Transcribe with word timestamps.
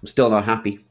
I'm 0.00 0.06
still 0.06 0.30
not 0.30 0.44
happy. 0.44 0.84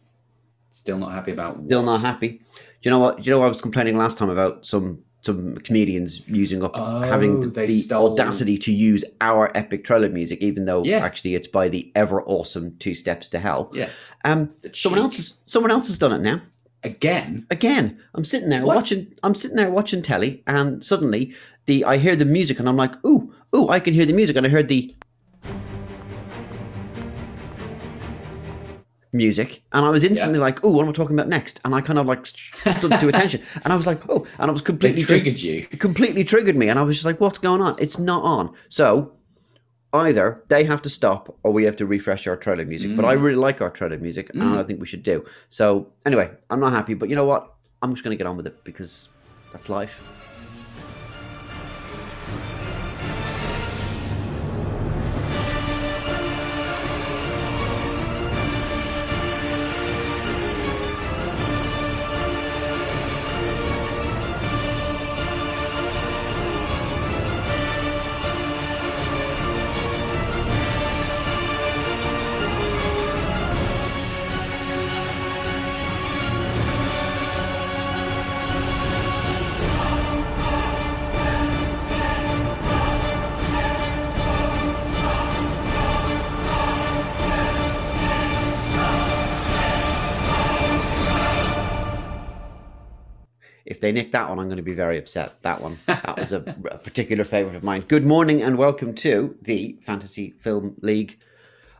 Still 0.69 0.97
not 0.97 1.11
happy 1.11 1.31
about. 1.31 1.61
Still 1.65 1.80
what? 1.80 1.85
not 1.85 2.01
happy. 2.01 2.27
Do 2.29 2.42
you 2.81 2.92
know 2.92 3.00
what? 3.00 3.17
Do 3.17 3.24
you 3.24 3.31
know 3.31 3.42
I 3.43 3.47
was 3.47 3.62
complaining 3.62 3.97
last 3.97 4.17
time 4.17 4.29
about 4.29 4.66
some 4.66 5.04
some 5.21 5.55
comedians 5.59 6.21
using 6.28 6.61
up 6.63 6.75
having 6.75 7.37
Oh, 7.37 7.41
the, 7.41 7.65
the 7.65 7.73
stole- 7.73 8.12
audacity 8.12 8.57
to 8.60 8.71
use 8.71 9.04
our 9.21 9.52
epic 9.55 9.83
trailer 9.83 10.10
music, 10.10 10.39
even 10.41 10.65
though 10.65 10.83
Yeah. 10.83 10.99
actually 10.99 11.33
it's 11.33 11.47
by 11.47 11.68
the 11.68 11.91
ever 11.96 12.21
awesome 12.23 12.76
Two 12.78 12.94
Steps 12.94 13.28
to 13.29 13.39
Hell. 13.39 13.71
Yeah. 13.73 13.89
Um, 14.23 14.54
someone 14.72 15.02
else, 15.02 15.17
has, 15.17 15.33
someone 15.46 15.72
else 15.72 15.87
has 15.87 15.97
done 15.97 16.11
it 16.11 16.21
now. 16.21 16.41
Again. 16.83 17.47
Again, 17.49 17.99
I'm 18.13 18.23
sitting 18.23 18.49
there 18.49 18.63
What? 18.63 18.75
watching. 18.75 19.15
I'm 19.23 19.33
sitting 19.33 19.57
there 19.57 19.71
watching 19.71 20.03
telly, 20.03 20.43
and 20.45 20.85
suddenly 20.85 21.33
the 21.65 21.83
I 21.85 21.97
hear 21.97 22.15
the 22.15 22.25
music, 22.25 22.59
and 22.59 22.69
I'm 22.69 22.77
like, 22.77 22.93
ooh, 23.03 23.33
ooh, 23.55 23.69
I 23.69 23.79
can 23.79 23.95
hear 23.95 24.05
the 24.05 24.13
music, 24.13 24.35
and 24.35 24.45
I 24.45 24.49
heard 24.49 24.67
the 24.67 24.93
music, 29.16 29.63
and 29.73 29.86
I 29.86 29.89
was 29.89 30.04
instantly 30.04 30.39
like, 30.39 30.63
oh, 30.66 30.71
what 30.71 30.84
am 30.84 30.89
I 30.89 30.91
talking 30.91 31.16
about 31.16 31.30
next? 31.30 31.62
And 31.63 31.73
I 31.73 31.81
kind 31.81 31.98
of 31.99 32.05
like 32.05 32.26
stood 32.26 32.91
to 33.02 33.08
attention, 33.13 33.41
and 33.63 33.72
I 33.73 33.76
was 33.76 33.88
like, 33.88 34.02
oh, 34.09 34.26
and 34.39 34.49
I 34.49 34.52
was 34.52 34.62
They 34.62 34.66
completely 34.66 34.99
just- 35.03 35.09
triggered 35.09 35.39
you. 35.41 35.67
it 35.72 35.80
completely 35.80 36.23
triggered 36.23 36.58
me 36.58 36.67
and 36.70 36.77
i 36.80 36.84
was 36.84 36.95
just 36.98 37.05
like 37.05 37.20
what's 37.22 37.39
going 37.39 37.62
on 37.62 37.75
it's 37.80 37.98
not 37.99 38.22
on 38.23 38.53
so 38.70 39.13
either 39.94 40.44
they 40.49 40.63
have 40.66 40.81
to 40.81 40.89
stop 40.89 41.38
or 41.44 41.52
we 41.53 41.63
have 41.63 41.75
to 41.77 41.86
refresh 41.86 42.27
our 42.27 42.36
trailer 42.36 42.66
music 42.66 42.95
but 42.95 43.05
i 43.05 43.16
Mm. 43.16 43.22
really 43.23 43.36
like 43.48 43.62
our 43.62 43.70
trailer 43.70 43.98
music 43.98 44.30
and 44.34 44.41
Mm. 44.44 44.58
i 44.59 44.63
think 44.63 44.80
we 44.81 44.88
should 44.88 45.03
do 45.03 45.23
so 45.50 45.88
anyway 46.05 46.30
i'm 46.50 46.59
not 46.59 46.73
happy 46.73 46.94
but 46.95 47.09
you 47.09 47.16
know 47.16 47.25
what 47.25 47.53
i'm 47.81 47.91
just 47.94 48.03
going 48.03 48.16
to 48.17 48.22
get 48.22 48.27
on 48.30 48.36
with 48.38 48.47
it 48.47 48.58
because 48.63 49.09
that's 49.53 49.70
life 49.70 49.95
they 93.86 93.91
nick 93.91 94.11
that 94.11 94.28
one 94.28 94.39
i'm 94.39 94.47
going 94.47 94.58
to 94.58 94.64
be 94.64 94.73
very 94.73 94.97
upset. 94.97 95.39
That 95.44 95.61
one. 95.61 95.78
That 95.86 96.17
was 96.17 96.33
a, 96.33 96.38
a 96.72 96.80
particular 96.80 97.23
favorite 97.23 97.55
of 97.55 97.64
mine. 97.64 97.81
Good 97.88 98.03
morning 98.03 98.41
and 98.41 98.58
welcome 98.58 98.95
to 98.95 99.38
the 99.44 99.78
fantasy 99.86 100.31
film 100.39 100.75
league. 100.81 101.19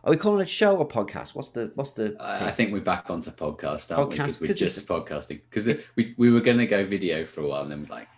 Are 0.04 0.10
we 0.10 0.16
calling 0.16 0.40
it 0.40 0.48
show 0.48 0.76
or 0.76 0.86
podcast? 0.86 1.34
What's 1.34 1.50
the 1.50 1.72
what's 1.74 1.92
the 1.92 2.16
I 2.20 2.48
I 2.48 2.52
think 2.52 2.72
we're 2.72 2.80
back 2.80 3.10
onto 3.10 3.32
podcast, 3.32 3.96
aren't 3.96 4.10
we? 4.10 4.16
Podcast, 4.16 4.38
Because 4.38 4.40
we're 4.40 4.54
just 4.54 4.86
podcasting. 4.86 5.40
Because 5.50 5.88
we, 5.96 6.14
we 6.16 6.30
were 6.30 6.40
going 6.40 6.58
to 6.58 6.66
go 6.66 6.84
video 6.84 7.24
for 7.24 7.40
a 7.40 7.48
while, 7.48 7.62
and 7.62 7.72
then 7.72 7.82
we're 7.82 7.96
like, 7.96 8.08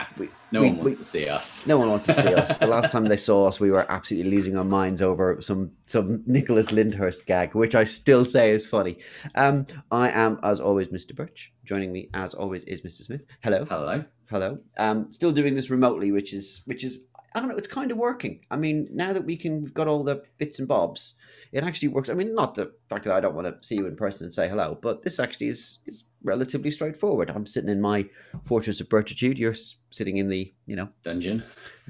nah, 0.00 0.06
We- 0.18 0.28
no 0.52 0.60
we- 0.62 0.66
one 0.68 0.76
wants 0.78 0.92
we- 0.92 0.96
to 0.98 1.04
see 1.04 1.28
us. 1.28 1.66
No 1.66 1.78
one 1.78 1.88
wants 1.90 2.06
to 2.06 2.14
see 2.14 2.34
us. 2.34 2.58
The 2.58 2.66
last 2.66 2.90
time 2.92 3.04
they 3.06 3.16
saw 3.16 3.46
us, 3.46 3.60
we 3.60 3.70
were 3.70 3.86
absolutely 3.90 4.30
losing 4.34 4.56
our 4.56 4.64
minds 4.64 5.00
over 5.02 5.40
some 5.40 5.72
some 5.86 6.22
Nicholas 6.26 6.70
Lyndhurst 6.72 7.26
gag, 7.26 7.54
which 7.54 7.74
I 7.74 7.84
still 7.84 8.24
say 8.24 8.50
is 8.50 8.66
funny. 8.66 8.98
Um, 9.34 9.66
I 9.90 10.10
am, 10.10 10.38
as 10.42 10.60
always, 10.60 10.88
Mr. 10.88 11.14
Birch. 11.14 11.52
Joining 11.64 11.92
me, 11.92 12.08
as 12.14 12.34
always, 12.34 12.64
is 12.64 12.80
Mr. 12.82 13.02
Smith. 13.02 13.24
Hello, 13.42 13.64
Hello. 13.64 14.04
hello. 14.28 14.58
Um, 14.78 15.12
still 15.12 15.32
doing 15.32 15.54
this 15.54 15.70
remotely, 15.70 16.10
which 16.12 16.32
is 16.34 16.62
which 16.64 16.82
is 16.84 17.06
I 17.34 17.38
don't 17.38 17.48
know. 17.48 17.56
It's 17.56 17.68
kind 17.68 17.92
of 17.92 17.96
working. 17.96 18.40
I 18.50 18.56
mean, 18.56 18.88
now 18.92 19.12
that 19.12 19.24
we 19.24 19.36
can 19.36 19.62
we've 19.62 19.74
got 19.74 19.86
all 19.86 20.02
the 20.02 20.22
bits 20.38 20.58
and 20.58 20.66
bobs, 20.66 21.14
it 21.52 21.64
actually 21.64 21.88
works. 21.88 22.08
I 22.08 22.14
mean, 22.14 22.34
not 22.34 22.54
the 22.54 22.72
fact 22.88 23.04
that 23.04 23.12
I 23.14 23.20
don't 23.20 23.34
want 23.34 23.46
to 23.48 23.66
see 23.66 23.76
you 23.76 23.86
in 23.86 23.96
person 23.96 24.24
and 24.24 24.32
say 24.34 24.48
hello, 24.48 24.78
but 24.80 25.02
this 25.02 25.18
actually 25.18 25.48
is 25.48 25.78
is 25.86 26.04
relatively 26.22 26.70
straightforward. 26.70 27.30
I'm 27.30 27.46
sitting 27.46 27.70
in 27.70 27.80
my 27.80 28.08
fortress 28.44 28.80
of 28.80 28.88
Birchitude. 28.88 29.38
You're 29.38 29.54
sitting 29.90 30.16
in 30.18 30.28
the 30.28 30.52
you 30.66 30.76
know 30.76 30.88
Dungeon. 31.02 31.42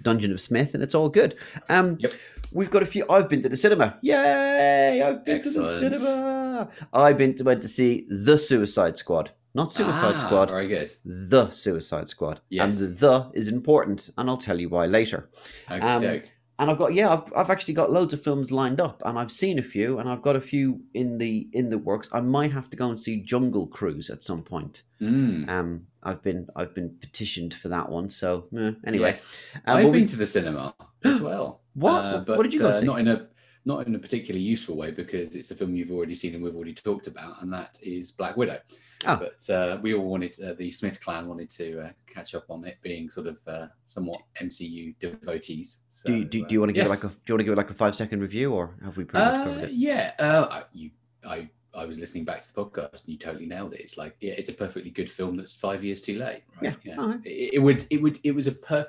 Dungeon 0.02 0.32
of 0.32 0.40
Smith, 0.40 0.72
and 0.74 0.82
it's 0.82 0.94
all 0.94 1.08
good. 1.08 1.36
Um, 1.68 1.96
Yep. 2.00 2.12
We've 2.52 2.70
got 2.70 2.82
a 2.82 2.86
few. 2.86 3.04
I've 3.08 3.28
been 3.28 3.42
to 3.42 3.48
the 3.48 3.56
cinema. 3.56 3.96
Yay! 4.02 5.02
I've 5.02 5.24
been 5.24 5.40
to 5.42 5.50
the 5.50 5.64
cinema. 5.64 6.68
I've 6.92 7.16
been 7.18 7.34
to 7.36 7.44
went 7.44 7.62
to 7.62 7.68
see 7.68 8.06
the 8.08 8.36
Suicide 8.38 8.98
Squad, 8.98 9.30
not 9.54 9.70
Suicide 9.70 10.14
Ah, 10.16 10.18
Squad, 10.18 10.50
Very 10.50 10.66
good. 10.66 10.90
the 11.04 11.50
Suicide 11.50 12.08
Squad. 12.08 12.40
Yes. 12.48 12.80
And 12.80 12.98
the 12.98 13.06
the 13.06 13.30
is 13.34 13.48
important, 13.48 14.10
and 14.18 14.28
I'll 14.28 14.36
tell 14.36 14.58
you 14.60 14.68
why 14.68 14.86
later. 14.86 15.28
Okay, 15.70 15.80
Um. 15.80 16.22
And 16.60 16.70
I've 16.70 16.76
got 16.76 16.92
yeah, 16.92 17.10
I've, 17.14 17.32
I've 17.34 17.48
actually 17.48 17.72
got 17.72 17.90
loads 17.90 18.12
of 18.12 18.22
films 18.22 18.52
lined 18.52 18.80
up, 18.82 19.02
and 19.06 19.18
I've 19.18 19.32
seen 19.32 19.58
a 19.58 19.62
few, 19.62 19.98
and 19.98 20.10
I've 20.10 20.20
got 20.20 20.36
a 20.36 20.40
few 20.42 20.82
in 20.92 21.16
the 21.16 21.48
in 21.54 21.70
the 21.70 21.78
works. 21.78 22.10
I 22.12 22.20
might 22.20 22.52
have 22.52 22.68
to 22.70 22.76
go 22.76 22.90
and 22.90 23.00
see 23.00 23.16
Jungle 23.22 23.66
Cruise 23.66 24.10
at 24.10 24.22
some 24.22 24.42
point. 24.42 24.82
Mm, 25.00 25.48
Um, 25.48 25.86
I've 26.02 26.22
been 26.22 26.48
I've 26.54 26.74
been 26.74 26.90
petitioned 27.00 27.54
for 27.54 27.68
that 27.68 27.88
one. 27.88 28.10
So 28.10 28.46
eh, 28.56 28.72
anyway, 28.86 29.12
yes. 29.12 29.38
Um, 29.66 29.76
I've 29.78 29.84
but 29.84 29.92
we- 29.92 29.98
been 30.00 30.08
to 30.08 30.16
the 30.16 30.26
cinema 30.26 30.74
as 31.02 31.18
well. 31.20 31.62
What? 31.72 32.04
Uh, 32.04 32.24
What 32.36 32.42
did 32.42 32.52
you 32.52 32.60
go 32.60 32.70
uh? 32.72 32.80
Not 32.82 32.98
in 32.98 33.08
a 33.08 33.26
not 33.64 33.86
in 33.86 33.94
a 33.94 33.98
particularly 33.98 34.44
useful 34.44 34.76
way 34.76 34.90
because 34.90 35.36
it's 35.36 35.50
a 35.50 35.54
film 35.54 35.74
you've 35.74 35.90
already 35.90 36.14
seen 36.14 36.34
and 36.34 36.42
we've 36.42 36.56
already 36.56 36.74
talked 36.74 37.06
about, 37.06 37.42
and 37.42 37.52
that 37.52 37.78
is 37.82 38.10
Black 38.10 38.36
Widow. 38.36 38.58
Oh. 39.06 39.16
But 39.16 39.52
uh, 39.54 39.78
we 39.82 39.94
all 39.94 40.06
wanted 40.06 40.34
uh, 40.42 40.54
the 40.54 40.70
Smith 40.70 41.00
clan 41.02 41.28
wanted 41.28 41.50
to 41.50 41.80
uh, 41.80 41.90
catch 42.06 42.34
up 42.34 42.44
on 42.50 42.64
it, 42.64 42.78
being 42.82 43.10
sort 43.10 43.26
of 43.26 43.38
uh, 43.46 43.66
somewhat 43.84 44.20
MCU 44.40 44.94
devotees. 44.98 45.80
So, 45.88 46.08
do 46.08 46.16
you, 46.16 46.24
do, 46.24 46.44
uh, 46.44 46.46
do 46.48 46.54
you 46.54 46.60
want 46.60 46.68
to 46.70 46.72
give 46.74 46.86
yes. 46.86 47.02
it 47.02 47.04
like 47.06 47.12
a 47.12 47.14
do 47.14 47.20
you 47.26 47.34
want 47.34 47.40
to 47.40 47.44
give 47.44 47.52
it 47.52 47.56
like 47.56 47.70
a 47.70 47.74
five 47.74 47.96
second 47.96 48.20
review 48.20 48.52
or 48.52 48.76
have 48.82 48.96
we 48.96 49.04
pretty 49.04 49.24
much 49.24 49.44
covered 49.44 49.62
Uh, 49.64 49.66
it? 49.66 49.72
yeah, 49.72 50.12
uh, 50.18 50.48
I- 50.50 50.64
you, 50.72 50.90
I, 51.24 51.48
I 51.74 51.84
was 51.84 51.98
listening 51.98 52.24
back 52.24 52.40
to 52.40 52.52
the 52.52 52.64
podcast 52.64 53.04
and 53.04 53.08
you 53.08 53.18
totally 53.18 53.46
nailed 53.46 53.74
it. 53.74 53.80
It's 53.80 53.96
like, 53.96 54.16
yeah, 54.20 54.32
it's 54.32 54.50
a 54.50 54.54
perfectly 54.54 54.90
good 54.90 55.08
film 55.10 55.36
that's 55.36 55.52
five 55.52 55.84
years 55.84 56.00
too 56.00 56.18
late, 56.18 56.42
right? 56.60 56.62
Yeah, 56.62 56.74
You 56.82 56.96
know, 56.96 57.02
alright. 57.02 57.20
it, 57.24 57.54
it 57.54 57.58
would, 57.58 57.84
it 57.90 58.02
would, 58.02 58.18
it 58.24 58.34
was 58.34 58.46
a 58.46 58.52
per, 58.52 58.86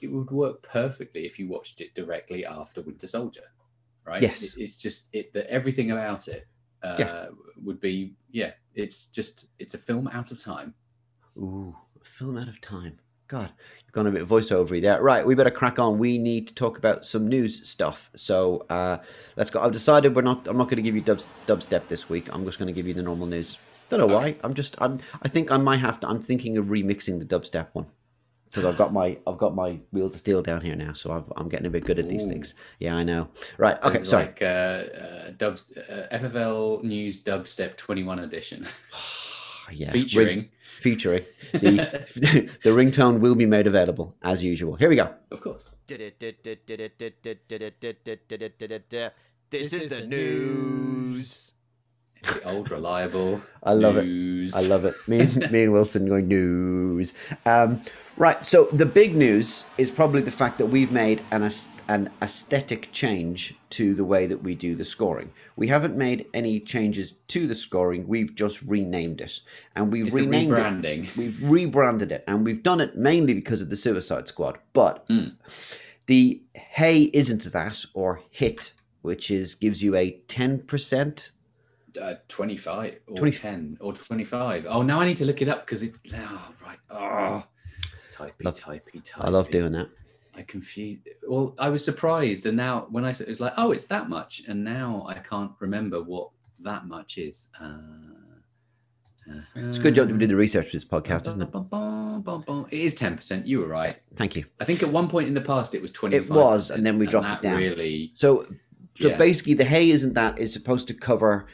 it 0.00 0.08
would 0.08 0.30
work 0.30 0.62
perfectly 0.62 1.24
if 1.24 1.38
you 1.38 1.48
watched 1.48 1.80
it 1.80 1.94
directly 1.94 2.44
after 2.44 2.82
Winter 2.82 3.06
Soldier, 3.06 3.44
right? 4.06 4.22
Yes. 4.22 4.42
It, 4.42 4.62
it's 4.62 4.76
just 4.76 5.08
it, 5.12 5.32
the, 5.32 5.48
everything 5.50 5.90
about 5.90 6.28
it 6.28 6.46
uh, 6.82 6.96
Yeah. 6.98 7.26
would 7.62 7.80
be, 7.80 8.14
yeah, 8.30 8.52
it's 8.74 9.06
just, 9.06 9.48
it's 9.58 9.74
a 9.74 9.78
film 9.78 10.08
out 10.08 10.30
of 10.30 10.42
time. 10.42 10.74
Ooh, 11.36 11.76
a 12.00 12.04
film 12.04 12.38
out 12.38 12.48
of 12.48 12.60
time. 12.60 12.98
God, 13.28 13.50
you've 13.84 13.92
gone 13.92 14.06
a 14.06 14.12
bit 14.12 14.24
voiceovery 14.24 14.80
there. 14.80 15.02
Right, 15.02 15.26
we 15.26 15.34
better 15.34 15.50
crack 15.50 15.80
on. 15.80 15.98
We 15.98 16.16
need 16.16 16.46
to 16.46 16.54
talk 16.54 16.78
about 16.78 17.04
some 17.04 17.26
news 17.26 17.68
stuff. 17.68 18.08
So 18.14 18.64
uh, 18.70 18.98
let's 19.34 19.50
go. 19.50 19.60
I've 19.60 19.72
decided 19.72 20.14
we're 20.14 20.22
not. 20.22 20.46
I'm 20.46 20.56
not 20.56 20.68
going 20.68 20.76
to 20.76 20.82
give 20.82 20.94
you 20.94 21.00
dub, 21.00 21.20
dubstep 21.48 21.88
this 21.88 22.08
week. 22.08 22.32
I'm 22.32 22.44
just 22.44 22.56
going 22.56 22.68
to 22.68 22.72
give 22.72 22.86
you 22.86 22.94
the 22.94 23.02
normal 23.02 23.26
news. 23.26 23.58
Don't 23.88 23.98
know 23.98 24.06
why. 24.06 24.36
I'm 24.44 24.54
just. 24.54 24.76
I'm. 24.80 24.98
I 25.22 25.28
think 25.28 25.50
I 25.50 25.56
might 25.56 25.78
have 25.80 25.98
to. 26.00 26.08
I'm 26.08 26.22
thinking 26.22 26.56
of 26.56 26.66
remixing 26.66 27.18
the 27.18 27.24
dubstep 27.24 27.66
one 27.72 27.86
because 28.46 28.64
I've 28.64 28.78
got 28.78 28.92
my. 28.92 29.18
I've 29.26 29.38
got 29.38 29.54
my 29.54 29.78
wheels 29.92 30.14
of 30.14 30.20
steel 30.20 30.42
down 30.42 30.60
here 30.60 30.74
now. 30.74 30.92
So 30.92 31.12
I've, 31.12 31.30
I'm 31.36 31.48
getting 31.48 31.66
a 31.66 31.70
bit 31.70 31.84
good 31.84 31.98
at 31.98 32.08
these 32.08 32.24
Ooh. 32.24 32.30
things. 32.30 32.54
Yeah, 32.78 32.96
I 32.96 33.04
know. 33.04 33.28
Right. 33.58 33.76
Okay. 33.82 33.98
Sounds 33.98 34.10
Sorry. 34.10 34.26
Like 34.26 34.42
uh, 34.42 34.44
uh, 34.44 35.30
dubs, 35.36 35.72
uh, 35.76 36.06
FFL 36.12 36.84
News 36.84 37.22
Dubstep 37.22 37.76
21 37.76 38.20
edition, 38.20 38.66
yeah. 39.70 39.90
featuring. 39.90 40.26
Ring- 40.26 40.48
featuring 40.80 41.24
the 41.52 42.50
the 42.62 42.70
ringtone 42.70 43.20
will 43.20 43.34
be 43.34 43.46
made 43.46 43.66
available 43.66 44.14
as 44.22 44.42
usual. 44.42 44.76
Here 44.76 44.88
we 44.88 44.96
go. 44.96 45.12
Of 45.30 45.40
course. 45.40 45.64
This 45.88 46.12
is 49.72 49.88
the 49.88 50.06
news. 50.06 51.52
It's 52.16 52.34
the 52.34 52.48
old 52.48 52.70
reliable. 52.70 53.40
I 53.62 53.72
love 53.72 53.96
it. 53.96 54.54
I 54.54 54.60
love 54.62 54.84
it. 54.84 54.94
Me 55.06 55.20
and, 55.20 55.50
me 55.50 55.64
and 55.64 55.72
Wilson 55.72 56.06
going 56.06 56.28
news. 56.28 57.14
Um, 57.44 57.82
right. 58.16 58.44
So 58.44 58.64
the 58.72 58.86
big 58.86 59.14
news 59.16 59.64
is 59.78 59.90
probably 59.90 60.22
the 60.22 60.30
fact 60.30 60.58
that 60.58 60.66
we've 60.66 60.92
made 60.92 61.22
an 61.30 61.48
an 61.88 62.10
aesthetic 62.20 62.90
change 62.92 63.54
to 63.70 63.94
the 63.94 64.04
way 64.04 64.26
that 64.26 64.42
we 64.42 64.54
do 64.54 64.74
the 64.74 64.84
scoring. 64.84 65.32
We 65.56 65.68
haven't 65.68 65.96
made 65.96 66.26
any 66.34 66.60
changes 66.60 67.14
to 67.28 67.46
the 67.46 67.54
scoring. 67.54 68.08
We've 68.08 68.34
just 68.34 68.60
renamed 68.62 69.20
it, 69.20 69.40
and 69.74 69.92
we've 69.92 70.08
It's 70.08 70.16
a 70.16 70.20
renamed 70.20 70.52
it. 70.52 70.56
rebranding. 70.56 71.16
We've 71.16 71.42
rebranded 71.42 72.12
it, 72.12 72.24
and 72.26 72.44
we've 72.44 72.62
done 72.62 72.80
it 72.80 72.96
mainly 72.96 73.34
because 73.34 73.62
of 73.62 73.70
the 73.70 73.76
Suicide 73.76 74.28
Squad. 74.28 74.58
But 74.72 75.06
Mm. 75.08 75.36
the 76.06 76.42
hey 76.54 77.10
isn't 77.12 77.44
that 77.52 77.84
or 77.94 78.20
hit, 78.30 78.72
which 79.02 79.30
is 79.30 79.54
gives 79.54 79.82
you 79.82 79.94
a 79.94 80.10
ten 80.28 80.58
percent. 80.60 81.30
Uh, 82.00 82.16
25 82.28 82.98
or 83.06 83.16
20 83.16 83.38
10 83.38 83.78
or 83.80 83.94
25. 83.94 84.66
Oh, 84.68 84.82
now 84.82 85.00
I 85.00 85.06
need 85.06 85.16
to 85.16 85.24
look 85.24 85.40
it 85.40 85.48
up 85.48 85.64
because 85.64 85.82
it. 85.82 85.94
Oh, 86.14 86.48
right. 86.62 86.78
Oh, 86.90 87.44
typey, 88.16 88.44
Love- 88.44 88.58
typey, 88.58 89.02
typey. 89.02 89.10
I 89.26 89.28
love 89.30 89.50
doing 89.50 89.72
that. 89.72 89.88
I 90.36 90.42
confused. 90.42 91.00
Well, 91.26 91.54
I 91.58 91.68
was 91.70 91.84
surprised, 91.84 92.44
and 92.46 92.56
now 92.56 92.86
when 92.90 93.04
I 93.04 93.10
it 93.10 93.26
was 93.28 93.40
like, 93.40 93.54
oh, 93.56 93.72
it's 93.72 93.86
that 93.86 94.08
much, 94.08 94.42
and 94.46 94.62
now 94.64 95.04
I 95.08 95.14
can't 95.14 95.52
remember 95.60 96.02
what 96.02 96.28
that 96.62 96.86
much 96.86 97.16
is. 97.18 97.48
Uh, 97.60 97.72
It's 99.56 99.78
a 99.78 99.80
good 99.80 99.94
job 99.94 100.10
we 100.10 100.18
did 100.18 100.28
the 100.30 100.36
research 100.36 100.66
for 100.66 100.72
this 100.76 100.84
podcast, 100.84 101.26
isn't 101.26 101.42
it? 101.42 102.68
It 102.72 102.78
is 102.84 102.94
ten 102.94 103.16
percent. 103.16 103.46
You 103.46 103.58
were 103.60 103.66
right. 103.66 103.96
Thank 104.14 104.36
you. 104.36 104.44
I 104.60 104.64
think 104.64 104.82
at 104.82 104.88
one 104.90 105.08
point 105.08 105.26
in 105.28 105.34
the 105.34 105.40
past 105.40 105.74
it 105.74 105.82
was 105.82 105.90
twenty. 105.90 106.16
It 106.16 106.30
was, 106.30 106.70
and 106.70 106.84
then 106.86 106.98
we 106.98 107.06
dropped 107.06 107.32
it 107.34 107.42
down. 107.42 107.56
Really, 107.58 108.10
So, 108.12 108.46
so 108.94 109.08
Yeah. 109.08 109.16
basically, 109.16 109.54
the 109.54 109.64
Hey 109.64 109.90
Isn't 109.90 110.14
That 110.14 110.38
is 110.38 110.52
supposed 110.52 110.86
to 110.88 110.94
cover 110.94 111.46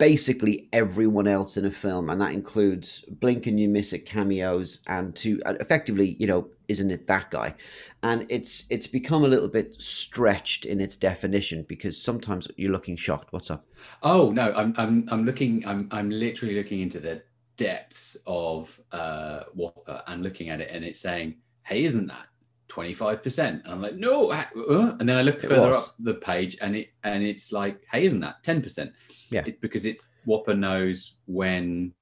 basically 0.00 0.66
everyone 0.72 1.28
else 1.28 1.58
in 1.58 1.66
a 1.66 1.70
film, 1.70 2.08
and 2.08 2.18
that 2.22 2.32
includes 2.32 3.04
blink 3.20 3.46
and 3.46 3.60
you 3.60 3.68
miss 3.68 3.92
it 3.92 4.06
cameos, 4.06 4.80
and 4.86 5.14
to 5.14 5.40
effectively, 5.60 6.16
you 6.18 6.26
know, 6.26 6.48
isn't 6.68 6.90
it 6.90 7.06
that 7.06 7.30
guy? 7.30 7.54
And 8.02 8.24
it's 8.30 8.64
it's 8.70 8.86
become 8.86 9.24
a 9.24 9.28
little 9.28 9.48
bit 9.48 9.74
stretched 9.78 10.64
in 10.64 10.80
its 10.80 10.96
definition 10.96 11.66
because 11.68 12.00
sometimes 12.00 12.48
you're 12.56 12.72
looking 12.72 12.96
shocked. 12.96 13.30
What's 13.30 13.50
up? 13.50 13.66
Oh 14.02 14.30
no, 14.30 14.54
I'm 14.54 14.74
I'm 14.78 15.06
I'm 15.10 15.26
looking. 15.26 15.64
I'm 15.66 15.86
I'm 15.90 16.08
literally 16.08 16.56
looking 16.56 16.80
into 16.80 16.98
the 16.98 17.22
depths 17.58 18.16
of 18.26 18.80
uh, 18.92 19.42
Whopper 19.54 20.02
and 20.06 20.22
looking 20.22 20.48
at 20.48 20.62
it, 20.62 20.70
and 20.72 20.82
it's 20.82 21.00
saying, 21.00 21.36
"Hey, 21.62 21.84
isn't 21.84 22.06
that 22.06 22.29
25 22.70 23.22
percent?" 23.22 23.62
And 23.64 23.72
I'm 23.74 23.82
like, 23.82 23.96
"No," 23.96 24.30
uh, 24.30 24.44
uh," 24.56 24.96
and 24.98 25.06
then 25.08 25.16
I 25.16 25.22
look 25.22 25.42
It 25.44 25.48
further 25.48 25.68
was. 25.68 25.88
up 25.90 25.94
the 25.98 26.14
page, 26.14 26.56
and 26.62 26.74
it 26.76 26.88
and 27.04 27.22
it's 27.22 27.52
like, 27.52 27.82
"Hey, 27.92 28.04
isn't 28.06 28.20
that 28.20 28.42
10 28.42 28.62
percent?" 28.62 28.92
Yeah. 29.30 29.42
it's 29.46 29.58
because 29.58 29.84
it's 29.86 30.08
Whopper 30.24 30.54
knows 30.54 31.14
when 31.26 31.92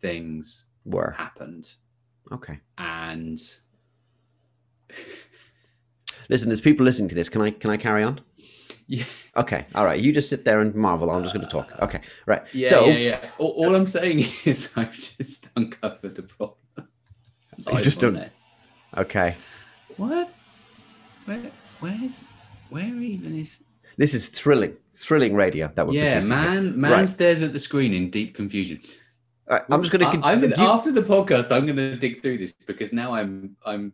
things 0.00 0.66
Were 0.84 1.12
happened, 1.16 1.74
okay. 2.32 2.58
and 2.76 3.38
Listen, 6.28 6.48
there's 6.48 6.60
people 6.60 6.84
listening 6.84 7.08
to 7.10 7.14
this. 7.14 7.28
Can 7.28 7.40
I 7.40 7.50
can 7.50 7.70
I 7.70 7.76
carry 7.76 8.02
on? 8.02 8.20
yeah, 8.88 9.04
Okay, 9.36 9.66
all 9.74 9.84
right. 9.84 9.98
You 10.00 10.12
just 10.12 10.28
sit 10.28 10.44
there 10.44 10.60
and 10.60 10.74
marvel. 10.74 11.10
I'm 11.10 11.22
just 11.22 11.34
going 11.34 11.46
to 11.46 11.50
talk. 11.50 11.72
Okay, 11.82 12.00
right. 12.26 12.42
yeah, 12.52 12.68
so 12.68 12.86
yeah, 12.86 12.94
yeah. 12.96 13.30
All, 13.38 13.50
all 13.50 13.74
I'm 13.74 13.86
saying 13.86 14.26
is 14.44 14.72
I've 14.76 14.92
just 14.92 15.48
uncovered 15.56 16.14
the 16.16 16.22
problem. 16.24 16.58
Live 17.64 17.82
just 17.82 18.00
done- 18.00 18.16
it. 18.16 18.32
okay, 18.96 19.36
What? 19.96 20.32
Where? 21.24 21.50
Where's? 21.80 22.18
Where 22.70 22.84
even 22.84 23.34
is? 23.34 23.60
this 23.96 24.12
is 24.14 24.28
thrilling, 24.28 24.76
thrilling 24.94 25.34
radio 25.34 25.70
that 25.74 25.86
we're 25.86 25.94
Yeah, 25.94 26.14
producing. 26.14 26.36
here. 26.36 26.44
man. 26.50 26.80
Man 26.80 26.90
Right. 26.92 27.08
stares 27.08 27.42
at 27.42 27.52
the 27.52 27.58
screen 27.58 27.92
in 27.94 28.10
deep 28.10 28.34
confusion. 28.34 28.80
Right, 29.48 29.62
I'm 29.70 29.80
just 29.82 29.92
going 29.92 30.10
to. 30.20 30.26
Am 30.26 30.40
gonna, 30.40 30.56
after 30.58 30.90
the 30.92 31.02
podcast. 31.02 31.54
I'm 31.54 31.64
going 31.66 31.76
to 31.76 31.96
dig 31.96 32.20
through 32.20 32.38
this 32.38 32.52
because 32.66 32.92
now 32.92 33.14
I'm 33.14 33.56
I'm 33.64 33.92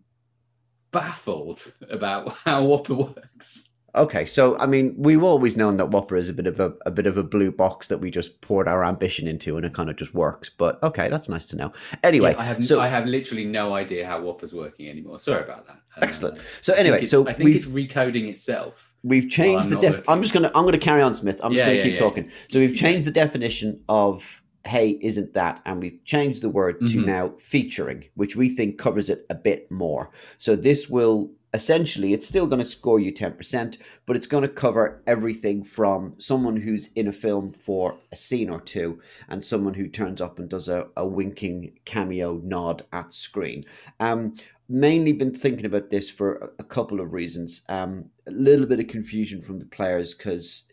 baffled 0.90 1.72
about 1.90 2.32
how 2.44 2.64
Whopper 2.64 2.94
works. 2.94 3.68
Okay, 3.94 4.24
so 4.24 4.56
I 4.58 4.64
mean, 4.64 4.94
we've 4.96 5.22
always 5.22 5.54
known 5.54 5.76
that 5.76 5.90
Whopper 5.90 6.16
is 6.16 6.30
a 6.30 6.32
bit 6.32 6.46
of 6.46 6.58
a, 6.60 6.72
a 6.86 6.90
bit 6.90 7.04
of 7.06 7.18
a 7.18 7.22
blue 7.22 7.52
box 7.52 7.88
that 7.88 7.98
we 7.98 8.10
just 8.10 8.40
poured 8.40 8.66
our 8.66 8.82
ambition 8.84 9.28
into, 9.28 9.56
and 9.58 9.66
it 9.66 9.74
kind 9.74 9.90
of 9.90 9.96
just 9.96 10.14
works. 10.14 10.48
But 10.48 10.82
okay, 10.82 11.10
that's 11.10 11.28
nice 11.28 11.44
to 11.48 11.56
know. 11.56 11.72
Anyway, 12.02 12.32
Yeah, 12.32 12.40
I 12.40 12.44
have 12.44 12.64
so 12.64 12.80
I 12.80 12.88
have 12.88 13.04
literally 13.06 13.44
no 13.44 13.74
idea 13.74 14.06
how 14.06 14.22
Whopper's 14.22 14.54
working 14.54 14.88
anymore. 14.88 15.18
Sorry 15.18 15.42
about 15.44 15.66
that. 15.66 15.76
Uh, 15.96 16.00
Excellent. 16.02 16.38
so 16.62 16.72
anyway, 16.72 17.04
so 17.04 17.28
I 17.28 17.34
think 17.34 17.50
it's 17.50 17.66
recoding 17.66 18.28
itself. 18.30 18.94
we've 19.02 19.28
changed 19.28 19.68
the 19.68 19.76
def. 19.76 20.02
I'm 20.08 20.22
just 20.22 20.32
gonna 20.32 20.50
I'm 20.54 20.64
gonna 20.64 20.78
carry 20.78 21.02
on, 21.02 21.12
Smith. 21.12 21.38
I'm 21.44 21.52
just 21.52 21.58
Yeah, 21.58 21.66
gonna 21.66 21.76
yeah, 21.76 21.82
keep 21.84 21.98
talking. 21.98 22.30
So 22.48 22.60
we've 22.60 22.74
changed 22.74 23.06
the 23.06 23.10
definition 23.12 23.82
of 23.90 24.42
hey, 24.64 24.96
isn't 25.02 25.34
that, 25.34 25.60
and 25.66 25.82
we've 25.82 25.98
changed 26.06 26.40
the 26.40 26.48
word 26.48 26.78
to 26.86 26.98
Mhm. 27.02 27.04
now 27.04 27.34
featuring, 27.40 28.04
which 28.14 28.36
we 28.36 28.48
think 28.48 28.78
covers 28.78 29.10
it 29.10 29.26
a 29.28 29.34
bit 29.34 29.68
more. 29.70 30.10
So 30.38 30.54
this 30.56 30.88
will 30.88 31.32
essentially 31.54 32.12
it's 32.12 32.26
still 32.26 32.46
going 32.46 32.58
to 32.58 32.64
score 32.64 32.98
you 32.98 33.12
10% 33.12 33.76
but 34.06 34.16
it's 34.16 34.26
going 34.26 34.42
to 34.42 34.48
cover 34.48 35.02
everything 35.06 35.62
from 35.62 36.14
someone 36.18 36.56
who's 36.56 36.92
in 36.92 37.06
a 37.06 37.12
film 37.12 37.52
for 37.52 37.96
a 38.10 38.16
scene 38.16 38.48
or 38.48 38.60
two 38.60 39.00
and 39.28 39.44
someone 39.44 39.74
who 39.74 39.88
turns 39.88 40.20
up 40.20 40.38
and 40.38 40.48
does 40.48 40.68
a, 40.68 40.86
a 40.96 41.06
winking 41.06 41.78
cameo 41.84 42.40
nod 42.42 42.84
at 42.92 43.12
screen. 43.12 43.64
Um 44.00 44.34
mainly 44.68 45.12
been 45.12 45.34
thinking 45.34 45.66
about 45.66 45.90
this 45.90 46.08
for 46.08 46.54
a, 46.58 46.64
couple 46.64 47.00
of 47.00 47.12
reasons. 47.12 47.62
Um 47.68 48.06
a 48.26 48.30
little 48.30 48.66
bit 48.66 48.80
of 48.80 48.86
confusion 48.88 49.42
from 49.42 49.58
the 49.58 49.66
players 49.66 50.14
because 50.14 50.66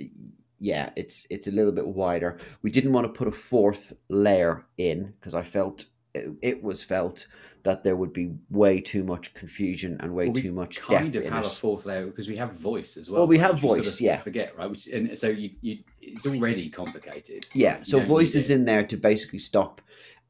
yeah 0.60 0.92
it's 0.96 1.28
it's 1.30 1.48
a 1.48 1.52
little 1.52 1.74
bit 1.74 1.88
wider. 1.88 2.38
We 2.62 2.72
didn't 2.72 2.94
want 2.94 3.06
to 3.06 3.18
put 3.18 3.28
a 3.28 3.32
fourth 3.32 3.94
layer 4.08 4.66
in 4.78 5.14
because 5.20 5.34
i 5.34 5.44
felt 5.44 5.86
it, 6.14 6.32
it 6.42 6.64
was 6.64 6.84
felt 6.84 7.28
that 7.64 7.84
there 7.84 7.96
would 7.96 8.14
be 8.14 8.32
way 8.50 8.80
too 8.80 9.04
much 9.04 9.34
confusion 9.34 9.98
and 10.00 10.14
way 10.14 10.26
Well, 10.26 10.34
we 10.34 10.42
too 10.42 10.52
much 10.52 10.80
kind 10.80 11.16
of 11.16 11.26
have 11.26 11.46
a 11.46 11.50
fourth 11.50 11.86
layer 11.86 12.06
because 12.08 12.28
we 12.28 12.38
have 12.38 12.54
voice 12.54 12.98
as 12.98 13.10
well. 13.10 13.22
Well, 13.22 13.28
we 13.28 13.38
have 13.38 13.56
which 13.56 13.62
sort 13.62 13.78
voice, 13.80 13.94
of 13.96 14.02
yeah. 14.02 14.18
Forget 14.18 14.58
right, 14.58 14.70
which 14.70 14.88
and 14.88 15.18
so 15.18 15.30
you, 15.30 15.52
you 15.62 15.80
it's 16.02 16.26
already 16.26 16.70
complicated. 16.70 17.48
Yeah, 17.54 17.84
so 17.84 18.00
voice 18.00 18.36
is 18.36 18.50
in 18.50 18.66
there 18.66 18.84
to 18.84 18.98
basically 18.98 19.40
stop 19.40 19.82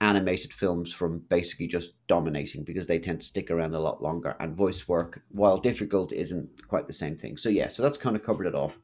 animated 0.02 0.54
films 0.54 0.94
from 0.94 1.20
basically 1.30 1.68
just 1.68 1.92
dominating 2.08 2.64
because 2.64 2.88
they 2.88 3.00
tend 3.00 3.20
to 3.22 3.28
stick 3.28 3.52
around 3.52 3.74
a 3.76 3.80
lot 3.80 4.02
longer. 4.02 4.36
And 4.40 4.56
voice 4.56 4.88
work, 4.88 5.22
while 5.30 5.58
difficult, 5.58 6.14
isn't 6.14 6.68
quite 6.68 6.88
the 6.88 6.94
same 6.94 7.18
thing. 7.18 7.38
So 7.38 7.50
yeah, 7.50 7.68
so 7.68 7.84
that's 7.84 7.98
kind 7.98 8.16
of 8.16 8.24
covered 8.24 8.48
it 8.48 8.56
off. 8.56 8.78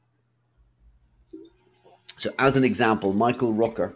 So 2.18 2.32
as 2.40 2.56
an 2.56 2.64
example, 2.64 3.14
Michael 3.14 3.54
Rooker, 3.54 3.96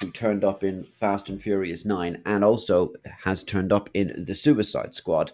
who 0.00 0.10
turned 0.10 0.44
up 0.44 0.62
in 0.62 0.86
Fast 1.00 1.28
and 1.28 1.40
Furious 1.40 1.84
9 1.84 2.22
and 2.24 2.44
also 2.44 2.92
has 3.24 3.42
turned 3.42 3.72
up 3.72 3.90
in 3.94 4.24
The 4.24 4.34
Suicide 4.34 4.94
Squad, 4.94 5.32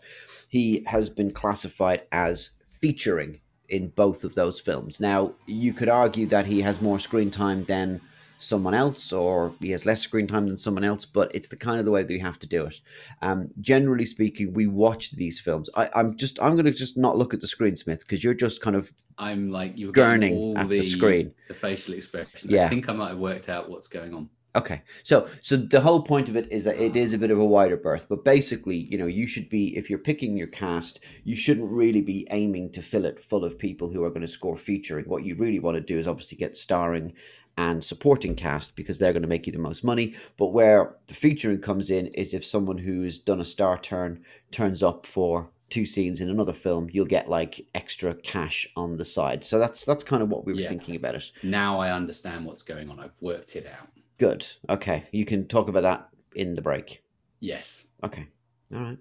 he 0.48 0.84
has 0.86 1.10
been 1.10 1.32
classified 1.32 2.02
as 2.12 2.50
featuring 2.68 3.40
in 3.68 3.88
both 3.88 4.24
of 4.24 4.34
those 4.34 4.60
films. 4.60 5.00
Now, 5.00 5.32
you 5.46 5.72
could 5.72 5.88
argue 5.88 6.26
that 6.26 6.46
he 6.46 6.62
has 6.62 6.80
more 6.80 6.98
screen 6.98 7.30
time 7.30 7.64
than 7.64 8.00
someone 8.38 8.74
else 8.74 9.10
or 9.10 9.54
he 9.60 9.70
has 9.70 9.86
less 9.86 10.02
screen 10.02 10.26
time 10.26 10.46
than 10.46 10.58
someone 10.58 10.84
else 10.84 11.06
but 11.06 11.34
it's 11.34 11.48
the 11.48 11.56
kind 11.56 11.78
of 11.78 11.86
the 11.86 11.90
way 11.90 12.02
that 12.02 12.12
you 12.12 12.20
have 12.20 12.38
to 12.38 12.46
do 12.46 12.66
it 12.66 12.78
um 13.22 13.48
generally 13.62 14.04
speaking 14.04 14.52
we 14.52 14.66
watch 14.66 15.12
these 15.12 15.40
films 15.40 15.70
I, 15.76 15.88
i'm 15.94 16.14
just 16.14 16.38
i'm 16.42 16.52
going 16.52 16.66
to 16.66 16.72
just 16.72 16.98
not 16.98 17.16
look 17.16 17.32
at 17.32 17.40
the 17.40 17.46
screen 17.46 17.74
smith 17.74 18.00
because 18.00 18.22
you're 18.22 18.34
just 18.34 18.60
kind 18.60 18.76
of 18.76 18.92
I'm 19.18 19.50
like 19.50 19.72
you're 19.76 19.92
Gurning 19.92 20.36
all 20.36 20.58
at 20.58 20.68
the 20.68 20.80
the 20.80 20.82
screen. 20.84 21.34
the 21.48 21.54
facial 21.54 21.94
expression. 21.94 22.50
Yeah. 22.50 22.66
I 22.66 22.68
think 22.68 22.88
I 22.88 22.92
might 22.92 23.10
have 23.10 23.18
worked 23.18 23.48
out 23.48 23.70
what's 23.70 23.86
going 23.86 24.14
on. 24.14 24.28
Okay, 24.56 24.82
so 25.02 25.28
so 25.42 25.56
the 25.56 25.80
whole 25.80 26.02
point 26.02 26.28
of 26.28 26.36
it 26.36 26.50
is 26.52 26.62
that 26.64 26.80
it 26.80 26.94
is 26.94 27.12
a 27.12 27.18
bit 27.18 27.32
of 27.32 27.38
a 27.40 27.44
wider 27.44 27.76
berth, 27.76 28.06
but 28.08 28.24
basically, 28.24 28.76
you 28.90 28.96
know, 28.96 29.06
you 29.06 29.26
should 29.26 29.48
be 29.48 29.76
if 29.76 29.90
you're 29.90 29.98
picking 29.98 30.36
your 30.36 30.46
cast, 30.46 31.00
you 31.24 31.34
shouldn't 31.34 31.70
really 31.70 32.00
be 32.02 32.26
aiming 32.30 32.70
to 32.72 32.82
fill 32.82 33.04
it 33.04 33.24
full 33.24 33.44
of 33.44 33.58
people 33.58 33.90
who 33.90 34.04
are 34.04 34.10
going 34.10 34.20
to 34.20 34.28
score 34.28 34.56
featuring. 34.56 35.06
What 35.06 35.24
you 35.24 35.34
really 35.34 35.58
want 35.58 35.76
to 35.76 35.80
do 35.80 35.98
is 35.98 36.06
obviously 36.06 36.38
get 36.38 36.56
starring 36.56 37.14
and 37.56 37.82
supporting 37.84 38.34
cast 38.36 38.76
because 38.76 38.98
they're 38.98 39.12
going 39.12 39.22
to 39.22 39.28
make 39.28 39.46
you 39.46 39.52
the 39.52 39.58
most 39.58 39.82
money. 39.84 40.14
But 40.36 40.48
where 40.52 40.96
the 41.08 41.14
featuring 41.14 41.60
comes 41.60 41.90
in 41.90 42.06
is 42.08 42.32
if 42.32 42.44
someone 42.44 42.78
who's 42.78 43.18
done 43.18 43.40
a 43.40 43.44
star 43.44 43.76
turn 43.78 44.24
turns 44.52 44.82
up 44.84 45.04
for 45.06 45.50
two 45.70 45.86
scenes 45.86 46.20
in 46.20 46.30
another 46.30 46.52
film, 46.52 46.88
you'll 46.92 47.06
get 47.06 47.28
like 47.28 47.66
extra 47.74 48.14
cash 48.14 48.68
on 48.76 48.96
the 48.98 49.04
side. 49.04 49.44
So 49.44 49.58
that's 49.58 49.84
that's 49.84 50.04
kind 50.04 50.22
of 50.22 50.28
what 50.28 50.44
we 50.46 50.52
were 50.52 50.60
Yeah. 50.60 50.68
thinking 50.68 50.94
about 50.94 51.16
it. 51.16 51.30
Now 51.42 51.80
I 51.80 51.90
understand 51.92 52.44
what's 52.44 52.62
going 52.62 52.88
on. 52.90 53.00
I've 53.00 53.20
worked 53.20 53.56
it 53.56 53.66
out. 53.66 53.88
Good. 54.18 54.46
Okay, 54.68 55.04
you 55.12 55.24
can 55.24 55.46
talk 55.46 55.68
about 55.68 55.82
that 55.82 56.08
in 56.34 56.54
the 56.54 56.62
break. 56.62 57.02
Yes. 57.40 57.86
Okay. 58.02 58.26
All 58.72 58.80
right. 58.82 58.98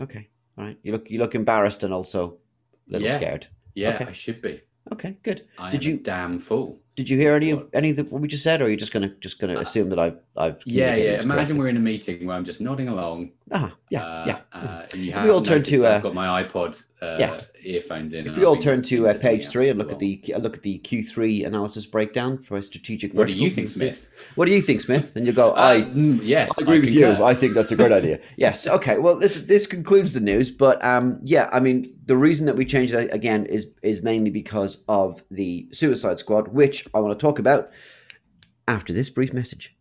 Okay. 0.00 0.28
All 0.56 0.64
right. 0.64 0.78
You 0.82 0.92
look 0.92 1.10
you 1.10 1.18
look 1.18 1.34
embarrassed 1.34 1.82
and 1.82 1.92
also 1.92 2.38
a 2.88 2.92
little 2.92 3.08
Yeah. 3.08 3.16
scared. 3.16 3.46
Yeah, 3.74 3.94
Okay. 3.94 4.06
I 4.06 4.12
should 4.12 4.40
be. 4.40 4.62
Okay. 4.92 5.16
Good. 5.22 5.46
I 5.58 5.70
Did 5.72 5.84
you- 5.84 5.96
a 5.96 5.98
damn 5.98 6.38
fool. 6.38 6.80
Did 6.94 7.10
you 7.10 7.18
hear 7.18 7.34
any 7.34 7.50
of 7.50 7.68
any 7.74 7.90
of 7.90 7.96
the, 7.96 8.04
what 8.04 8.22
we 8.22 8.28
just 8.28 8.42
said, 8.44 8.60
or 8.62 8.64
are 8.64 8.68
you 8.68 8.76
just 8.76 8.92
gonna 8.92 9.08
just 9.20 9.38
gonna 9.38 9.56
Uh, 9.56 9.60
assume 9.60 9.90
that 9.90 9.98
I've 9.98 10.18
I've 10.38 10.60
Yeah, 10.64 10.94
yeah. 10.94 11.22
Imagine 11.22 11.56
we're 11.58 11.68
in 11.68 11.76
a 11.76 11.80
meeting 11.80 12.26
where 12.26 12.36
I'm 12.36 12.44
just 12.44 12.60
nodding 12.60 12.88
along. 12.88 13.32
ah 13.52 13.74
yeah 13.90 14.04
uh, 14.04 14.24
yeah. 14.26 14.38
Uh, 14.52 14.86
and 14.92 15.04
you 15.04 15.12
If 15.14 15.24
we 15.24 15.30
all 15.30 15.42
turn 15.42 15.62
to, 15.62 15.86
uh, 15.86 15.96
I've 15.96 16.02
got 16.02 16.14
my 16.14 16.42
iPod 16.42 16.82
uh, 17.00 17.16
yeah. 17.18 17.40
earphones 17.62 18.12
in. 18.12 18.26
If 18.26 18.36
we 18.36 18.44
all 18.44 18.56
turn 18.56 18.82
to 18.82 19.08
uh, 19.08 19.18
page 19.18 19.48
three 19.48 19.68
and 19.68 19.78
look 19.78 19.92
at 19.92 19.98
the 19.98 20.22
uh, 20.34 20.38
look 20.38 20.56
at 20.56 20.62
the 20.62 20.78
Q 20.78 21.04
three 21.04 21.44
analysis 21.44 21.86
breakdown 21.86 22.42
for 22.42 22.56
a 22.56 22.62
strategic. 22.62 23.12
What 23.12 23.28
do 23.28 23.34
you 23.34 23.50
think. 23.50 23.68
Smith? 23.68 24.14
What 24.34 24.46
do 24.46 24.52
you 24.52 24.62
think, 24.62 24.80
Smith? 24.80 25.16
And 25.16 25.26
you 25.26 25.32
go, 25.32 25.52
Uh, 25.52 25.54
I 25.54 25.80
mm, 25.82 26.20
yes, 26.22 26.58
I 26.58 26.62
agree 26.62 26.80
with 26.80 26.90
you. 26.90 27.24
I 27.24 27.34
think 27.34 27.54
that's 27.54 27.72
a 27.72 27.76
great 27.76 27.92
idea. 27.92 28.20
Yes. 28.36 28.66
Okay. 28.66 28.98
Well, 28.98 29.18
this 29.18 29.36
this 29.40 29.66
concludes 29.66 30.12
the 30.12 30.20
news, 30.20 30.50
but 30.50 30.84
um, 30.84 31.18
yeah. 31.22 31.48
I 31.52 31.60
mean, 31.60 31.94
the 32.04 32.16
reason 32.16 32.46
that 32.46 32.56
we 32.56 32.64
changed 32.64 32.94
it 32.94 33.12
again 33.12 33.46
is 33.46 33.72
is 33.82 34.02
mainly 34.02 34.30
because 34.30 34.82
of 34.88 35.22
the 35.30 35.68
Suicide 35.72 36.18
Squad, 36.18 36.48
which 36.48 36.86
I 36.94 37.00
want 37.00 37.18
to 37.18 37.26
talk 37.26 37.38
about 37.38 37.70
after 38.68 38.92
this 38.92 39.10
brief 39.10 39.32
message. 39.32 39.75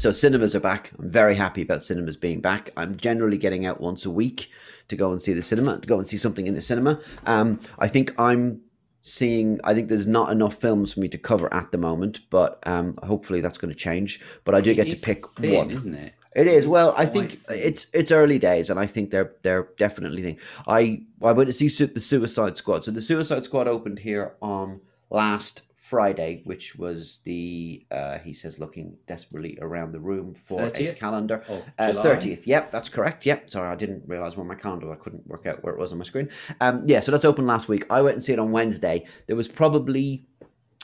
So 0.00 0.12
cinemas 0.12 0.56
are 0.56 0.60
back. 0.60 0.92
I'm 0.98 1.10
very 1.10 1.34
happy 1.34 1.60
about 1.60 1.82
cinemas 1.82 2.16
being 2.16 2.40
back. 2.40 2.70
I'm 2.74 2.96
generally 2.96 3.36
getting 3.36 3.66
out 3.66 3.82
once 3.82 4.06
a 4.06 4.10
week 4.10 4.50
to 4.88 4.96
go 4.96 5.10
and 5.10 5.20
see 5.20 5.34
the 5.34 5.42
cinema, 5.42 5.78
to 5.78 5.86
go 5.86 5.98
and 5.98 6.08
see 6.08 6.16
something 6.16 6.46
in 6.46 6.54
the 6.54 6.62
cinema. 6.62 7.02
Um, 7.26 7.60
I 7.78 7.86
think 7.86 8.18
I'm 8.18 8.62
seeing. 9.02 9.60
I 9.62 9.74
think 9.74 9.90
there's 9.90 10.06
not 10.06 10.32
enough 10.32 10.58
films 10.58 10.94
for 10.94 11.00
me 11.00 11.08
to 11.08 11.18
cover 11.18 11.52
at 11.52 11.70
the 11.70 11.76
moment, 11.76 12.20
but 12.30 12.66
um, 12.66 12.98
hopefully 13.02 13.42
that's 13.42 13.58
going 13.58 13.74
to 13.74 13.78
change. 13.78 14.22
But 14.44 14.54
I 14.54 14.62
do 14.62 14.72
get 14.72 14.88
to 14.88 14.96
pick 14.96 15.26
thin, 15.36 15.54
one. 15.54 15.70
isn't 15.70 15.94
it? 15.94 16.14
It 16.34 16.46
is. 16.46 16.64
It's 16.64 16.72
Well, 16.72 16.94
I 16.96 17.04
think 17.04 17.38
it's 17.50 17.88
it's 17.92 18.10
early 18.10 18.38
days, 18.38 18.70
and 18.70 18.80
I 18.80 18.86
think 18.86 19.10
they're 19.10 19.34
they're 19.42 19.68
definitely 19.76 20.22
thing. 20.22 20.38
I 20.66 21.02
I 21.20 21.32
went 21.32 21.48
to 21.48 21.52
see 21.52 21.68
the 21.68 22.00
Suicide 22.00 22.56
Squad. 22.56 22.86
So 22.86 22.90
the 22.90 23.02
Suicide 23.02 23.44
Squad 23.44 23.68
opened 23.68 23.98
here 23.98 24.34
on 24.40 24.80
last 25.10 25.69
Friday, 25.90 26.40
which 26.44 26.76
was 26.76 27.18
the 27.24 27.84
uh, 27.90 28.18
he 28.18 28.32
says 28.32 28.60
looking 28.60 28.96
desperately 29.08 29.58
around 29.60 29.90
the 29.90 29.98
room 29.98 30.34
for 30.34 30.70
a 30.72 30.94
calendar. 30.94 31.42
Uh, 31.78 31.92
Thirtieth, 32.00 32.46
yep, 32.46 32.70
that's 32.70 32.88
correct. 32.88 33.26
Yep, 33.26 33.50
sorry, 33.50 33.68
I 33.68 33.74
didn't 33.74 34.04
realize 34.06 34.36
where 34.36 34.46
my 34.46 34.54
calendar. 34.54 34.92
I 34.92 34.94
couldn't 34.94 35.26
work 35.26 35.46
out 35.46 35.64
where 35.64 35.74
it 35.74 35.80
was 35.80 35.90
on 35.90 35.98
my 35.98 36.04
screen. 36.04 36.30
Um, 36.60 36.84
yeah, 36.86 37.00
so 37.00 37.10
that's 37.10 37.24
open 37.24 37.44
last 37.44 37.68
week. 37.68 37.86
I 37.90 38.02
went 38.02 38.14
and 38.14 38.22
see 38.22 38.32
it 38.32 38.38
on 38.38 38.52
Wednesday. 38.52 39.04
There 39.26 39.34
was 39.34 39.48
probably 39.48 40.24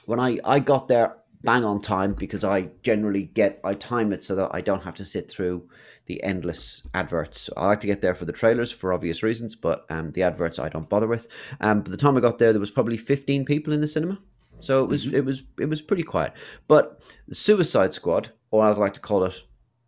when 0.06 0.18
I 0.18 0.38
I 0.44 0.58
got 0.58 0.88
there 0.88 1.16
bang 1.42 1.64
on 1.64 1.80
time 1.80 2.12
because 2.14 2.42
I 2.42 2.70
generally 2.82 3.22
get 3.22 3.60
I 3.62 3.74
time 3.74 4.12
it 4.12 4.24
so 4.24 4.34
that 4.34 4.50
I 4.52 4.60
don't 4.60 4.82
have 4.82 4.96
to 4.96 5.04
sit 5.04 5.30
through 5.30 5.68
the 6.06 6.20
endless 6.24 6.86
adverts. 6.94 7.48
I 7.56 7.66
like 7.66 7.80
to 7.80 7.86
get 7.86 8.00
there 8.00 8.16
for 8.16 8.24
the 8.24 8.32
trailers 8.32 8.72
for 8.72 8.92
obvious 8.92 9.22
reasons, 9.22 9.54
but 9.54 9.86
um, 9.88 10.10
the 10.12 10.24
adverts 10.24 10.58
I 10.58 10.68
don't 10.68 10.88
bother 10.88 11.06
with. 11.06 11.28
Um, 11.60 11.82
by 11.82 11.90
the 11.90 11.96
time 11.96 12.16
I 12.16 12.20
got 12.20 12.38
there, 12.38 12.52
there 12.52 12.60
was 12.60 12.72
probably 12.72 12.96
fifteen 12.96 13.44
people 13.44 13.72
in 13.72 13.80
the 13.80 13.88
cinema, 13.88 14.18
so 14.66 14.82
it 14.82 14.88
was 14.88 15.06
mm-hmm. 15.06 15.16
it 15.16 15.24
was 15.24 15.42
it 15.60 15.68
was 15.68 15.80
pretty 15.80 16.02
quiet. 16.02 16.32
But 16.68 17.00
the 17.28 17.34
Suicide 17.34 17.94
Squad, 17.94 18.32
or 18.50 18.66
as 18.66 18.78
I 18.78 18.80
like 18.80 18.94
to 18.94 19.00
call 19.00 19.24
it, 19.24 19.42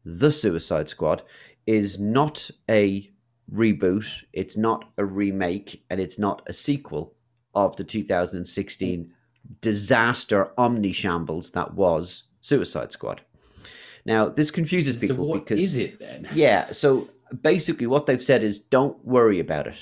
the 0.04 0.32
Suicide 0.32 0.88
Squad, 0.88 1.22
is 1.66 1.98
not 1.98 2.50
a 2.70 3.10
reboot. 3.52 4.24
It's 4.32 4.56
not 4.56 4.90
a 4.96 5.04
remake, 5.04 5.84
and 5.90 6.00
it's 6.00 6.18
not 6.18 6.42
a 6.46 6.52
sequel 6.52 7.14
of 7.54 7.76
the 7.76 7.84
2016 7.84 9.12
disaster 9.60 10.52
omni 10.58 10.92
shambles 10.92 11.50
that 11.52 11.74
was 11.74 12.24
Suicide 12.40 12.92
Squad. 12.92 13.22
Now, 14.04 14.28
this 14.28 14.50
confuses 14.50 14.94
So 14.94 15.00
people 15.00 15.26
what 15.26 15.44
because 15.44 15.60
is 15.60 15.76
it 15.76 15.98
then? 15.98 16.28
yeah, 16.32 16.66
so 16.66 17.10
basically 17.42 17.86
what 17.86 18.06
they've 18.06 18.22
said 18.22 18.42
is 18.42 18.58
don't 18.58 19.02
worry 19.04 19.40
about 19.40 19.66
it. 19.66 19.76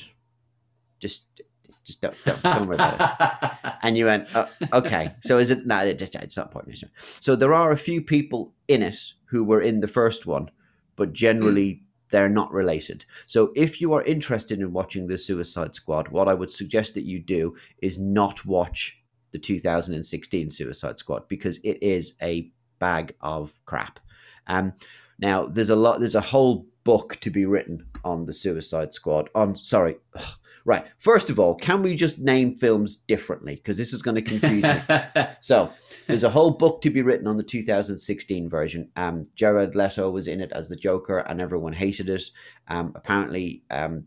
Just 0.99 1.43
just 1.87 2.01
don't 2.01 2.17
don't, 2.25 2.43
don't 2.43 2.67
worry 2.67 2.75
about 2.77 3.01
it. 3.01 3.51
And 3.83 3.97
you 3.97 4.07
went, 4.07 4.35
uh, 4.35 4.49
okay. 4.73 5.15
So 5.23 5.39
is 5.39 5.53
it? 5.53 5.65
No, 5.65 5.79
it's 5.79 6.37
not 6.37 6.47
important. 6.47 6.83
So 7.21 7.37
there 7.37 7.55
are 7.55 7.71
a 7.71 7.77
few 7.77 8.03
people 8.03 8.53
in 8.67 8.83
it 8.83 8.99
who 9.27 9.45
were 9.45 9.61
in 9.61 9.79
the 9.79 9.87
first 9.87 10.27
one, 10.27 10.51
but 10.97 11.13
generally 11.13 11.85
they're 12.11 12.29
not 12.29 12.53
related. 12.53 13.05
So 13.27 13.53
if 13.55 13.81
you 13.81 13.93
are 13.93 14.03
interested 14.03 14.61
in 14.61 14.73
watching 14.73 15.07
the 15.07 15.19
Suicide 15.19 15.75
Squad, 15.77 16.09
what 16.09 16.27
I 16.27 16.35
would 16.35 16.51
suggest 16.51 16.95
that 16.95 17.05
you 17.05 17.21
do 17.21 17.55
is 17.81 17.97
not 17.99 18.45
watch 18.45 19.01
the 19.31 19.39
2016 19.39 20.51
Suicide 20.51 20.99
Squad 20.99 21.29
because 21.29 21.59
it 21.59 21.81
is 21.83 22.15
a 22.23 22.51
bag 22.79 23.15
of 23.21 23.59
crap. 23.67 24.01
Um, 24.47 24.73
now 25.19 25.47
there's 25.47 25.71
a 25.71 25.77
lot. 25.77 26.01
There's 26.01 26.15
a 26.15 26.21
whole 26.21 26.67
book 26.85 27.19
to 27.21 27.31
be 27.31 27.45
written 27.45 27.87
on 28.05 28.27
the 28.27 28.35
Suicide 28.35 28.95
Squad. 28.95 29.29
On 29.35 29.57
sorry, 29.57 29.97
ugh, 30.17 30.39
right. 30.67 30.85
First 30.99 31.31
of 31.31 31.41
all, 31.41 31.55
can 31.55 31.83
we 31.83 31.95
just 31.95 32.19
name 32.19 32.57
films 32.57 32.97
differently? 32.97 33.55
Because 33.55 33.79
this 33.79 33.95
is 33.95 34.03
going 34.03 34.17
to 34.17 34.23
confuse 34.23 34.65
me. 34.65 35.25
So 35.41 35.71
there's 36.09 36.25
a 36.25 36.31
whole 36.31 36.51
book 36.51 36.83
to 36.83 36.91
be 36.91 37.03
written 37.03 37.29
on 37.29 37.37
the 37.37 37.43
2016 37.43 38.49
version. 38.49 38.91
Um, 38.97 39.29
Jared 39.37 39.77
Leto 39.77 40.11
was 40.11 40.27
in 40.27 40.41
it 40.41 40.51
as 40.53 40.69
the 40.69 40.75
Joker, 40.75 41.19
and 41.19 41.41
everyone 41.41 41.73
hated 41.73 42.09
it. 42.09 42.23
Um, 42.67 42.93
apparently, 42.97 43.63
um, 43.71 44.07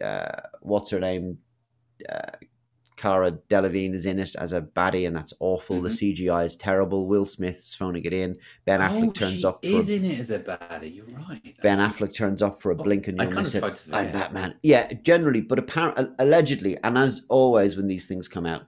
uh, 0.00 0.42
what's 0.60 0.90
her 0.90 1.00
name? 1.00 1.38
Uh, 2.08 2.30
Cara 3.00 3.32
Delevingne 3.48 3.94
is 3.94 4.04
in 4.04 4.18
it 4.18 4.34
as 4.36 4.52
a 4.52 4.60
baddie, 4.60 5.06
and 5.06 5.16
that's 5.16 5.32
awful. 5.40 5.80
The 5.80 5.88
mm-hmm. 5.88 6.24
CGI 6.24 6.44
is 6.44 6.54
terrible. 6.54 7.06
Will 7.06 7.24
Smith's 7.24 7.74
phoning 7.74 8.04
it 8.04 8.12
in. 8.12 8.36
Ben 8.66 8.82
oh, 8.82 8.88
Affleck 8.88 9.08
oh, 9.08 9.12
turns 9.12 9.42
up 9.42 9.64
for 9.64 9.70
is 9.70 9.88
in 9.88 10.04
it 10.04 10.20
as 10.20 10.30
a 10.30 10.38
baddie. 10.38 10.96
You're 10.96 11.06
right. 11.06 11.56
Ben 11.62 11.80
actually. 11.80 12.08
Affleck 12.08 12.14
turns 12.14 12.42
up 12.42 12.60
for 12.60 12.72
a 12.72 12.76
Oh, 12.80 12.82
blink 12.82 13.08
and 13.08 13.20
I 13.20 13.24
you'll 13.24 13.32
kind 13.32 13.44
miss 13.44 13.54
of 13.54 13.64
it. 13.64 13.82
I'm. 13.90 14.12
Batman. 14.12 14.54
Yeah, 14.62 14.92
generally, 14.92 15.40
but 15.40 15.58
apparently, 15.58 16.08
allegedly, 16.18 16.76
and 16.84 16.98
as 16.98 17.22
always 17.30 17.74
when 17.74 17.86
these 17.86 18.06
things 18.06 18.28
come 18.28 18.44
out, 18.44 18.64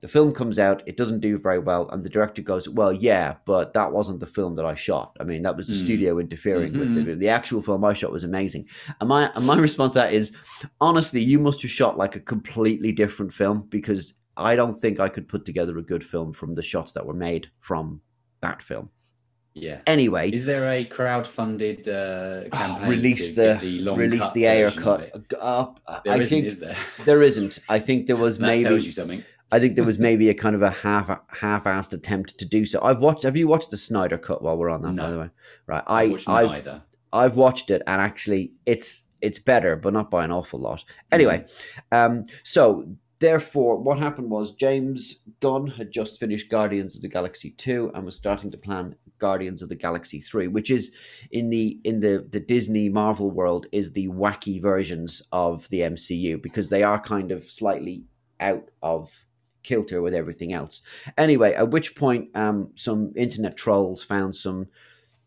the 0.00 0.08
film 0.08 0.32
comes 0.32 0.58
out, 0.58 0.82
it 0.86 0.96
doesn't 0.98 1.20
do 1.20 1.38
very 1.38 1.58
well, 1.58 1.88
and 1.90 2.04
the 2.04 2.10
director 2.10 2.42
goes, 2.42 2.68
"Well, 2.68 2.92
yeah, 2.92 3.36
but 3.46 3.72
that 3.72 3.92
wasn't 3.92 4.20
the 4.20 4.26
film 4.26 4.56
that 4.56 4.66
I 4.66 4.74
shot. 4.74 5.16
I 5.20 5.24
mean, 5.24 5.42
that 5.44 5.56
was 5.56 5.68
the 5.68 5.74
Mm. 5.74 5.84
studio 5.84 6.18
interfering 6.18 6.78
with 6.78 6.88
Mhm. 6.94 7.04
the 7.06 7.14
the 7.14 7.28
actual 7.30 7.62
film 7.62 7.82
I 7.84 7.94
shot 7.94 8.12
was 8.12 8.24
amazing." 8.24 8.66
And 9.00 9.08
my 9.08 9.30
and 9.34 9.46
my 9.46 9.56
response 9.58 9.94
to 9.94 10.00
that 10.00 10.12
is, 10.12 10.32
honestly, 10.80 11.22
you 11.22 11.38
must 11.38 11.62
have 11.62 11.70
shot 11.70 11.96
like 11.96 12.14
a 12.16 12.20
completely 12.20 12.92
different 12.92 13.32
film 13.32 13.66
because 13.70 14.14
I 14.36 14.54
don't 14.54 14.74
think 14.74 15.00
I 15.00 15.08
could 15.08 15.28
put 15.28 15.44
together 15.46 15.78
a 15.78 15.82
good 15.82 16.04
film 16.04 16.32
from 16.34 16.56
the 16.56 16.62
shots 16.62 16.92
that 16.92 17.06
were 17.06 17.14
made 17.14 17.48
from 17.60 18.02
that 18.42 18.62
film. 18.62 18.90
Yeah. 19.54 19.78
Anyway, 19.86 20.30
Is 20.30 20.44
there 20.44 20.70
a 20.70 20.84
crowd-funded 20.84 21.88
uh, 21.88 22.42
campaign 22.52 22.90
release 22.90 23.30
to 23.30 23.34
the 23.36 23.58
the 23.62 23.78
long 23.80 23.96
release 23.98 24.30
the 24.32 24.46
air 24.46 24.70
cut 24.70 25.00
it? 25.00 25.12
There 25.30 25.40
I 25.40 26.02
isn't, 26.16 26.28
think 26.28 26.44
is 26.44 26.58
there? 26.60 26.76
there 27.06 27.22
isn't. 27.22 27.60
I 27.66 27.78
think 27.78 28.06
there 28.06 28.16
was 28.18 28.36
that 28.36 28.46
maybe. 28.46 28.64
tells 28.64 28.84
you 28.84 28.92
something. 28.92 29.24
I 29.52 29.58
think 29.58 29.74
there 29.76 29.84
was 29.84 29.98
maybe 30.08 30.28
a 30.28 30.34
kind 30.34 30.56
of 30.56 30.62
a 30.62 30.70
half 30.70 31.20
half-assed 31.28 31.92
attempt 31.92 32.38
to 32.38 32.44
do 32.44 32.64
so. 32.66 32.80
I've 32.82 33.00
watched. 33.00 33.22
Have 33.22 33.36
you 33.36 33.48
watched 33.48 33.70
the 33.70 33.76
Snyder 33.76 34.18
cut 34.18 34.42
while 34.42 34.56
we're 34.56 34.70
on 34.70 34.82
that? 34.82 34.96
By 34.96 35.06
No. 35.06 35.12
the 35.12 35.18
way, 35.20 35.30
right? 35.66 35.84
I 35.86 36.16
I've 36.26 36.50
neither. 36.50 36.82
I've 37.12 37.36
watched 37.36 37.70
it, 37.70 37.82
and 37.86 38.00
actually, 38.00 38.52
it's 38.66 39.04
it's 39.20 39.38
better, 39.38 39.76
but 39.76 39.92
not 39.92 40.10
by 40.10 40.24
an 40.24 40.32
awful 40.32 40.60
lot. 40.60 40.84
Anyway, 41.10 41.46
um, 41.90 42.24
so 42.44 42.86
therefore, 43.18 43.76
what 43.78 43.98
happened 43.98 44.30
was 44.30 44.54
James 44.54 45.22
Gunn 45.40 45.68
had 45.68 45.90
just 45.90 46.20
finished 46.20 46.50
Guardians 46.50 46.96
of 46.96 47.02
the 47.02 47.08
Galaxy 47.08 47.50
two 47.50 47.90
and 47.94 48.04
was 48.04 48.16
starting 48.16 48.50
to 48.50 48.58
plan 48.58 48.96
Guardians 49.18 49.62
of 49.62 49.68
the 49.68 49.76
Galaxy 49.76 50.20
three, 50.20 50.48
which 50.48 50.70
is 50.70 50.92
in 51.30 51.50
the 51.50 51.80
in 51.84 52.00
the 52.00 52.26
the 52.30 52.40
Disney 52.40 52.88
Marvel 52.88 53.30
world 53.30 53.66
is 53.72 53.92
the 53.92 54.08
wacky 54.08 54.60
versions 54.60 55.22
of 55.32 55.68
the 55.70 55.80
MCU 55.80 56.42
because 56.42 56.68
they 56.68 56.82
are 56.82 57.00
kind 57.00 57.30
of 57.30 57.44
slightly 57.44 58.04
out 58.40 58.70
of 58.82 59.24
kilter 59.66 60.00
with 60.00 60.14
everything 60.14 60.52
else. 60.52 60.80
Anyway, 61.18 61.52
at 61.52 61.70
which 61.70 61.94
point, 61.94 62.24
um, 62.34 62.70
some 62.76 63.12
internet 63.16 63.56
trolls 63.56 64.02
found 64.02 64.34
some 64.36 64.68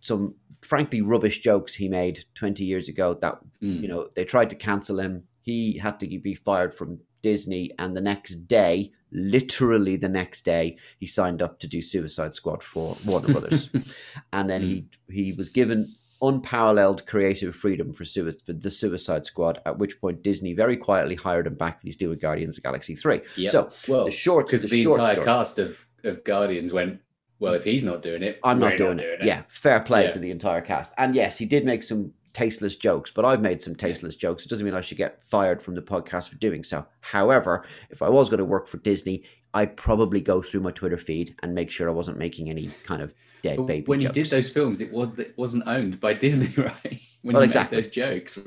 some 0.02 0.34
frankly 0.62 1.02
rubbish 1.02 1.40
jokes 1.42 1.76
he 1.76 1.88
made 1.88 2.24
20 2.36 2.64
years 2.66 2.90
ago 2.90 3.14
that 3.22 3.36
Mm. 3.62 3.82
you 3.82 3.88
know 3.90 4.08
they 4.16 4.24
tried 4.26 4.50
to 4.50 4.56
cancel 4.56 5.00
him 5.00 5.24
he 5.42 5.78
had 5.78 6.00
to 6.00 6.08
be 6.20 6.34
fired 6.34 6.74
from 6.74 7.00
disney 7.22 7.72
and 7.78 7.96
the 7.96 8.02
next 8.12 8.48
day 8.48 8.92
literally 9.12 9.96
the 9.98 10.08
next 10.22 10.44
day 10.46 10.78
he 10.98 11.06
signed 11.08 11.42
up 11.42 11.60
to 11.60 11.68
do 11.68 11.82
suicide 11.82 12.34
squad 12.36 12.64
for 12.64 12.96
warner 13.06 13.28
brothers 13.34 13.70
and 14.34 14.50
then 14.50 14.62
he 14.62 14.88
he 15.10 15.34
was 15.34 15.50
given 15.50 15.94
unparalleled 16.22 17.06
creative 17.08 17.56
freedom 17.56 17.94
for, 17.94 18.06
sui- 18.06 18.32
for 18.46 18.54
the 18.54 18.70
suicide 18.70 19.26
squad 19.26 19.62
at 19.66 19.78
which 19.78 20.00
point 20.02 20.22
disney 20.22 20.54
very 20.54 20.76
quietly 20.78 21.16
hired 21.16 21.48
him 21.48 21.56
back 21.56 21.76
and 21.82 21.88
he's 21.88 21.98
doing 21.98 22.20
guardians 22.20 22.58
of 22.58 22.64
the 22.64 22.68
galaxy 22.68 22.96
3 22.96 23.22
Yep. 23.38 23.52
so 23.52 23.72
well, 23.88 24.06
the 24.06 24.12
short 24.12 24.48
because 24.48 24.64
the, 24.64 24.68
the, 24.68 24.84
short 24.84 25.00
entire 25.00 25.14
story, 25.16 25.26
cast 25.26 25.60
of, 25.60 25.88
of 26.04 26.24
Guardians 26.24 26.74
went, 26.74 27.00
well, 27.40 27.54
if 27.54 27.64
he's 27.64 27.84
not 27.84 28.02
doing 28.04 28.22
it, 28.22 28.40
I'm 28.44 28.60
we're 28.60 28.70
not 28.70 28.78
doing, 28.78 29.00
it. 29.00 29.22
it. 29.22 29.26
Yeah, 29.26 29.44
fair 29.48 29.80
play 29.80 30.04
Yeah. 30.06 30.12
to 30.12 30.20
the 30.20 30.30
entire 30.32 30.60
cast. 30.62 30.94
And 30.98 31.16
yes, 31.16 31.38
he 31.38 31.46
did 31.46 31.66
make 31.66 31.84
some 31.84 32.14
tasteless 32.34 32.76
jokes, 32.76 33.12
but 33.12 33.24
I've 33.26 33.42
made 33.42 33.62
some 33.62 33.76
tasteless 33.76 34.16
jokes. 34.18 34.46
It 34.46 34.50
doesn't 34.50 34.66
mean 34.66 34.76
I 34.76 34.82
should 34.82 34.98
get 34.98 35.24
fired 35.26 35.62
from 35.62 35.76
the 35.76 35.82
podcast 35.82 36.30
for 36.30 36.36
doing 36.36 36.64
so. 36.64 36.86
However, 37.00 37.66
if 37.90 38.02
I 38.02 38.10
was 38.10 38.30
going 38.30 38.40
to 38.40 38.46
work 38.46 38.68
for 38.68 38.78
Disney, 38.78 39.24
I'd 39.54 39.76
probably 39.78 40.22
go 40.22 40.42
through 40.42 40.62
my 40.62 40.72
Twitter 40.72 40.98
feed 40.98 41.36
and 41.42 41.56
make 41.56 41.72
sure 41.72 41.90
I 41.90 41.94
wasn't 41.94 42.18
making 42.18 42.50
any 42.50 42.70
kind 42.86 43.02
of 43.02 43.14
dead 43.42 43.58
But 43.58 43.68
baby 43.68 43.86
when 43.88 44.02
jokes. 44.02 44.18
you 44.18 44.24
did 44.24 44.32
those 44.32 44.50
films, 44.50 44.82
it 44.82 44.92
was 44.92 45.18
it 45.18 45.34
wasn't 45.38 45.64
owned 45.68 46.00
by 46.00 46.14
Disney, 46.26 46.54
right? 46.58 47.00
When 47.22 47.34
Well, 47.34 47.42
you 47.44 47.46
exactly. 47.46 47.78
made 47.78 47.86
those 47.86 47.92
jokes, 47.92 48.40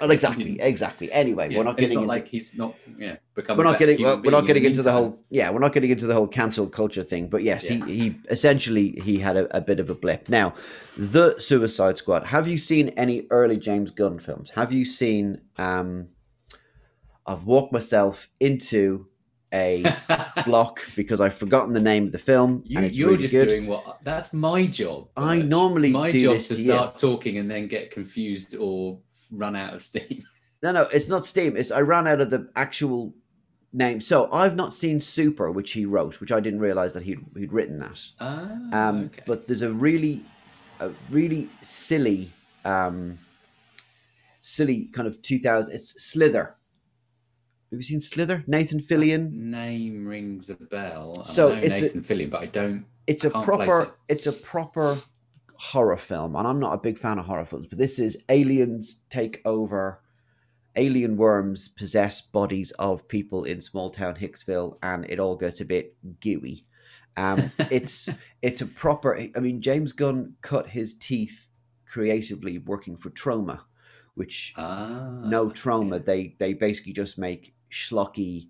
well, 0.00 0.10
exactly, 0.10 0.58
exactly. 0.60 1.12
Anyway, 1.12 1.50
Yeah, 1.50 1.58
we're 1.58 1.64
not 1.64 1.76
getting 1.76 1.96
not 1.96 2.02
into 2.04 2.14
like 2.14 2.26
he's 2.28 2.54
not 2.56 2.74
yeah 2.98 3.16
become. 3.34 3.58
we're 3.58 3.64
not 3.64 3.78
getting 3.78 4.02
we're 4.02 4.30
not 4.30 4.46
getting 4.46 4.64
into 4.64 4.82
the 4.82 4.90
whole 4.90 5.18
yeah 5.28 5.50
we're 5.50 5.58
not 5.60 5.72
getting 5.74 5.90
into 5.90 6.06
the 6.06 6.14
whole 6.14 6.26
cancel 6.26 6.66
culture 6.66 7.04
thing 7.04 7.28
but 7.28 7.42
yes 7.42 7.64
Yeah. 7.68 7.84
he 7.84 7.94
he 7.98 8.18
essentially 8.30 8.92
he 9.04 9.18
had 9.18 9.36
a, 9.36 9.54
a 9.56 9.60
bit 9.60 9.80
of 9.80 9.90
a 9.90 9.94
blip 9.94 10.28
now 10.30 10.54
the 10.96 11.38
suicide 11.38 11.98
squad 11.98 12.24
have 12.24 12.48
you 12.48 12.56
seen 12.58 12.88
any 12.90 13.26
early 13.30 13.58
james 13.58 13.90
gunn 13.90 14.18
films 14.18 14.50
have 14.50 14.72
you 14.72 14.84
seen 14.86 15.40
um 15.58 16.08
i've 17.26 17.44
walked 17.44 17.72
myself 17.72 18.28
into 18.40 19.06
a 19.52 19.84
block 20.46 20.80
because 20.96 21.20
i've 21.20 21.34
forgotten 21.34 21.72
the 21.74 21.80
name 21.80 22.06
of 22.06 22.12
the 22.12 22.18
film 22.18 22.62
You, 22.66 22.78
and 22.78 22.86
it's 22.86 22.96
you're 22.96 23.10
really 23.10 23.22
just 23.22 23.32
good 23.34 23.48
doing 23.48 23.66
what 23.66 23.98
that's 24.02 24.32
my 24.32 24.66
job. 24.66 25.08
I 25.16 25.42
normally 25.42 25.88
it's 25.88 25.92
my 25.94 26.10
do 26.10 26.22
job 26.22 26.34
this 26.34 26.48
to 26.48 26.54
you. 26.54 26.64
start 26.64 26.96
talking 26.98 27.36
and 27.38 27.50
then 27.50 27.66
get 27.68 27.90
confused 27.90 28.54
or 28.56 28.98
run 29.30 29.54
out 29.56 29.74
of 29.74 29.82
steam. 29.82 30.24
no 30.62 30.72
no 30.72 30.82
it's 30.92 31.08
not 31.08 31.24
steam 31.24 31.56
it's 31.56 31.70
i 31.70 31.80
ran 31.80 32.06
out 32.06 32.20
of 32.20 32.30
the 32.30 32.48
actual 32.56 33.12
name 33.74 34.00
so 34.00 34.30
i've 34.32 34.54
not 34.54 34.72
seen 34.74 35.00
super 35.00 35.50
which 35.50 35.72
he 35.72 35.84
wrote 35.86 36.20
which 36.20 36.30
i 36.32 36.38
didn't 36.40 36.60
realize 36.60 36.92
that 36.92 37.02
he'd, 37.02 37.18
he'd 37.36 37.52
written 37.52 37.78
that 37.78 38.00
Ah, 38.20 38.48
um, 38.72 39.04
okay. 39.06 39.22
but 39.26 39.46
there's 39.46 39.62
a 39.62 39.72
really 39.72 40.22
a 40.80 40.90
really 41.10 41.48
silly 41.62 42.30
um, 42.64 43.18
silly 44.40 44.86
kind 44.92 45.08
of 45.08 45.20
2000 45.22 45.74
it's 45.74 46.02
slither 46.02 46.54
have 47.72 47.78
you 47.78 47.82
seen 47.82 47.98
slither 48.00 48.44
nathan 48.46 48.78
fillion 48.80 49.32
name 49.32 50.06
rings 50.06 50.48
a 50.50 50.54
bell. 50.54 51.24
So 51.24 51.52
I 51.52 51.54
know 51.54 51.60
it's 51.66 51.80
a- 51.80 51.84
Nathan 51.84 52.02
Fillion, 52.02 52.30
but 52.30 52.42
I 52.42 52.46
don't. 52.46 52.84
it's 53.06 53.24
I 53.24 53.28
a 53.28 53.30
proper 53.30 53.82
it. 53.82 53.88
it's 54.08 54.26
a 54.26 54.32
proper 54.32 54.98
horror 55.56 55.96
film, 55.96 56.36
and 56.36 56.46
I'm 56.46 56.58
not 56.60 56.74
a 56.74 56.78
big 56.78 56.98
fan 56.98 57.18
of 57.18 57.24
horror 57.26 57.44
films, 57.44 57.66
but 57.68 57.78
this 57.78 57.98
is 57.98 58.18
aliens 58.28 59.02
take 59.10 59.40
over. 59.44 60.00
Alien 60.74 61.16
worms 61.18 61.68
possess 61.68 62.20
bodies 62.22 62.70
of 62.78 63.06
people 63.06 63.44
in 63.44 63.60
small 63.60 63.90
town 63.90 64.14
Hicksville, 64.16 64.78
and 64.82 65.04
it 65.08 65.20
all 65.20 65.36
gets 65.36 65.60
a 65.60 65.64
bit 65.66 65.94
gooey. 66.20 66.64
Um, 67.16 67.50
it's 67.70 68.08
it's 68.40 68.60
a 68.62 68.66
proper. 68.66 69.18
I 69.36 69.40
mean, 69.40 69.60
James 69.60 69.92
Gunn 69.92 70.34
cut 70.40 70.68
his 70.68 70.94
teeth 70.94 71.48
creatively 71.86 72.56
working 72.58 72.96
for 72.96 73.10
Troma, 73.10 73.60
which 74.14 74.54
Ah, 74.56 75.20
no 75.24 75.48
Troma. 75.50 76.02
They 76.04 76.36
they 76.38 76.54
basically 76.54 76.94
just 76.94 77.18
make 77.18 77.54
schlocky, 77.72 78.48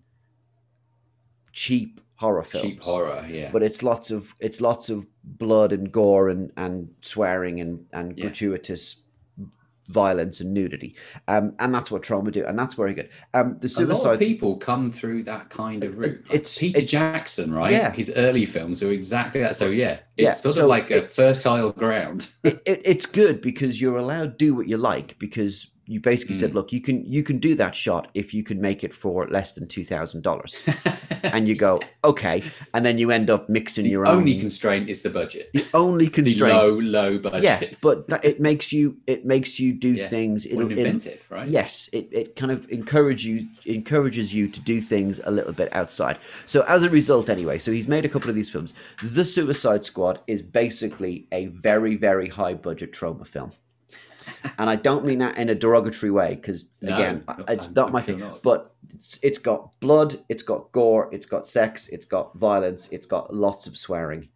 cheap 1.52 2.00
horror 2.16 2.42
films. 2.42 2.66
cheap 2.66 2.82
horror. 2.82 3.24
Yeah, 3.28 3.50
But 3.52 3.62
it's 3.62 3.82
lots 3.82 4.10
of 4.10 4.34
it's 4.40 4.60
lots 4.60 4.88
of 4.90 5.06
blood 5.24 5.72
and 5.72 5.90
gore 5.92 6.28
and 6.28 6.52
and 6.56 6.90
swearing 7.00 7.60
and 7.60 7.86
and 7.92 8.16
Yeah. 8.18 8.24
gratuitous 8.26 8.96
violence 9.88 10.40
and 10.40 10.54
nudity. 10.54 10.94
Um, 11.28 11.54
and 11.58 11.74
that's 11.74 11.90
what 11.90 12.02
Troma 12.02 12.32
do, 12.32 12.44
and 12.46 12.58
that's 12.58 12.74
very 12.74 12.94
good. 12.94 13.10
Um, 13.34 13.58
the 13.60 13.66
a 13.66 13.82
lot 13.84 13.90
of 13.90 13.96
suicide. 13.98 14.18
people 14.20 14.56
come 14.56 14.90
through 14.90 15.24
that 15.24 15.50
kind 15.50 15.84
of 15.84 15.98
route. 15.98 16.22
Like 16.28 16.34
it's- 16.34 16.56
Peter 16.58 16.78
it's- 16.78 16.90
Jackson, 16.90 17.52
right? 17.52 17.72
Yeah. 17.72 17.92
His 17.92 18.10
early 18.16 18.46
films 18.46 18.80
were 18.80 18.90
exactly 18.92 19.40
that. 19.42 19.56
So 19.56 19.66
yeah, 19.68 19.98
it's 20.16 20.24
Yeah, 20.24 20.30
sort 20.30 20.54
so 20.54 20.62
of 20.62 20.68
like 20.68 20.90
a 20.90 21.02
fertile 21.02 21.72
ground. 21.72 22.30
it, 22.44 22.62
it, 22.64 22.80
it's 22.84 23.06
good 23.06 23.42
because 23.42 23.80
you're 23.82 23.98
allowed 23.98 24.38
to 24.38 24.44
do 24.46 24.54
what 24.54 24.66
you 24.68 24.78
like 24.78 25.18
because 25.18 25.66
you 25.92 26.00
basically 26.00 26.34
Mm. 26.36 26.40
said, 26.40 26.54
look, 26.54 26.72
you 26.72 26.80
can 26.80 27.04
you 27.04 27.22
can 27.22 27.38
do 27.38 27.54
that 27.56 27.74
shot 27.76 28.08
if 28.14 28.32
you 28.34 28.42
can 28.42 28.60
make 28.60 28.82
it 28.82 28.94
for 28.94 29.26
less 29.28 29.54
than 29.54 29.66
two 29.68 29.84
thousand 29.84 30.22
dollars, 30.22 30.54
and 31.22 31.46
you 31.48 31.54
go 31.54 31.80
okay, 32.04 32.42
and 32.74 32.84
then 32.86 32.98
you 32.98 33.10
end 33.10 33.28
up 33.30 33.48
mixing 33.48 33.84
the 33.84 33.90
your 33.90 34.06
own. 34.06 34.18
only 34.18 34.38
constraint 34.40 34.88
is 34.88 35.02
the 35.02 35.10
budget. 35.10 35.50
the 35.52 35.64
only 35.74 36.06
The 36.12 36.22
constraint, 36.22 36.56
low, 36.56 36.78
low 36.78 37.18
budget. 37.18 37.42
yeah, 37.42 37.60
but 37.80 38.08
that, 38.08 38.24
it 38.24 38.40
makes 38.40 38.72
you 38.72 38.96
it 39.06 39.24
makes 39.26 39.60
you 39.60 39.72
do 39.72 39.90
Yeah. 39.92 40.08
things. 40.08 40.46
It'll, 40.46 40.70
inventive, 40.70 41.26
right? 41.30 41.48
yes, 41.48 41.88
it, 41.92 42.08
it 42.12 42.36
kind 42.36 42.50
of 42.52 42.68
encourage 42.70 43.24
you 43.24 43.46
encourages 43.66 44.32
you 44.34 44.48
to 44.48 44.60
do 44.60 44.80
things 44.80 45.20
a 45.24 45.30
little 45.30 45.52
bit 45.52 45.68
outside. 45.74 46.16
So 46.46 46.62
as 46.68 46.82
a 46.82 46.90
result, 46.90 47.28
anyway, 47.30 47.58
so 47.58 47.70
he's 47.72 47.88
made 47.88 48.04
a 48.04 48.08
couple 48.08 48.30
of 48.30 48.36
these 48.36 48.50
films. 48.50 48.72
The 49.02 49.24
Suicide 49.24 49.84
Squad 49.84 50.20
is 50.26 50.40
basically 50.42 51.26
a 51.32 51.46
very 51.46 51.96
very 51.96 52.28
high 52.28 52.54
budget 52.54 52.92
Troma 52.92 53.26
film. 53.26 53.52
And 54.58 54.68
I 54.70 54.76
don't 54.76 55.04
mean 55.04 55.18
that 55.18 55.36
in 55.38 55.48
a 55.48 55.54
derogatory 55.54 56.10
way, 56.10 56.34
because 56.36 56.70
No, 56.80 56.94
again, 56.94 57.24
no, 57.26 57.44
it's 57.48 57.66
I'm- 57.68 57.74
not 57.74 57.86
I'm 57.86 57.92
my 57.92 58.00
sure 58.00 58.06
thing. 58.14 58.20
not. 58.20 58.42
But 58.42 58.74
it's, 58.94 59.18
it's 59.22 59.38
got 59.38 59.78
blood, 59.80 60.16
it's 60.28 60.42
got 60.42 60.70
gore, 60.72 61.08
it's 61.12 61.26
got 61.26 61.46
sex, 61.46 61.88
it's 61.88 62.06
got 62.06 62.36
violence, 62.38 62.88
it's 62.90 63.06
got 63.06 63.34
lots 63.34 63.66
of 63.66 63.76
swearing, 63.76 64.28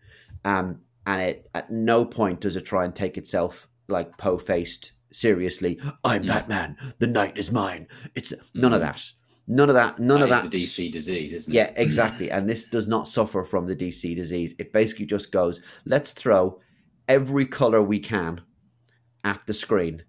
um, 0.44 0.80
and 1.06 1.22
it 1.22 1.48
at 1.54 1.70
no 1.70 2.04
point 2.04 2.40
does 2.40 2.56
it 2.56 2.62
try 2.66 2.84
and 2.84 2.94
take 2.94 3.16
itself 3.18 3.68
like 3.88 4.16
po 4.18 4.38
faced 4.38 4.92
seriously. 5.12 5.80
I'm 6.04 6.24
Mm. 6.24 6.26
Batman. 6.26 6.76
The 6.98 7.06
night 7.06 7.38
is 7.38 7.50
mine. 7.50 7.86
It's 8.14 8.32
none 8.54 8.72
of 8.72 8.80
that. 8.80 9.02
None 9.48 9.68
of 9.68 9.76
that. 9.76 10.00
None 10.00 10.22
of 10.22 10.28
That 10.28 10.50
that. 10.50 10.54
is 10.54 10.74
the 10.76 10.88
DC 10.88 10.90
disease, 10.92 11.32
isn't 11.32 11.54
it? 11.54 11.56
Yeah, 11.56 11.72
exactly. 11.76 12.30
And 12.32 12.50
this 12.50 12.64
does 12.64 12.88
not 12.88 13.06
suffer 13.06 13.44
from 13.44 13.66
the 13.68 13.76
DC 13.76 14.16
disease. 14.16 14.56
It 14.58 14.72
basically 14.72 15.06
just 15.06 15.30
goes, 15.30 15.62
let's 15.84 16.10
throw 16.12 16.58
every 17.08 17.46
color 17.46 17.80
we 17.80 18.00
can 18.00 18.40
at 19.26 19.40
the 19.46 19.52
screen 19.52 20.04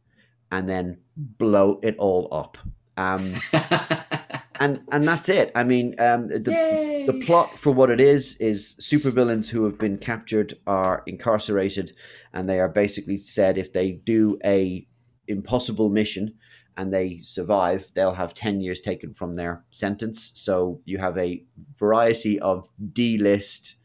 and 0.51 0.69
then 0.69 0.99
blow 1.17 1.79
it 1.83 1.97
all 1.97 2.29
up. 2.31 2.57
Um, 2.95 3.33
and 4.59 4.81
and 4.91 5.07
that's 5.07 5.27
it. 5.27 5.51
I 5.55 5.63
mean, 5.63 5.95
um, 5.99 6.27
the 6.27 7.03
the 7.07 7.25
plot 7.25 7.57
for 7.59 7.71
what 7.73 7.89
it 7.89 7.99
is 7.99 8.37
is 8.37 8.79
supervillains 8.79 9.49
who 9.49 9.65
have 9.65 9.77
been 9.77 9.97
captured 9.97 10.53
are 10.65 11.03
incarcerated, 11.05 11.91
and 12.33 12.47
they 12.47 12.59
are 12.59 12.69
basically 12.69 13.17
said 13.17 13.57
if 13.57 13.73
they 13.73 13.91
do 13.91 14.39
a 14.45 14.87
impossible 15.27 15.89
mission 15.89 16.35
and 16.77 16.93
they 16.93 17.19
survive, 17.23 17.89
they'll 17.95 18.13
have 18.13 18.33
ten 18.33 18.61
years 18.61 18.79
taken 18.79 19.13
from 19.13 19.33
their 19.33 19.65
sentence. 19.71 20.31
So 20.35 20.79
you 20.85 20.99
have 20.99 21.17
a 21.17 21.43
variety 21.77 22.39
of 22.39 22.69
D 22.93 23.17
list. 23.17 23.75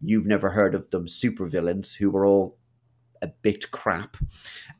You've 0.00 0.28
never 0.28 0.50
heard 0.50 0.76
of 0.76 0.90
them 0.90 1.06
supervillains 1.06 1.96
who 1.96 2.16
are 2.16 2.24
all 2.24 2.56
a 3.22 3.28
bit 3.28 3.70
crap. 3.70 4.16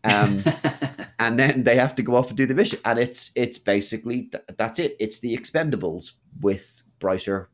Um, 0.05 0.43
and 1.19 1.39
then 1.39 1.65
they 1.65 1.77
have 1.77 1.95
to 1.97 2.03
go 2.03 2.15
off 2.17 2.29
and 2.29 2.37
do 2.37 2.47
the 2.47 2.55
mission 2.55 2.79
and 2.85 2.99
it's 2.99 3.31
it's 3.35 3.59
basically 3.59 4.23
th- 4.23 4.45
that's 4.57 4.79
it. 4.79 4.97
It's 5.01 5.21
the 5.21 5.37
expendables 5.37 6.13
with 6.41 6.83
brighter 6.99 7.51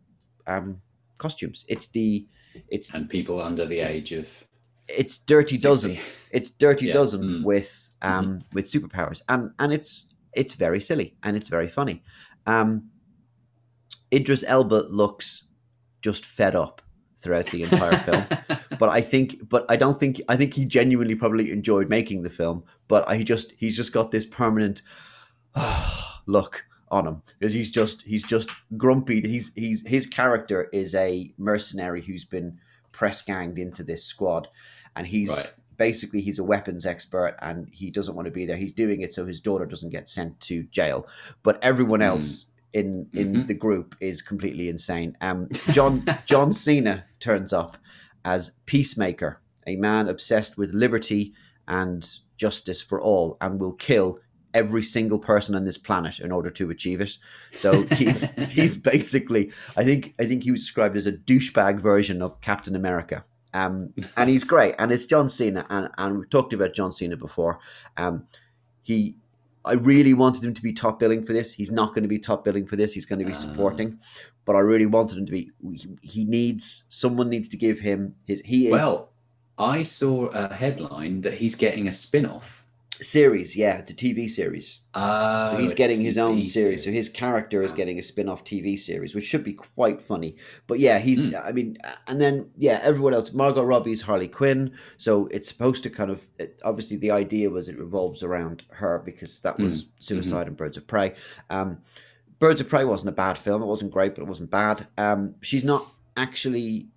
um 0.47 0.81
costumes. 1.19 1.65
It's 1.69 1.89
the 1.89 2.27
it's 2.69 2.93
and 2.93 3.09
people 3.09 3.41
under 3.41 3.65
the 3.67 3.81
age 3.81 4.13
of 4.13 4.45
it's 4.89 5.19
dirty 5.19 5.57
60. 5.57 5.69
dozen. 5.69 5.99
It's 6.31 6.51
dirty 6.51 6.87
Yeah, 6.89 6.93
dozen 6.93 7.23
mm. 7.23 7.45
with 7.45 7.95
um 8.03 8.45
with 8.53 8.71
superpowers. 8.71 9.23
And 9.29 9.51
and 9.59 9.73
it's 9.73 10.07
it's 10.35 10.55
very 10.55 10.81
silly 10.81 11.17
and 11.23 11.37
it's 11.37 11.49
very 11.49 11.69
funny. 11.69 12.03
Um 12.47 12.91
idris 14.13 14.45
elba 14.47 14.87
looks 14.91 15.45
just 16.03 16.25
fed 16.27 16.55
up 16.55 16.83
throughout 17.17 17.47
the 17.47 17.63
entire 17.63 17.97
film 17.99 18.25
but 18.79 18.89
I 18.89 19.01
think, 19.01 19.49
but 19.49 19.65
I 19.69 19.77
don't 19.77 19.99
think, 20.01 20.21
I 20.29 20.37
think 20.37 20.55
he 20.55 20.65
genuinely 20.65 21.15
probably 21.15 21.51
enjoyed 21.51 21.89
making 21.89 22.23
the 22.23 22.31
film. 22.31 22.65
But 22.89 23.09
I 23.09 23.23
just, 23.23 23.53
he's 23.57 23.77
just 23.77 23.93
got 23.93 24.11
this 24.11 24.27
permanent 24.27 24.83
look 26.27 26.65
on 26.91 27.07
him 27.07 27.23
because 27.39 27.53
he's 27.53 27.71
just, 27.71 28.03
he's 28.03 28.25
just 28.25 28.51
grumpy. 28.77 29.21
He's, 29.21 29.53
he's, 29.55 29.87
his 29.87 30.07
character 30.07 30.69
is 30.73 30.95
a 30.95 31.33
mercenary 31.39 32.03
who's 32.03 32.25
been 32.25 32.59
press 32.93 33.23
ganged 33.23 33.59
into 33.59 33.83
this 33.83 34.05
squad, 34.05 34.49
and 34.95 35.07
he's 35.07 35.29
Right. 35.31 35.53
basically 35.77 36.21
he's 36.21 36.39
a 36.39 36.45
weapons 36.45 36.87
expert, 36.87 37.37
and 37.43 37.69
he 37.73 37.91
doesn't 37.91 38.15
want 38.15 38.27
to 38.27 38.33
be 38.33 38.47
there. 38.47 38.57
He's 38.57 38.73
doing 38.73 39.01
it 39.01 39.13
so 39.13 39.27
his 39.27 39.41
daughter 39.41 39.67
doesn't 39.67 39.91
get 39.91 40.09
sent 40.09 40.39
to 40.43 40.63
jail, 40.65 41.07
but 41.43 41.59
everyone 41.63 42.01
Mm. 42.01 42.07
else. 42.07 42.47
In, 42.73 43.07
in 43.13 43.33
Mhm. 43.33 43.47
the 43.47 43.55
group 43.55 43.95
is 44.01 44.21
completely 44.21 44.69
insane. 44.69 45.17
Um, 45.21 45.49
John 45.71 46.05
John 46.27 46.53
Cena 46.65 47.05
turns 47.21 47.53
up 47.53 47.77
as 48.25 48.53
Peacemaker, 48.67 49.41
a 49.67 49.77
man 49.77 50.09
obsessed 50.09 50.57
with 50.59 50.73
liberty 50.73 51.33
and 51.67 52.19
justice 52.37 52.81
for 52.83 53.01
all, 53.01 53.37
and 53.41 53.61
will 53.61 53.73
kill 53.75 54.19
every 54.53 54.83
single 54.85 55.19
person 55.19 55.55
on 55.57 55.65
this 55.65 55.77
planet 55.79 56.21
in 56.21 56.31
order 56.31 56.49
to 56.51 56.71
achieve 56.71 57.01
it. 57.01 57.19
So 57.53 57.83
he's 57.95 58.35
he's 58.51 58.77
basically, 58.77 59.53
I 59.77 59.85
think 59.85 60.15
I 60.21 60.27
think 60.27 60.45
he 60.45 60.51
was 60.53 60.61
described 60.61 60.97
as 60.97 61.07
a 61.07 61.13
douchebag 61.13 61.81
version 61.81 62.23
of 62.23 62.41
Captain 62.41 62.77
America. 62.77 63.25
Um, 63.53 63.95
and 64.17 64.29
he's 64.31 64.45
great, 64.55 64.75
and 64.79 64.91
it's 64.93 65.05
John 65.05 65.29
Cena, 65.29 65.65
and, 65.71 65.89
and 65.99 66.19
we've 66.19 66.31
talked 66.31 66.53
about 66.53 66.75
John 66.75 66.93
Cena 66.93 67.17
before. 67.17 67.61
Um, 67.97 68.27
he, 68.83 69.17
I 69.65 69.75
really 69.75 70.13
wanted 70.13 70.45
him 70.45 70.55
to 70.55 70.63
be 70.63 70.73
top 70.73 70.99
billing 70.99 71.25
for 71.25 71.33
this. 71.33 71.53
He's 71.53 71.71
not 71.71 71.91
going 71.95 72.03
to 72.03 72.09
be 72.09 72.19
top 72.19 72.45
billing 72.45 72.67
for 72.67 72.77
this. 72.77 72.93
He's 72.93 73.07
going 73.07 73.21
to 73.21 73.25
be 73.25 73.33
Ah. 73.33 73.37
supporting, 73.37 73.99
but 74.45 74.57
I 74.57 74.61
really 74.61 74.87
wanted 74.87 75.19
him 75.19 75.27
to 75.27 75.33
be. 75.33 75.51
He, 76.03 76.25
needs 76.25 76.85
someone 76.89 77.29
needs 77.29 77.49
to 77.51 77.57
give 77.57 77.79
him 77.81 78.15
his. 78.27 78.43
He 78.45 78.67
is 78.67 78.73
Well, 78.73 79.11
I 79.59 79.83
saw 79.83 80.27
a 80.27 80.53
headline 80.53 81.21
that 81.23 81.35
he's 81.35 81.55
getting 81.55 81.87
a 81.89 81.93
spin-off. 81.93 82.61
series, 83.01 83.57
yeah, 83.57 83.79
it's 83.79 83.91
a 83.91 83.95
TV 83.95 84.29
series. 84.31 84.81
Uh, 84.95 85.57
he's 85.57 85.73
getting 85.75 86.01
his 86.01 86.17
own 86.17 86.37
TV 86.39 86.47
series, 86.47 86.85
so 86.85 86.93
his 86.93 87.09
character 87.09 87.61
is 87.61 87.73
Ah. 87.73 87.75
getting 87.75 87.99
a 87.99 88.03
spin-off 88.03 88.45
TV 88.45 88.79
series, 88.79 89.17
which 89.17 89.25
should 89.27 89.43
be 89.43 89.53
quite 89.53 90.01
funny. 90.01 90.37
But 90.69 90.79
yeah, 90.79 91.01
he's. 91.01 91.35
I 91.35 91.51
mean, 91.51 91.77
and 92.07 92.21
then 92.21 92.51
yeah, 92.57 92.79
everyone 92.85 93.13
else. 93.15 93.33
Margot 93.33 93.65
Robbie's 93.65 94.03
Harley 94.03 94.29
Quinn, 94.29 94.73
so 94.97 95.27
it's 95.33 95.49
supposed 95.49 95.83
to 95.83 95.91
kind 95.91 96.11
of. 96.11 96.25
It, 96.39 96.61
obviously, 96.65 96.97
the 96.97 97.11
idea 97.11 97.51
was 97.51 97.69
it 97.69 97.77
revolves 97.79 98.23
around 98.23 98.63
her 98.71 99.03
because 99.05 99.41
that 99.43 99.59
was 99.59 99.87
Suicide 99.99 100.47
and 100.47 100.57
Birds 100.57 100.77
of 100.77 100.87
Prey. 100.87 101.15
Um, 101.51 101.79
Birds 102.45 102.61
of 102.61 102.69
Prey 102.69 102.85
wasn't 102.85 103.09
a 103.09 103.13
bad 103.13 103.39
film. 103.39 103.63
It 103.63 103.67
wasn't 103.67 103.91
great, 103.91 104.15
but 104.15 104.21
it 104.21 104.29
wasn't 104.29 104.51
bad. 104.51 104.87
Um, 104.99 105.35
she's 105.41 105.65
not 105.65 105.91
actually. 106.15 106.89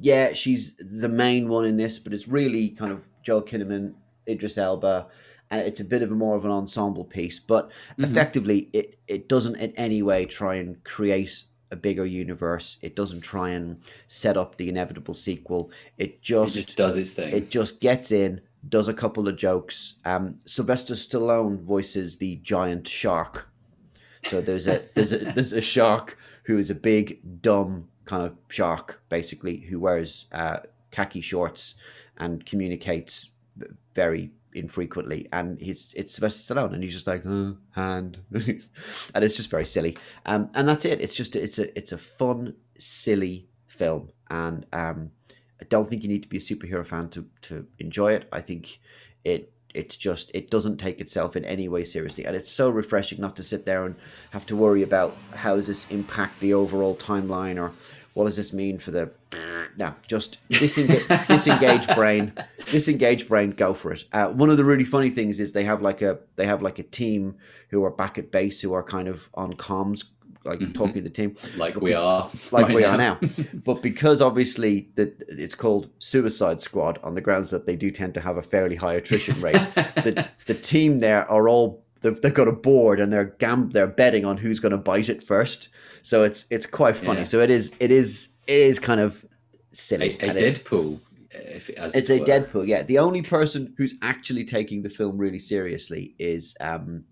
Yeah, 0.00 0.32
she's 0.32 0.74
the 0.78 1.08
main 1.08 1.48
one 1.48 1.64
in 1.64 1.76
this, 1.76 2.00
but 2.00 2.12
it's 2.12 2.26
really 2.26 2.70
kind 2.70 2.90
of 2.90 3.06
Joel 3.22 3.42
Kinnaman, 3.42 3.94
Idris 4.28 4.58
Elba, 4.58 5.06
and 5.48 5.60
it's 5.60 5.78
a 5.78 5.84
bit 5.84 6.02
of 6.02 6.10
a 6.10 6.14
more 6.16 6.34
of 6.34 6.44
an 6.44 6.50
ensemble 6.50 7.04
piece. 7.04 7.38
But 7.38 7.70
Mhm. 7.98 8.04
effectively, 8.10 8.68
it 8.72 8.98
it 9.06 9.28
doesn't 9.28 9.54
in 9.56 9.70
any 9.76 10.02
way 10.02 10.24
try 10.24 10.56
and 10.56 10.82
create 10.82 11.44
a 11.70 11.76
bigger 11.76 12.04
universe. 12.04 12.76
It 12.82 12.96
doesn't 12.96 13.20
try 13.20 13.50
and 13.50 13.76
set 14.08 14.36
up 14.36 14.56
the 14.56 14.68
inevitable 14.68 15.14
sequel. 15.14 15.70
It 15.98 16.04
It 16.04 16.22
just 16.22 16.54
just 16.54 16.76
does 16.76 16.96
its 16.96 17.12
thing. 17.12 17.32
it 17.32 17.50
just 17.50 17.80
gets 17.80 18.10
in, 18.10 18.40
does 18.68 18.88
a 18.88 18.94
couple 18.94 19.28
of 19.28 19.36
jokes. 19.36 19.94
Um, 20.04 20.40
Sylvester 20.46 20.94
Stallone 20.94 21.60
voices 21.60 22.16
the 22.16 22.40
giant 22.42 22.88
shark. 22.88 23.46
So 24.24 24.40
there's 24.40 24.66
a 24.66 24.82
there's 24.94 25.12
a 25.12 25.18
there's 25.18 25.52
a 25.52 25.60
shark 25.60 26.18
who 26.44 26.58
is 26.58 26.70
a 26.70 26.74
big 26.74 27.42
dumb 27.42 27.88
kind 28.04 28.24
of 28.24 28.36
shark 28.48 29.02
basically 29.08 29.58
who 29.58 29.78
wears 29.78 30.26
uh, 30.32 30.60
khaki 30.90 31.20
shorts 31.20 31.74
and 32.16 32.44
communicates 32.44 33.30
very 33.94 34.32
infrequently. 34.52 35.28
And 35.32 35.60
he's 35.60 35.94
it's 35.96 36.12
Sylvester 36.12 36.54
Stallone. 36.54 36.74
And 36.74 36.82
he's 36.82 36.94
just 36.94 37.06
like 37.06 37.24
uh, 37.26 37.52
hand. 37.72 38.18
And 39.14 39.24
it's 39.24 39.36
just 39.36 39.50
very 39.50 39.66
silly. 39.66 39.96
Um, 40.26 40.50
and 40.54 40.68
that's 40.68 40.84
it. 40.84 41.00
It's 41.00 41.14
just 41.14 41.36
it's 41.36 41.58
a 41.58 41.76
it's 41.76 41.92
a 41.92 41.98
fun 41.98 42.54
silly 42.78 43.48
film. 43.66 44.10
And 44.28 44.66
um, 44.72 45.10
I 45.60 45.64
don't 45.68 45.88
think 45.88 46.02
you 46.02 46.08
need 46.08 46.22
to 46.22 46.28
be 46.28 46.36
a 46.36 46.40
superhero 46.40 46.86
fan 46.86 47.08
to 47.10 47.26
to 47.42 47.66
enjoy 47.78 48.12
it. 48.12 48.28
I 48.32 48.40
think 48.40 48.80
it 49.24 49.52
it's 49.74 49.96
just 49.96 50.30
it 50.34 50.50
doesn't 50.50 50.78
take 50.78 51.00
itself 51.00 51.36
in 51.36 51.44
any 51.44 51.68
way 51.68 51.84
seriously, 51.84 52.24
and 52.24 52.36
it's 52.36 52.50
so 52.50 52.70
refreshing 52.70 53.20
not 53.20 53.36
to 53.36 53.42
sit 53.42 53.64
there 53.66 53.84
and 53.84 53.94
have 54.30 54.46
to 54.46 54.56
worry 54.56 54.82
about 54.82 55.16
how 55.34 55.56
does 55.56 55.66
this 55.66 55.90
impact 55.90 56.40
the 56.40 56.54
overall 56.54 56.96
timeline 56.96 57.60
or 57.60 57.72
what 58.14 58.24
does 58.24 58.36
this 58.36 58.52
mean 58.52 58.78
for 58.78 58.90
the 58.90 59.10
no 59.76 59.94
just 60.08 60.38
disengage, 60.48 61.06
disengage 61.28 61.86
brain 61.94 62.32
disengage 62.66 63.28
brain 63.28 63.50
go 63.50 63.72
for 63.72 63.92
it. 63.92 64.04
Uh, 64.12 64.28
one 64.28 64.50
of 64.50 64.56
the 64.56 64.64
really 64.64 64.84
funny 64.84 65.10
things 65.10 65.38
is 65.38 65.52
they 65.52 65.64
have 65.64 65.80
like 65.80 66.02
a 66.02 66.18
they 66.36 66.46
have 66.46 66.62
like 66.62 66.78
a 66.78 66.82
team 66.82 67.36
who 67.68 67.84
are 67.84 67.90
back 67.90 68.18
at 68.18 68.30
base 68.30 68.60
who 68.60 68.72
are 68.72 68.82
kind 68.82 69.08
of 69.08 69.30
on 69.34 69.54
comms 69.54 70.04
like 70.44 70.58
Mhm. 70.60 70.74
talking 70.74 70.94
to 70.94 71.00
the 71.02 71.10
team 71.10 71.36
like 71.56 71.76
we 71.80 71.92
are, 71.92 72.30
like 72.50 72.66
right 72.68 72.74
we 72.74 72.84
are 72.84 72.96
now. 72.96 73.18
but 73.64 73.82
because 73.82 74.22
obviously 74.22 74.88
the, 74.94 75.12
it's 75.28 75.54
called 75.54 75.90
Suicide 75.98 76.60
Squad 76.60 76.98
on 77.02 77.14
the 77.14 77.20
grounds 77.20 77.50
that 77.50 77.66
they 77.66 77.76
do 77.76 77.90
tend 77.90 78.14
to 78.14 78.20
have 78.20 78.36
a 78.38 78.42
fairly 78.42 78.76
high 78.76 78.94
attrition 78.94 79.38
rate, 79.40 79.60
the 80.04 80.28
the 80.46 80.54
team 80.54 81.00
there 81.00 81.30
are 81.30 81.48
all 81.48 81.84
they've, 82.00 82.18
they've 82.22 82.32
got 82.34 82.48
a 82.48 82.52
board 82.52 83.00
and 83.00 83.12
they're 83.12 83.36
gam 83.38 83.70
they're 83.70 83.86
betting 83.86 84.24
on 84.24 84.38
who's 84.38 84.60
going 84.60 84.72
to 84.72 84.78
bite 84.78 85.08
it 85.10 85.22
first. 85.22 85.68
So 86.02 86.22
it's 86.24 86.46
it's 86.50 86.64
quite 86.66 86.96
funny. 86.96 87.20
Yeah. 87.20 87.24
So 87.24 87.40
it 87.40 87.50
is 87.50 87.72
it 87.78 87.90
is 87.90 88.28
it 88.46 88.56
is 88.56 88.78
kind 88.78 89.00
of 89.00 89.26
silly. 89.72 90.16
a, 90.20 90.26
a 90.30 90.34
it- 90.34 90.64
Deadpool. 90.64 91.00
If 91.32 91.68
it, 91.70 91.78
as 91.78 91.94
it's 91.94 92.10
it 92.10 92.22
a. 92.22 92.24
Deadpool. 92.24 92.66
Yeah, 92.66 92.82
the 92.82 92.98
only 92.98 93.22
person 93.22 93.72
who's 93.76 93.94
actually 94.02 94.44
taking 94.44 94.82
the 94.82 94.90
film 94.90 95.16
really 95.16 95.38
seriously 95.38 96.14
is 96.18 96.56
um 96.60 97.04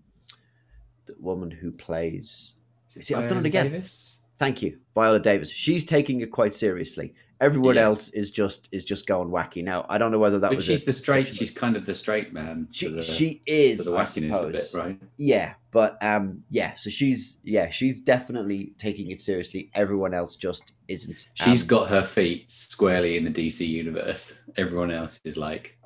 the 1.05 1.15
woman 1.19 1.51
who 1.51 1.71
plays. 1.71 2.55
See, 2.89 3.13
I've 3.13 3.29
done 3.29 3.39
it 3.39 3.45
again. 3.45 3.71
Davis? 3.71 4.19
Thank 4.37 4.61
you, 4.61 4.77
Viola 4.95 5.19
Davis. 5.19 5.49
She's 5.49 5.85
taking 5.85 6.21
it 6.21 6.31
quite 6.31 6.55
seriously. 6.55 7.13
Everyone 7.41 7.75
Yeah. 7.75 7.83
else 7.83 8.09
is 8.09 8.31
just 8.31 8.67
is 8.73 8.83
just 8.83 9.07
going 9.07 9.29
wacky. 9.29 9.63
Now 9.63 9.85
I 9.89 9.97
don't 9.97 10.11
know 10.11 10.19
whether 10.19 10.39
that 10.39 10.49
But 10.49 10.57
was. 10.57 10.65
she's 10.65 10.83
a- 10.83 10.87
the 10.87 10.93
straight. 10.93 11.27
She's 11.27 11.51
kind 11.51 11.77
of 11.77 11.85
the 11.85 11.93
straight 11.95 12.33
man. 12.33 12.67
She 12.71 12.87
the, 12.89 13.01
she 13.01 13.35
for 13.35 13.39
is. 13.47 13.85
the 13.85 13.91
wackiness 13.91 14.43
of 14.43 14.55
it, 14.55 14.65
right? 14.73 14.99
Yeah, 15.17 15.53
but 15.71 15.97
um, 16.03 16.43
yeah. 16.49 16.75
So 16.75 16.89
she's 16.89 17.37
yeah, 17.43 17.69
she's 17.69 18.01
definitely 18.01 18.73
taking 18.77 19.11
it 19.11 19.21
seriously. 19.21 19.71
Everyone 19.73 20.13
else 20.13 20.35
just 20.35 20.73
isn't. 20.89 21.29
She's 21.35 21.61
Um, 21.61 21.67
got 21.67 21.89
her 21.89 22.03
feet 22.03 22.51
squarely 22.51 23.15
in 23.17 23.23
the 23.23 23.31
DC 23.31 23.65
universe. 23.65 24.33
Everyone 24.57 24.91
else 24.91 25.19
is 25.23 25.37
like, 25.37 25.77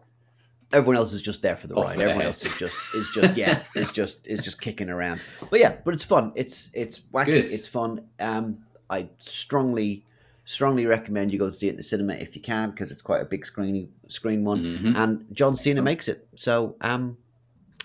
everyone 0.74 0.98
else 0.98 1.14
is 1.14 1.22
just 1.22 1.42
there 1.42 1.56
for 1.56 1.68
the 1.68 1.76
Off 1.76 1.86
ride. 1.86 1.98
the 2.00 2.04
Everyone 2.04 2.26
else 2.26 2.44
is 2.46 2.58
just 2.58 2.78
is 2.96 3.10
just 3.14 3.38
yeah, 3.38 3.64
is 3.76 3.92
just 3.92 4.28
is 4.28 4.42
just 4.42 4.60
kicking 4.62 4.90
around. 4.90 5.22
But 5.50 5.60
yeah, 5.60 5.78
but 5.86 5.94
it's 5.94 6.04
fun. 6.04 6.34
It's 6.36 6.70
it's 6.74 7.00
wacky. 7.00 7.26
Good. 7.28 7.46
It's 7.46 7.68
fun. 7.68 8.08
Um, 8.20 8.60
I 8.90 9.10
strongly 9.20 10.06
strongly 10.46 10.86
recommend 10.86 11.32
you 11.32 11.40
go 11.40 11.46
and 11.46 11.56
see 11.56 11.68
it 11.68 11.72
in 11.72 11.78
the 11.78 11.84
cinema 11.84 12.14
if 12.16 12.36
you 12.36 12.42
can 12.42 12.72
because 12.72 12.92
it's 12.92 13.02
quite 13.02 13.22
a 13.22 13.26
big 13.26 13.46
screen 13.46 13.90
screen 14.10 14.44
one. 14.44 14.62
mhm. 14.64 14.98
and 14.98 15.26
John 15.32 15.56
Cena 15.56 15.76
Excellent. 15.80 15.86
makes 15.86 16.08
it. 16.10 16.28
So, 16.36 16.76
um, 16.82 17.18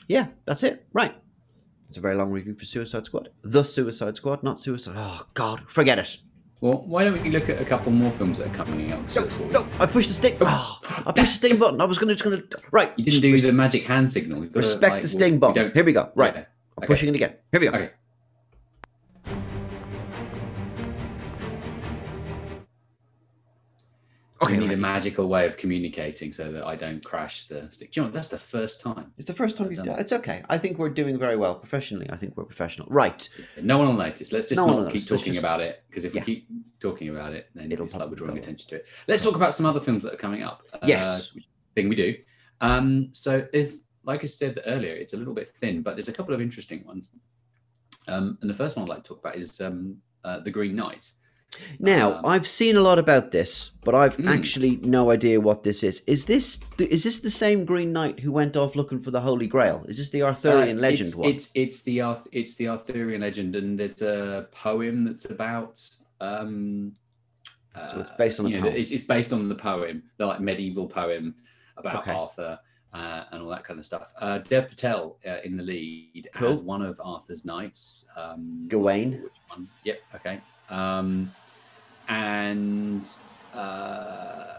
yeah, 0.08 0.28
that's 0.44 0.62
it. 0.64 0.84
Right. 0.92 1.14
It's 1.86 1.96
a 1.96 2.00
very 2.00 2.16
long 2.16 2.30
review 2.32 2.54
for 2.54 2.64
Suicide 2.66 3.06
Squad. 3.06 3.30
The 3.42 3.62
Suicide 3.64 4.16
Squad, 4.16 4.42
not 4.42 4.58
Suicide. 4.60 4.94
Oh 4.96 5.22
God, 5.34 5.62
forget 5.68 5.98
it. 5.98 6.18
Well, 6.60 6.82
why 6.86 7.04
don't 7.04 7.20
we 7.22 7.30
look 7.30 7.48
at 7.48 7.60
a 7.60 7.64
couple 7.64 7.92
more 7.92 8.10
films 8.10 8.38
that 8.38 8.46
are 8.48 8.54
coming 8.54 8.92
up? 8.92 9.06
'cause 9.06 9.16
No, 9.16 9.22
that's 9.22 9.34
what 9.38 9.46
we- 9.48 9.52
no, 9.52 9.66
I 9.80 9.86
pushed 9.86 10.08
the 10.08 10.14
stick. 10.14 10.36
Oh, 10.40 10.44
ah, 10.46 11.02
I 11.06 11.12
pushed 11.12 11.40
the 11.40 11.48
sting 11.48 11.58
button. 11.58 11.80
I 11.80 11.84
was 11.84 11.98
gonna, 11.98 12.14
just 12.14 12.24
gonna. 12.24 12.42
Right. 12.72 12.92
You 12.96 13.04
didn't 13.04 13.22
do 13.22 13.38
the 13.40 13.52
magic 13.52 13.84
hand 13.84 14.10
signal. 14.10 14.42
Respect 14.52 14.92
like, 14.92 15.02
the 15.02 15.08
sting 15.08 15.38
button. 15.38 15.70
Here 15.72 15.84
we 15.84 15.92
go. 15.92 16.10
Right. 16.14 16.34
Yeah. 16.34 16.40
I'm 16.76 16.84
Okay. 16.84 16.86
pushing 16.86 17.08
it 17.08 17.14
again. 17.14 17.34
Here 17.52 17.60
we 17.60 17.66
go. 17.68 17.72
Okay. 17.76 17.90
Okay. 24.40 24.52
we 24.52 24.58
need 24.58 24.66
right. 24.66 24.74
a 24.74 24.80
magical 24.80 25.26
way 25.28 25.46
of 25.46 25.56
communicating 25.56 26.32
so 26.32 26.52
that 26.52 26.64
I 26.64 26.76
don't 26.76 27.04
crash 27.04 27.48
the 27.48 27.68
stick. 27.72 27.90
Do 27.90 27.98
you 28.00 28.02
know 28.02 28.06
what? 28.08 28.14
That's 28.14 28.28
the 28.28 28.38
first 28.38 28.80
time. 28.80 29.12
It's 29.18 29.26
the 29.26 29.34
first 29.34 29.56
time 29.56 29.66
you've 29.68 29.78
Done. 29.78 29.86
done. 29.86 29.98
It's 29.98 30.12
okay. 30.12 30.44
I 30.48 30.58
think 30.58 30.78
we're 30.78 30.90
doing 30.90 31.18
very 31.18 31.36
well 31.36 31.56
professionally. 31.56 32.06
I 32.08 32.16
think 32.16 32.36
we're 32.36 32.44
professional. 32.44 32.86
Right. 32.88 33.28
No 33.60 33.78
one 33.78 33.88
will 33.88 33.94
notice. 33.96 34.32
Let's 34.32 34.48
just 34.48 34.60
No 34.64 34.82
not 34.82 34.92
keep 34.92 35.06
talking 35.06 35.24
just- 35.32 35.38
about 35.40 35.60
it 35.60 35.82
because 35.88 36.04
if 36.04 36.14
Yeah. 36.14 36.20
we 36.22 36.24
keep 36.26 36.48
talking 36.78 37.08
about 37.08 37.32
it, 37.32 37.50
then 37.54 37.72
It'll 37.72 37.86
it's 37.86 37.96
like 37.96 38.08
we're 38.08 38.14
drawing 38.14 38.34
go. 38.34 38.40
attention 38.40 38.68
to 38.70 38.76
it. 38.76 38.86
Let's 39.08 39.24
talk 39.24 39.34
about 39.34 39.54
some 39.54 39.66
other 39.66 39.80
films 39.80 40.04
that 40.04 40.14
are 40.14 40.18
coming 40.18 40.44
up. 40.44 40.62
uh, 40.72 40.78
Yes. 40.86 41.34
which 41.34 41.48
thing 41.74 41.88
we 41.88 41.96
do. 41.96 42.14
Um, 42.60 43.08
so 43.12 43.46
is 43.52 43.84
like 44.04 44.22
I 44.22 44.26
said 44.26 44.60
earlier, 44.66 44.92
it's 44.94 45.14
a 45.14 45.16
little 45.16 45.34
bit 45.34 45.50
thin, 45.50 45.82
but 45.82 45.96
there's 45.96 46.08
a 46.08 46.12
couple 46.12 46.32
of 46.32 46.40
interesting 46.40 46.84
ones. 46.86 47.10
Um, 48.06 48.38
and 48.40 48.48
the 48.48 48.54
first 48.54 48.76
one 48.76 48.84
I'd 48.84 48.88
like 48.88 49.02
to 49.02 49.08
talk 49.08 49.18
about 49.18 49.36
is 49.36 49.60
um, 49.60 49.96
uh, 50.24 50.40
The 50.40 50.50
Green 50.50 50.74
Knight. 50.76 51.10
Now, 51.78 52.18
Um, 52.18 52.26
I've 52.26 52.46
seen 52.46 52.76
a 52.76 52.80
lot 52.80 52.98
about 52.98 53.30
this, 53.30 53.70
but 53.84 53.94
I've 53.94 54.16
Mm. 54.18 54.28
actually 54.28 54.76
no 54.82 55.10
idea 55.10 55.40
what 55.40 55.62
this 55.64 55.82
is. 55.82 56.02
Is 56.06 56.26
this 56.26 56.60
is 56.78 57.04
this 57.04 57.20
the 57.20 57.30
same 57.30 57.64
Green 57.64 57.92
Knight 57.92 58.20
who 58.20 58.30
went 58.32 58.56
off 58.56 58.76
looking 58.76 59.00
for 59.00 59.10
the 59.10 59.20
Holy 59.22 59.46
Grail? 59.46 59.84
Is 59.88 59.96
this 59.98 60.10
the 60.10 60.22
Arthurian 60.22 60.78
Uh, 60.78 60.82
legend 60.82 61.08
it's, 61.08 61.16
one? 61.16 61.28
It's 61.30 61.50
it's 61.54 61.82
the 61.82 62.00
Arth- 62.02 62.28
it's 62.32 62.54
the 62.56 62.68
Arthurian 62.68 63.22
legend, 63.22 63.56
and 63.56 63.78
there's 63.78 64.02
a 64.02 64.46
poem 64.52 65.04
that's 65.04 65.24
about. 65.24 65.80
Um, 66.20 66.94
So 67.92 68.00
it's 68.00 68.10
uh, 68.10 68.16
based 68.18 68.40
on 68.40 68.46
a 68.46 68.48
you 68.48 68.56
know, 68.56 68.62
poem. 68.64 68.74
It's, 68.76 68.90
it's 68.90 69.04
based 69.04 69.32
on 69.32 69.48
the 69.48 69.54
poem, 69.54 70.02
the 70.16 70.26
like 70.26 70.40
medieval 70.40 70.88
poem 70.88 71.34
about 71.76 72.00
Okay. 72.02 72.12
Arthur 72.12 72.58
uh, 72.92 73.24
and 73.30 73.40
all 73.42 73.48
that 73.50 73.62
kind 73.62 73.78
of 73.78 73.86
stuff. 73.86 74.12
Uh, 74.20 74.38
Dev 74.38 74.68
Patel 74.68 75.16
uh, 75.26 75.36
in 75.44 75.56
the 75.56 75.62
lead 75.62 76.28
Cool. 76.34 76.54
as 76.54 76.60
one 76.60 76.82
of 76.82 77.00
Arthur's 77.04 77.44
knights. 77.44 78.04
Um, 78.16 78.64
Gawain. 78.68 79.22
Yep. 79.84 80.00
Okay. 80.16 80.40
Um, 80.70 81.32
and 82.08 83.06
uh, 83.54 84.58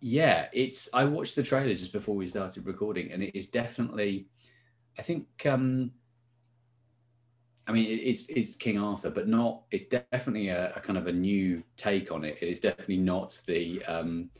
yeah, 0.00 0.48
it's. 0.52 0.92
I 0.94 1.04
watched 1.04 1.36
the 1.36 1.42
trailer 1.42 1.72
just 1.74 1.92
before 1.92 2.14
we 2.14 2.26
started 2.26 2.66
recording, 2.66 3.12
and 3.12 3.22
it 3.22 3.36
is 3.36 3.46
definitely. 3.46 4.26
I 4.98 5.02
think. 5.02 5.26
Um, 5.46 5.92
I 7.68 7.72
mean, 7.72 7.86
it's 8.02 8.28
it's 8.28 8.54
King 8.54 8.78
Arthur, 8.78 9.10
but 9.10 9.26
not. 9.28 9.62
It's 9.70 9.84
definitely 9.84 10.48
a, 10.48 10.72
a 10.76 10.80
kind 10.80 10.98
of 10.98 11.06
a 11.08 11.12
new 11.12 11.62
take 11.76 12.12
on 12.12 12.24
it. 12.24 12.38
It 12.40 12.48
is 12.48 12.60
definitely 12.60 12.98
not 12.98 13.40
the 13.46 13.84
um, 13.86 14.30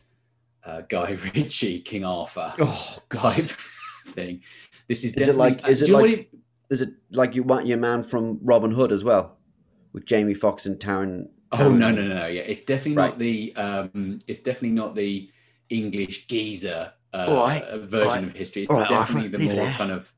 uh, 0.65 0.83
Guy 0.83 1.11
Ritchie 1.35 1.81
King 1.81 2.05
Arthur 2.05 2.53
oh 2.59 2.99
God! 3.09 3.35
type 3.35 3.51
thing. 4.09 4.43
This 4.89 5.03
is 5.05 5.15
Is 5.15 5.29
it 5.29 5.35
like- 5.35 5.67
is 5.69 5.83
it 5.83 5.89
you 5.89 5.95
know 5.95 6.01
what 6.01 6.11
like- 6.11 6.31
Is 6.71 6.83
it 6.83 6.91
like 7.11 7.35
you 7.35 7.43
want 7.43 7.67
your 7.67 7.79
man 7.79 8.05
from 8.05 8.39
Robin 8.43 8.71
Hood 8.71 8.93
as 8.93 9.03
well, 9.03 9.39
with 9.97 10.05
Jamie 10.05 10.35
Foxx 10.35 10.67
and 10.67 10.79
Taron? 10.79 11.29
Oh 11.53 11.73
no 11.73 11.91
no 11.91 12.03
no 12.07 12.15
no! 12.15 12.27
Yeah, 12.27 12.43
it's 12.43 12.63
definitely 12.63 12.97
Right. 12.97 13.09
not 13.11 13.19
the 13.19 13.57
um, 13.57 14.19
it's 14.29 14.41
definitely 14.41 14.71
not 14.73 14.95
the 14.95 15.31
English 15.71 16.27
geezer 16.27 16.93
uh, 17.15 17.27
All 17.29 17.47
right, 17.47 17.65
version 17.81 18.09
all 18.09 18.15
right. 18.15 18.25
of 18.25 18.33
history. 18.35 18.63
It's 18.63 18.71
All 18.71 18.79
right, 18.81 18.89
definitely 18.89 19.29
Arthur, 19.33 19.39
the 19.39 19.55
more 19.57 19.73
kind 19.79 19.91
of 19.93 20.13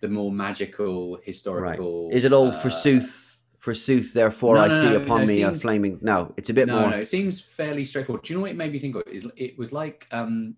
the 0.00 0.08
more 0.08 0.32
magical 0.32 1.18
historical. 1.22 2.10
Is 2.12 2.24
it 2.24 2.32
all 2.32 2.48
uh, 2.48 2.52
forsooth? 2.52 3.28
Forsooth, 3.60 4.12
therefore 4.12 4.56
no, 4.56 4.62
I 4.62 4.68
no, 4.68 4.82
see 4.82 4.88
no, 4.90 4.96
upon 4.96 5.18
no, 5.18 5.22
it 5.22 5.26
me 5.28 5.42
a 5.44 5.48
seems- 5.50 5.62
flaming. 5.62 5.98
No, 6.02 6.34
it's 6.36 6.50
a 6.50 6.54
bit 6.54 6.66
No, 6.66 6.80
more. 6.80 6.90
no, 6.90 6.96
it 6.98 7.06
seems 7.06 7.40
fairly 7.40 7.84
straightforward. 7.84 8.24
Do 8.24 8.32
you 8.32 8.38
know 8.38 8.42
what 8.42 8.50
it 8.50 8.56
made 8.56 8.72
me 8.72 8.80
think 8.80 8.96
of? 8.96 9.02
Is 9.06 9.24
it 9.36 9.56
was 9.56 9.72
like 9.72 10.08
um, 10.10 10.56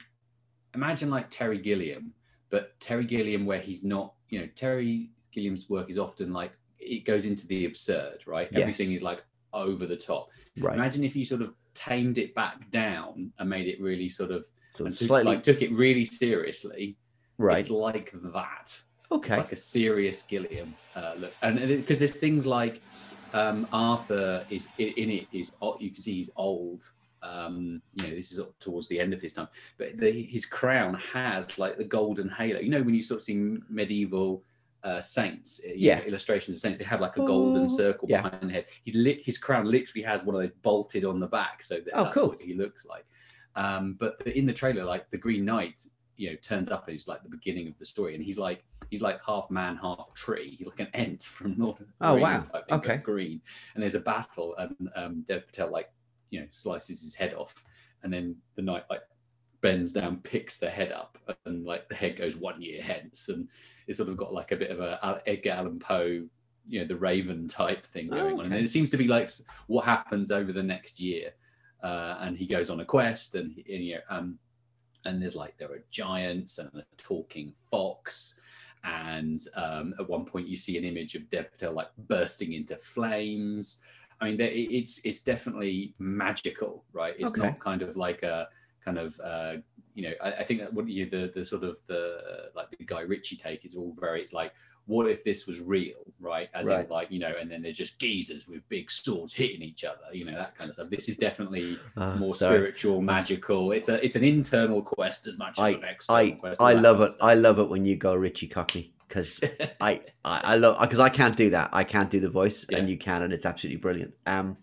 imagine 0.75 1.11
like 1.11 1.29
Terry 1.29 1.59
Gilliam, 1.59 2.15
but 2.49 2.81
Terry 2.81 3.05
Gilliam 3.05 3.45
where 3.45 3.61
he's 3.61 3.85
not. 3.85 4.15
You 4.31 4.41
know, 4.41 4.49
Terry 4.57 5.11
Gilliam's 5.33 5.69
work 5.69 5.91
is 5.91 5.99
often 5.99 6.33
like 6.33 6.53
it 6.85 7.05
goes 7.05 7.25
into 7.25 7.47
the 7.47 7.65
absurd, 7.67 8.19
right? 8.27 8.49
Yes. 8.53 8.61
Everything 8.63 8.93
is 8.93 9.03
like 9.03 9.25
over 9.53 9.87
the 9.87 9.97
top. 9.97 10.31
Right. 10.59 10.75
Imagine 10.75 11.05
if 11.05 11.17
you 11.17 11.25
sort 11.25 11.43
of 11.43 11.55
tamed 11.75 12.19
it 12.19 12.35
back 12.35 12.71
down 12.71 13.33
and 13.39 13.49
made 13.51 13.67
it 13.67 13.81
really 13.81 14.09
sort 14.09 14.31
of 14.31 14.47
So 14.75 14.85
took, 14.85 14.93
slightly 14.93 15.33
like 15.35 15.43
took 15.43 15.63
it 15.63 15.73
really 15.73 16.05
seriously. 16.05 16.97
right. 17.39 17.59
It's 17.59 17.71
like 17.71 18.13
that. 18.33 18.63
It's 18.63 18.83
Okay. 19.13 19.37
like 19.37 19.53
a 19.53 19.57
serious 19.57 20.23
Gilliam 20.23 20.75
uh, 20.97 21.15
look, 21.19 21.33
and 21.43 21.59
because 21.59 21.99
there's 21.99 22.19
things 22.19 22.47
like 22.47 22.81
um, 23.33 23.67
Arthur 23.73 24.45
is 24.51 24.69
in, 24.79 24.89
in 24.97 25.11
it 25.11 25.27
is 25.33 25.53
you 25.81 25.91
can 25.91 26.03
see 26.03 26.15
he's 26.15 26.31
old. 26.37 26.83
Um, 27.23 27.81
you 27.97 28.09
know, 28.09 28.15
this 28.15 28.33
is 28.33 28.39
up 28.41 28.59
towards 28.59 28.87
the 28.89 29.01
end 29.01 29.15
of 29.15 29.23
his 29.23 29.33
time, 29.33 29.49
but 29.79 29.97
the, 29.97 30.11
his 30.11 30.45
crown 30.45 30.95
has 31.13 31.59
like 31.59 31.79
the 31.79 31.85
golden 31.85 32.29
halo. 32.29 32.61
You 32.61 32.71
know, 32.71 32.83
when 32.83 32.95
you 32.95 33.01
sort 33.03 33.19
of 33.19 33.25
see 33.25 33.57
medieval 33.69 34.43
uh, 34.85 35.01
saints, 35.01 35.61
uh, 35.65 35.69
you 35.69 35.75
know, 35.75 35.97
Yeah. 35.97 36.01
illustrations 36.03 36.57
of 36.57 36.61
saints, 36.61 36.79
they 36.79 36.85
have 36.85 37.01
like 37.01 37.17
a 37.17 37.23
golden 37.23 37.65
Oh, 37.65 37.67
circle 37.67 38.07
yeah. 38.09 38.23
behind 38.23 38.49
the 38.51 38.53
head. 38.53 38.67
He's 38.85 38.95
lit, 38.95 39.25
his 39.25 39.39
crown 39.39 39.65
literally 39.65 40.05
has 40.05 40.23
one 40.23 40.37
of 40.37 40.43
those 40.43 40.53
bolted 40.63 41.05
on 41.05 41.19
the 41.21 41.27
back, 41.27 41.63
so 41.63 41.77
that, 41.77 41.91
Oh, 41.95 42.05
that's 42.05 42.15
cool. 42.17 42.29
what 42.29 42.43
he 42.43 42.55
looks 42.55 42.85
like. 42.85 43.07
Um, 43.57 43.97
but 43.99 44.19
the, 44.25 44.37
in 44.37 44.47
the 44.47 44.53
trailer, 44.53 44.85
like 44.85 45.11
the 45.11 45.17
Green 45.19 45.45
Knight, 45.45 45.87
you 46.17 46.31
know, 46.31 46.37
turns 46.37 46.71
up 46.71 46.87
and 46.87 46.93
he's 46.93 47.09
like 47.09 47.23
the 47.23 47.29
beginning 47.29 47.67
of 47.69 47.79
the 47.79 47.87
story, 47.87 48.15
and 48.15 48.23
he's 48.23 48.39
like 48.39 48.65
he's 48.91 49.03
like 49.03 49.25
half 49.25 49.51
man, 49.51 49.77
half 49.77 50.13
tree. 50.15 50.55
He's 50.59 50.67
like 50.69 50.81
an 50.81 50.89
ent 50.95 51.23
from 51.37 51.57
Lord 51.59 51.81
of 51.81 51.87
the 51.87 51.95
Oh, 52.03 52.15
Rings 52.17 52.23
wow. 52.23 52.39
type 52.53 52.69
thing, 52.69 52.79
Okay. 52.79 52.97
green. 52.99 53.41
And 53.75 53.83
there's 53.83 53.95
a 53.95 54.01
battle, 54.01 54.55
and 54.59 54.91
um, 54.97 55.23
Dev 55.27 55.47
Patel 55.47 55.71
like 55.73 55.91
you 56.31 56.41
know 56.41 56.47
slices 56.51 57.01
his 57.01 57.15
head 57.15 57.33
off, 57.35 57.65
and 58.03 58.13
then 58.13 58.37
the 58.57 58.63
knight 58.63 58.85
like 58.91 59.01
bends 59.65 59.93
down, 59.93 60.19
picks 60.19 60.59
the 60.59 60.69
head 60.69 60.93
up, 60.93 61.17
and 61.47 61.65
like 61.65 61.89
the 61.89 61.95
head 61.95 62.17
goes 62.17 62.37
one 62.37 62.61
year 62.61 62.83
hence, 62.83 63.29
and 63.31 63.49
it's 63.89 63.97
sort 63.99 64.11
of 64.11 64.17
got 64.19 64.33
like 64.41 64.53
a 64.53 64.57
bit 64.57 64.71
of 64.71 64.79
a 64.81 65.23
Edgar 65.27 65.51
Allan 65.59 65.79
Poe, 65.79 66.23
you 66.69 66.81
know, 66.81 66.87
the 66.87 66.97
Raven 67.09 67.49
type 67.49 67.85
thing 67.87 68.09
Oh, 68.13 68.17
going 68.17 68.35
on, 68.39 68.45
and 68.45 68.55
okay. 68.55 68.65
it 68.65 68.69
seems 68.69 68.91
to 68.91 68.99
be 68.99 69.09
like 69.09 69.31
what 69.67 69.85
happens 69.87 70.31
over 70.31 70.53
the 70.53 70.63
next 70.63 71.01
year. 71.01 71.33
uh, 71.83 72.17
and 72.21 72.37
he 72.39 72.47
goes 72.47 72.69
on 72.71 72.81
a 72.81 72.85
quest, 72.85 73.35
and, 73.35 73.49
and 73.57 73.85
you 73.89 73.95
know, 73.95 74.01
um, 74.17 74.39
and 75.07 75.21
there's 75.21 75.37
like 75.37 75.57
there 75.59 75.73
are 75.73 75.85
giants 75.91 76.59
and 76.59 76.71
a 76.75 76.85
talking 76.97 77.53
fox, 77.71 78.39
and 78.85 79.41
um, 79.55 79.95
at 79.99 80.09
one 80.09 80.25
point 80.27 80.47
you 80.49 80.57
see 80.57 80.77
an 80.79 80.85
image 80.85 81.15
of 81.15 81.29
Dev 81.31 81.51
Patel 81.53 81.73
like 81.73 81.89
bursting 82.09 82.53
into 82.53 82.77
flames. 82.77 83.83
I 84.21 84.31
mean, 84.31 84.41
it's 84.41 84.95
it's 85.05 85.23
definitely 85.23 85.95
magical, 85.99 86.85
right? 86.93 87.15
It's 87.19 87.37
Okay. 87.37 87.49
not 87.49 87.59
kind 87.59 87.83
of 87.83 87.97
like 87.97 88.23
a 88.23 88.49
kind 88.85 88.99
of 88.99 89.19
uh, 89.21 89.55
you 89.95 90.03
know. 90.09 90.15
I, 90.23 90.33
I 90.33 90.45
think 90.45 90.61
that 90.61 90.73
what 90.73 90.89
you 90.89 91.09
the 91.09 91.33
the 91.35 91.45
sort 91.45 91.65
of 91.65 91.79
the 91.87 92.51
like 92.55 92.71
the 92.77 92.85
Guy 92.85 93.01
Ritchie 93.01 93.37
take 93.37 93.65
is 93.65 93.75
all 93.75 93.95
very. 93.99 94.21
It's 94.21 94.33
like 94.33 94.53
what 94.87 95.09
if 95.09 95.25
this 95.25 95.47
was 95.47 95.61
real, 95.63 95.95
right? 96.21 96.51
As 96.53 96.67
Right. 96.67 96.85
in 96.85 96.91
like 96.91 97.11
you 97.11 97.19
know, 97.19 97.33
and 97.41 97.51
then 97.51 97.63
they're 97.63 97.73
just 97.73 97.99
geezers 97.99 98.47
with 98.47 98.69
big 98.69 98.91
swords 98.91 99.33
hitting 99.33 99.63
each 99.63 99.83
other, 99.83 100.05
you 100.13 100.27
know, 100.27 100.33
that 100.37 100.55
kind 100.59 100.69
of 100.69 100.75
stuff. 100.75 100.91
This 100.91 101.09
is 101.09 101.17
definitely 101.17 101.79
Uh, 101.97 102.17
more 102.19 102.35
sorry. 102.35 102.59
spiritual, 102.59 103.01
magical. 103.01 103.73
It's 103.73 103.89
a 103.89 104.05
it's 104.05 104.15
an 104.17 104.25
internal 104.25 104.83
quest 104.83 105.27
as 105.27 105.39
much 105.39 105.53
as 105.59 105.65
I 105.65 105.69
an 105.71 105.85
external 105.85 106.21
I 106.27 106.31
quest. 106.33 106.61
I 106.61 106.73
love 106.75 107.01
it. 107.01 107.13
I 107.23 107.35
love 107.35 107.59
it 107.59 107.69
when 107.71 107.87
you 107.87 107.97
go 107.97 108.15
Ritchie 108.15 108.49
Cockney 108.49 108.93
because 109.15 109.41
I, 109.81 110.01
I 110.25 110.41
I 110.45 110.57
love 110.57 110.81
because 110.81 111.01
I 111.01 111.09
can't 111.09 111.37
do 111.37 111.51
that. 111.51 111.71
I 111.73 111.85
can't 111.85 112.11
do 112.11 112.19
the 112.19 112.29
voice, 112.29 112.67
and 112.71 112.91
you 112.91 112.99
can, 112.99 113.23
and 113.23 113.33
it's 113.33 113.47
absolutely 113.47 113.81
brilliant. 113.81 114.15
Um, 114.27 114.57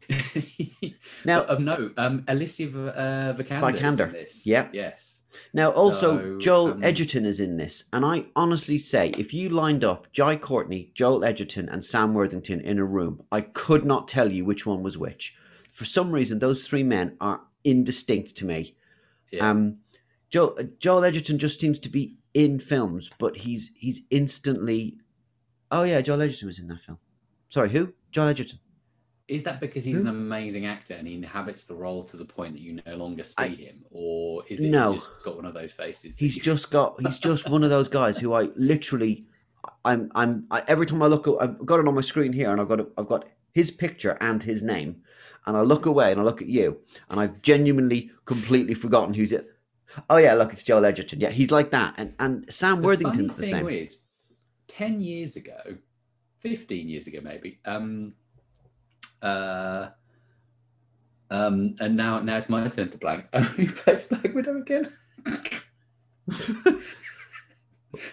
now 1.26 1.44
of 1.44 1.60
note, 1.60 1.94
um, 1.98 2.26
Alicia 2.28 2.66
uh, 2.66 3.34
Vikander, 3.34 3.76
is 3.76 3.82
Vikander, 3.82 4.08
in 4.08 4.14
this. 4.14 4.48
yeah. 4.48 4.68
Yes. 4.74 5.22
Now, 5.54 5.72
also, 5.72 6.18
So, 6.18 6.38
Joel 6.40 6.72
um, 6.72 6.84
Edgerton 6.84 7.26
is 7.26 7.40
in 7.40 7.56
this, 7.56 7.86
and 7.94 8.04
I 8.06 8.26
honestly 8.36 8.78
say, 8.78 9.10
if 9.18 9.34
you 9.34 9.48
lined 9.50 9.86
up 9.86 10.12
Jai 10.12 10.36
Courtney, 10.36 10.92
Joel 10.94 11.24
Edgerton, 11.24 11.70
and 11.70 11.86
Sam 11.86 12.14
Worthington 12.14 12.60
in 12.60 12.78
a 12.80 12.86
room, 12.86 13.24
I 13.32 13.42
could 13.42 13.86
not 13.86 14.10
tell 14.10 14.30
you 14.30 14.44
which 14.44 14.66
one 14.66 14.84
was 14.84 14.98
which. 14.98 15.38
For 15.72 15.86
some 15.86 16.12
reason, 16.12 16.40
those 16.40 16.68
three 16.68 16.84
men 16.84 17.16
are 17.22 17.42
indistinct 17.64 18.36
to 18.38 18.46
me. 18.46 18.76
Yeah. 19.32 19.50
Um, 19.50 19.78
Joel, 20.30 20.58
Joel 20.80 21.06
Edgerton 21.06 21.40
just 21.40 21.62
seems 21.62 21.80
to 21.80 21.90
be 21.90 22.18
in 22.34 22.60
films, 22.60 23.10
but 23.20 23.38
he's 23.38 23.72
he's 23.78 24.02
instantly. 24.10 24.98
Oh 25.72 25.84
yeah, 25.84 26.02
Joel 26.02 26.22
Edgerton 26.22 26.48
was 26.48 26.60
in 26.60 26.68
that 26.68 26.82
film. 26.82 26.98
Sorry, 27.50 27.70
who? 27.70 27.94
Joel 28.12 28.28
Edgerton. 28.30 28.60
Is 29.28 29.44
that 29.44 29.62
because 29.62 29.86
he's 29.86 29.96
Who? 29.96 30.02
an 30.02 30.10
amazing 30.10 30.66
actor 30.66 30.94
and 30.94 31.08
he 31.08 31.14
inhabits 31.14 31.64
the 31.64 31.74
role 31.74 32.04
to 32.04 32.18
the 32.18 32.26
point 32.26 32.52
that 32.54 32.62
you 32.62 32.82
no 32.86 32.96
longer 32.98 33.24
see 33.24 33.34
I- 33.38 33.48
him, 33.48 33.86
or 33.90 34.44
is 34.50 34.60
it 34.62 34.70
No. 34.70 34.94
just 34.94 35.10
got 35.24 35.38
one 35.38 35.46
of 35.46 35.54
those 35.54 35.72
faces? 35.72 36.18
He's 36.18 36.36
you- 36.36 36.42
just 36.44 36.70
got. 36.70 37.00
He's 37.02 37.18
just 37.30 37.50
one 37.50 37.64
of 37.64 37.70
those 37.70 37.88
guys 37.88 38.18
who 38.18 38.34
I 38.34 38.50
literally. 38.56 39.26
I'm. 39.86 40.12
I'm. 40.16 40.48
I, 40.52 40.64
every 40.68 40.86
time 40.86 41.02
I 41.02 41.08
look, 41.08 41.28
I've 41.40 41.66
got 41.66 41.80
it 41.80 41.88
on 41.88 41.96
my 41.96 42.02
screen 42.02 42.34
here, 42.34 42.52
and 42.52 42.60
I've 42.60 42.68
got. 42.68 42.82
I've 42.98 43.08
got 43.08 43.26
his 43.54 43.70
picture 43.72 44.18
and 44.22 44.42
his 44.44 44.64
name, 44.64 45.02
and 45.46 45.56
I 45.56 45.62
look 45.62 45.86
away 45.86 46.12
and 46.12 46.20
I 46.20 46.24
look 46.24 46.42
at 46.42 46.48
you, 46.50 46.80
and 47.10 47.20
I've 47.20 47.42
genuinely 47.42 48.12
completely 48.26 48.74
forgotten 48.74 49.14
who's 49.14 49.32
it. 49.32 49.46
Oh 50.10 50.18
yeah, 50.18 50.34
look, 50.34 50.54
it's 50.54 50.64
Joel 50.64 50.86
Edgerton. 50.86 51.20
Yeah, 51.20 51.30
he's 51.30 51.52
like 51.52 51.72
that, 51.72 51.94
and 51.98 52.14
and 52.20 52.46
Sam 52.54 52.82
The 52.82 52.88
Worthington's 52.88 53.34
the 53.34 53.44
same. 53.44 53.68
is, 53.70 54.00
ten 54.68 55.02
years 55.02 55.36
ago, 55.36 55.58
fifteen 56.40 56.88
years 56.90 57.08
ago, 57.08 57.20
maybe. 57.22 57.60
Um, 57.66 58.14
uh, 59.22 59.90
um, 61.30 61.76
and 61.80 61.96
now 61.96 62.20
now 62.22 62.38
it's 62.38 62.50
my 62.50 62.68
turn 62.70 62.90
to 62.90 62.98
blank. 62.98 63.26
Who 63.36 63.70
plays 63.72 64.08
Black 64.08 64.34
Widow 64.34 64.58
again? 64.62 64.92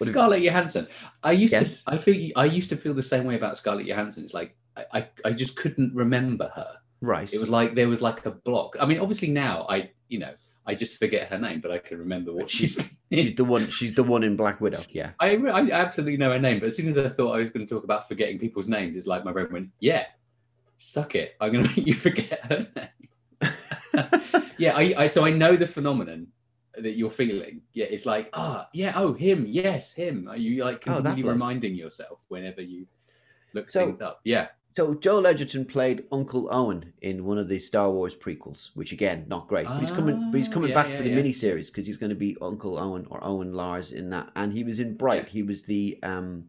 Scarlett 0.03 0.43
Johansson. 0.43 0.89
I 1.23 1.33
used 1.33 1.53
Yes. 1.53 1.85
to. 1.85 1.93
I 1.93 1.99
feel. 1.99 2.33
I 2.37 2.45
used 2.47 2.69
to 2.71 2.77
feel 2.77 2.95
the 2.95 3.03
same 3.03 3.25
way 3.25 3.37
about 3.37 3.57
Scarlett 3.57 3.87
Johansson. 3.87 4.25
It's 4.25 4.35
like 4.35 4.57
I, 4.77 4.85
I, 4.93 5.09
I 5.27 5.33
just 5.33 5.57
couldn't 5.57 5.95
remember 5.95 6.51
her. 6.55 6.69
right. 7.01 7.33
It 7.33 7.39
was 7.39 7.49
like 7.49 7.75
there 7.75 7.89
was 7.89 8.01
like 8.03 8.27
a 8.27 8.31
block. 8.33 8.77
I 8.81 8.87
mean, 8.87 8.99
obviously 8.99 9.29
now 9.31 9.67
I, 9.69 9.91
you 10.09 10.19
know, 10.19 10.35
I 10.69 10.75
just 10.75 10.99
forget 10.99 11.29
her 11.31 11.39
name, 11.39 11.61
but 11.61 11.71
I 11.71 11.79
can 11.79 11.99
remember 11.99 12.33
what 12.33 12.51
she's. 12.51 12.79
she's 13.11 13.35
the 13.35 13.45
one. 13.55 13.69
She's 13.71 13.95
the 13.95 14.03
one 14.05 14.23
in 14.23 14.37
Black 14.37 14.61
Widow. 14.61 14.83
Yeah. 14.91 15.13
I, 15.19 15.37
I 15.37 15.71
absolutely 15.71 16.19
know 16.19 16.31
her 16.31 16.39
name, 16.39 16.61
but 16.61 16.67
as 16.67 16.77
soon 16.77 16.89
as 16.89 16.99
I 16.99 17.09
thought 17.09 17.33
I 17.33 17.39
was 17.39 17.51
going 17.51 17.67
to 17.67 17.75
talk 17.75 17.85
about 17.85 18.07
forgetting 18.07 18.39
people's 18.39 18.69
names, 18.69 18.95
it's 18.95 19.07
like 19.07 19.25
my 19.25 19.33
brain 19.33 19.49
went, 19.51 19.71
"Yeah, 19.81 20.05
suck 20.77 21.15
it. 21.15 21.35
I'm 21.41 21.53
going 21.53 21.65
to 21.69 21.71
make 21.77 21.87
you 21.87 21.95
forget 21.95 22.41
her 22.47 22.67
name." 22.77 22.91
yeah, 24.59 24.77
I, 24.77 24.95
I 24.99 25.07
so 25.07 25.25
I 25.25 25.31
know 25.31 25.57
the 25.57 25.67
phenomenon 25.67 26.29
that 26.77 26.97
you're 26.97 27.11
feeling. 27.11 27.63
Yeah, 27.73 27.87
it's 27.87 28.07
like, 28.07 28.29
ah, 28.35 28.69
yeah, 28.73 28.93
oh, 28.95 29.13
him, 29.15 29.47
yes, 29.49 29.95
him. 29.95 30.29
Are 30.29 30.37
you 30.37 30.65
like 30.65 30.77
Oh, 30.87 30.95
continually 30.95 31.23
bloke. 31.23 31.33
reminding 31.33 31.75
yourself 31.75 32.21
whenever 32.29 32.61
you 32.63 32.87
look 33.55 33.71
So- 33.71 33.81
things 33.85 34.01
up? 34.01 34.21
Yeah, 34.25 34.49
So 34.77 34.95
Joel 34.95 35.27
Edgerton 35.27 35.65
played 35.65 36.05
Uncle 36.13 36.49
Owen 36.53 36.93
in 37.03 37.25
one 37.25 37.37
of 37.39 37.49
the 37.49 37.59
Star 37.59 37.91
Wars 37.91 38.15
prequels, 38.15 38.71
which 38.75 38.93
again 38.93 39.25
not 39.27 39.49
great. 39.49 39.67
But 39.67 39.81
he's 39.81 39.91
coming, 39.91 40.31
but 40.31 40.39
he's 40.39 40.49
Ah, 40.49 40.53
coming 40.53 40.69
yeah, 40.71 40.75
back 40.75 40.89
yeah, 40.91 40.97
for 40.97 41.03
the 41.03 41.11
yeah. 41.11 41.17
miniseries 41.21 41.67
because 41.67 41.87
he's 41.87 41.97
going 41.97 42.11
to 42.11 42.17
be 42.17 42.37
Uncle 42.41 42.79
Owen 42.79 43.07
or 43.11 43.19
Owen 43.25 43.53
Lars 43.55 43.91
in 43.91 44.11
that, 44.11 44.31
and 44.37 44.53
he 44.53 44.63
was 44.63 44.79
in 44.79 44.97
Bright. 44.97 45.29
He 45.29 45.43
was 45.43 45.65
the 45.65 45.99
um, 46.05 46.45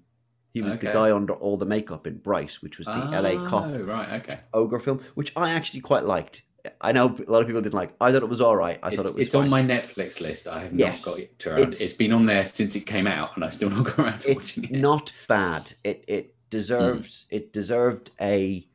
he 0.53 0.61
was 0.61 0.77
the 0.79 0.87
guy 0.91 1.11
under 1.11 1.33
all 1.33 1.57
the 1.57 1.65
makeup 1.65 2.05
in 2.05 2.17
Bright, 2.17 2.53
which 2.61 2.77
was 2.77 2.87
the 2.87 2.93
LA 2.93 3.43
cop 3.47 3.65
Oh, 3.65 3.79
right, 3.81 4.21
okay. 4.21 4.39
ogre 4.53 4.79
film, 4.79 5.01
which 5.15 5.31
I 5.35 5.51
actually 5.51 5.81
quite 5.81 6.03
liked. 6.03 6.43
I 6.81 6.91
know 6.91 7.05
a 7.05 7.31
lot 7.31 7.39
of 7.41 7.47
people 7.47 7.61
didn't 7.61 7.73
like. 7.73 7.93
I 8.01 8.11
thought 8.11 8.21
it 8.21 8.29
was 8.29 8.41
all 8.41 8.55
right. 8.55 8.77
I 8.83 8.93
thought 8.95 9.05
it 9.05 9.15
was. 9.15 9.25
it's 9.25 9.33
on 9.33 9.47
my 9.49 9.61
Netflix 9.63 10.19
list. 10.19 10.47
I 10.47 10.59
have 10.63 10.73
Yes, 10.77 11.05
not 11.07 11.13
got 11.13 11.19
it 11.23 11.39
to 11.39 11.49
around. 11.51 11.59
it's- 11.61 11.81
it's 11.81 11.93
been 11.93 12.11
on 12.11 12.25
there 12.25 12.45
since 12.45 12.75
it 12.75 12.81
came 12.85 13.07
out, 13.07 13.31
and 13.35 13.43
I've 13.45 13.53
still 13.55 13.69
not 13.69 13.85
got 13.85 13.99
around 13.99 14.19
to 14.19 14.31
It's 14.31 14.57
watching 14.57 14.75
it. 14.75 14.79
not 14.79 15.13
bad. 15.27 15.73
It 15.83 16.03
it 16.07 16.35
deserves 16.49 17.25
it 17.29 17.53
deserved 17.53 18.11
a 18.21 18.67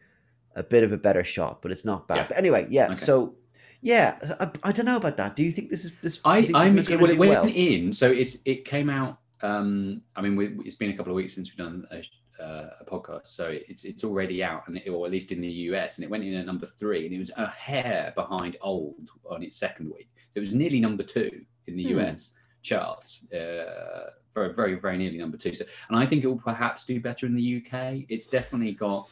a 0.57 0.63
bit 0.63 0.85
of 0.85 0.93
a 0.93 0.97
better 0.97 1.25
shot, 1.25 1.63
but 1.63 1.73
it's 1.73 1.85
not 1.85 2.07
bad. 2.07 2.17
Yeah. 2.17 2.27
But 2.29 2.39
anyway, 2.39 2.67
yeah. 2.71 2.87
Okay. 2.87 2.95
So 2.97 3.35
yeah, 3.81 4.17
I, 4.41 4.51
I 4.69 4.73
don't 4.73 4.87
know 4.87 4.97
about 4.97 5.17
that. 5.19 5.37
Do 5.37 5.43
you 5.45 5.53
think 5.53 5.71
this 5.71 5.85
is 5.85 5.93
this? 6.03 6.21
I 6.25 6.39
I'm 6.55 6.77
gonna 6.77 6.99
well. 6.99 7.11
It 7.11 7.19
went 7.19 7.31
well? 7.33 7.47
in, 7.47 7.93
so 7.93 8.11
it's 8.11 8.39
it 8.45 8.65
came 8.65 8.89
out. 8.89 9.19
Um, 9.43 10.01
I 10.17 10.23
mean, 10.23 10.37
we, 10.37 10.57
it's 10.65 10.77
been 10.77 10.91
a 10.91 10.97
couple 10.97 11.13
of 11.13 11.17
weeks 11.17 11.35
since 11.35 11.51
we've 11.51 11.59
done 11.59 11.87
a, 11.91 12.43
uh, 12.43 12.71
a 12.81 12.85
podcast, 12.87 13.27
so 13.27 13.49
it's 13.49 13.85
it's 13.85 14.03
already 14.05 14.43
out, 14.43 14.63
and 14.69 14.79
it, 14.79 14.89
or 14.89 15.05
at 15.05 15.13
least 15.13 15.33
in 15.33 15.41
the 15.41 15.51
US, 15.71 15.99
and 15.99 16.05
it 16.05 16.11
went 16.11 16.25
in 16.25 16.35
at 16.35 16.47
number 16.47 16.65
three, 16.67 17.05
and 17.05 17.15
it 17.15 17.19
was 17.19 17.31
a 17.37 17.47
hair 17.47 18.13
behind 18.17 18.57
Old 18.63 19.11
on 19.29 19.43
its 19.43 19.57
second 19.57 19.93
week, 19.93 20.09
so 20.31 20.39
it 20.39 20.41
was 20.41 20.55
nearly 20.55 20.81
number 20.81 21.03
two 21.03 21.45
in 21.67 21.77
the 21.77 21.85
Hmm. 21.93 21.99
US 22.01 22.33
charts, 22.63 23.31
uh, 23.33 24.11
very 24.35 24.53
very 24.53 24.75
very 24.75 24.99
nearly 24.99 25.19
number 25.19 25.37
two. 25.37 25.55
So, 25.55 25.65
and 25.89 25.99
I 25.99 26.07
think 26.07 26.25
it 26.25 26.27
will 26.27 26.37
perhaps 26.39 26.85
do 26.85 27.01
better 27.01 27.27
in 27.27 27.35
the 27.35 27.65
UK. 27.65 28.05
It's 28.09 28.27
definitely 28.27 28.73
got, 28.73 29.09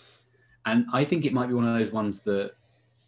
and 0.67 0.87
I 0.93 1.05
think 1.05 1.25
it 1.25 1.33
might 1.33 1.49
be 1.49 1.55
one 1.55 1.67
of 1.67 1.75
those 1.75 1.93
ones 1.93 2.23
that 2.23 2.53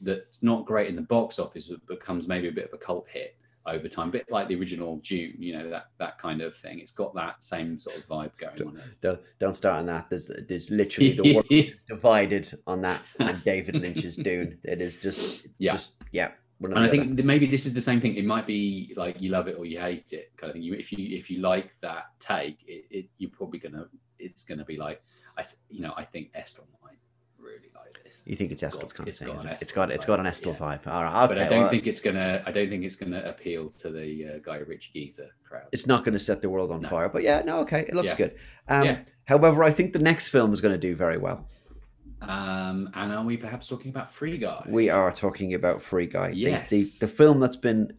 that's 0.00 0.42
not 0.42 0.66
great 0.66 0.88
in 0.88 0.96
the 0.96 1.03
box 1.03 1.38
office, 1.38 1.66
but 1.68 1.87
becomes 1.87 2.29
maybe 2.29 2.48
a 2.48 2.53
bit 2.53 2.66
of 2.66 2.72
a 2.74 2.79
cult 2.79 3.07
hit 3.09 3.37
over 3.66 3.88
time, 3.88 4.09
a 4.09 4.12
bit 4.12 4.31
like 4.31 4.46
the 4.48 4.55
original 4.57 4.98
Dune, 4.98 5.35
you 5.38 5.55
know, 5.57 5.70
that 5.70 5.87
that 5.98 6.18
kind 6.18 6.42
of 6.42 6.55
thing. 6.55 6.79
It's 6.81 6.90
got 6.92 7.14
that 7.14 7.42
same 7.42 7.79
sort 7.79 7.96
of 7.96 8.07
vibe 8.07 8.31
going 8.37 8.68
on. 8.68 8.81
Don't, 9.00 9.20
don't 9.38 9.57
start 9.57 9.77
on 9.77 9.87
that. 9.87 10.11
There's 10.11 10.31
there's 10.48 10.70
literally 10.70 11.12
the 11.12 11.35
world 11.35 11.46
is 11.50 11.83
divided 11.83 12.50
on 12.66 12.83
that 12.83 13.03
and 13.20 13.42
David 13.44 13.77
Lynch's 13.77 14.16
Dune. 14.16 14.59
It 14.64 14.81
is 14.83 14.96
just 14.96 15.46
Yeah. 15.59 15.72
just 15.72 15.92
yeah. 16.12 16.33
And 16.62 16.79
I 16.79 16.88
think 16.88 17.17
that 17.17 17.25
maybe 17.27 17.47
this 17.47 17.67
is 17.67 17.75
the 17.75 17.81
same 17.81 18.01
thing. 18.01 18.14
It 18.17 18.25
might 18.25 18.47
be 18.47 18.93
like 18.97 19.21
you 19.21 19.31
love 19.31 19.49
it 19.49 19.57
or 19.59 19.67
you 19.67 19.79
hate 19.81 20.12
it 20.12 20.33
kind 20.37 20.51
of 20.51 20.55
thing. 20.55 20.62
You, 20.62 20.75
if 20.75 20.93
you 20.93 21.17
if 21.19 21.31
you 21.31 21.40
like 21.40 21.77
that 21.81 22.05
take, 22.21 22.59
it, 22.67 22.85
it 22.90 23.07
you're 23.19 23.31
probably 23.31 23.59
gonna 23.59 23.87
it's 24.19 24.45
gonna 24.45 24.64
be 24.64 24.77
like 24.77 25.03
I 25.37 25.45
you 25.69 25.83
know 25.83 25.93
I 25.97 26.05
think 26.05 26.31
Estel 26.35 26.67
might 26.83 26.97
really 27.38 27.71
like 27.75 28.03
this. 28.03 28.23
you 28.25 28.37
think 28.37 28.53
it's 28.53 28.62
It's 28.62 28.77
Estel's 28.77 28.93
got- 28.93 28.99
kind 28.99 29.09
of 29.09 29.17
thing. 29.17 29.29
it? 29.29 29.53
It's 29.61 29.62
Estel 29.62 29.87
got 29.87 29.90
it's 29.93 30.05
got 30.05 30.21
an 30.21 30.27
vibe, 30.27 30.47
yeah. 30.47 30.53
vibe. 30.55 30.87
All 30.87 31.03
right, 31.03 31.25
okay. 31.25 31.35
but 31.35 31.38
I 31.43 31.49
don't 31.49 31.61
well, 31.62 31.69
think 31.69 31.87
it's 31.87 32.01
gonna 32.01 32.43
I 32.47 32.53
don't 32.53 32.71
think 32.71 32.85
it's 32.85 32.97
gonna 32.97 33.23
appeal 33.27 33.69
to 33.71 33.90
the 33.90 34.35
uh, 34.37 34.38
Guy 34.38 34.57
Ritchie 34.59 34.90
geezer 34.95 35.31
crowd. 35.47 35.67
it's 35.73 35.87
not 35.87 36.05
going 36.05 36.14
to 36.14 36.19
set 36.19 36.40
the 36.40 36.49
world 36.49 36.71
on 36.71 36.81
No. 36.83 36.88
fire. 36.88 37.09
But 37.09 37.23
yeah, 37.25 37.43
no, 37.45 37.59
okay, 37.59 37.81
it 37.81 37.95
looks 37.95 38.11
Yeah. 38.11 38.17
good. 38.17 38.37
Um, 38.69 38.85
Yeah. 38.85 38.99
However, 39.27 39.62
I 39.64 39.71
think 39.71 39.93
the 39.93 39.99
next 39.99 40.29
film 40.29 40.53
is 40.53 40.61
going 40.61 40.73
to 40.75 40.79
do 40.79 40.95
very 40.95 41.19
well. 41.19 41.49
Um, 42.29 42.91
and 42.95 43.13
are 43.13 43.25
we 43.25 43.37
perhaps 43.37 43.67
talking 43.67 43.91
about 43.91 44.11
Free 44.13 44.39
Guy? 44.39 44.65
We 44.69 44.91
are 44.91 45.13
talking 45.13 45.55
about 45.55 45.83
Free 45.83 46.07
Guy. 46.07 46.31
the- 46.31 46.37
Yes. 46.37 46.71
The, 46.71 47.07
the, 47.07 47.09
film 47.09 47.41
that's 47.41 47.57
been 47.57 47.97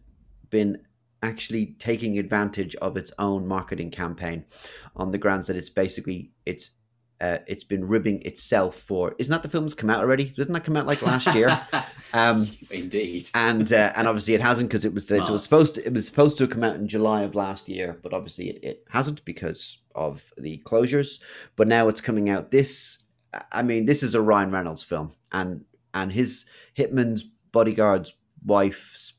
been 0.50 0.78
actually 1.22 1.76
taking 1.78 2.18
advantage 2.18 2.74
of 2.76 2.96
its 2.96 3.12
own 3.18 3.46
marketing 3.46 3.90
campaign 3.90 4.44
on 4.94 5.10
the 5.10 5.18
grounds 5.18 5.46
that 5.48 5.56
it's 5.56 5.70
basically 5.70 6.30
it's 6.44 6.70
uh, 7.20 7.38
it's 7.46 7.64
been 7.64 7.88
ribbing 7.88 8.20
itself 8.22 8.76
for 8.76 9.14
isn't 9.18 9.30
that 9.30 9.42
the 9.42 9.48
film's 9.48 9.72
come 9.74 9.88
out 9.88 10.00
already? 10.00 10.26
Doesn't 10.36 10.52
that 10.52 10.64
come 10.64 10.76
out 10.76 10.86
like 10.86 11.02
last 11.02 11.34
year? 11.34 11.60
Um, 12.12 12.48
Indeed. 12.70 13.28
and 13.34 13.70
uh, 13.72 13.92
and 13.96 14.06
obviously 14.06 14.34
it 14.34 14.40
hasn't 14.40 14.68
because 14.70 14.84
it 14.84 14.94
was 14.94 15.10
it 15.10 15.28
was 15.28 15.42
supposed 15.42 15.74
to 15.74 15.84
it 15.84 15.92
was 15.92 16.06
supposed 16.06 16.38
to 16.38 16.46
come 16.46 16.62
out 16.62 16.76
in 16.76 16.88
July 16.88 17.22
of 17.22 17.34
last 17.34 17.68
year, 17.68 17.98
but 18.02 18.14
obviously 18.14 18.50
it, 18.50 18.60
it 18.62 18.84
hasn't 18.90 19.22
because 19.24 19.78
of 19.94 20.32
the 20.38 20.62
closures. 20.64 21.18
But 21.56 21.68
now 21.68 21.88
it's 21.88 22.00
coming 22.00 22.30
out. 22.30 22.52
This 22.52 23.02
I 23.52 23.62
mean, 23.62 23.86
this 23.86 24.02
is 24.02 24.14
a 24.14 24.20
Ryan 24.20 24.50
Reynolds 24.50 24.82
film, 24.84 25.12
and 25.32 25.64
and 25.94 26.12
his 26.12 26.46
Hitman's 26.76 27.24
bodyguard's 27.52 28.14
wife's 28.44 29.14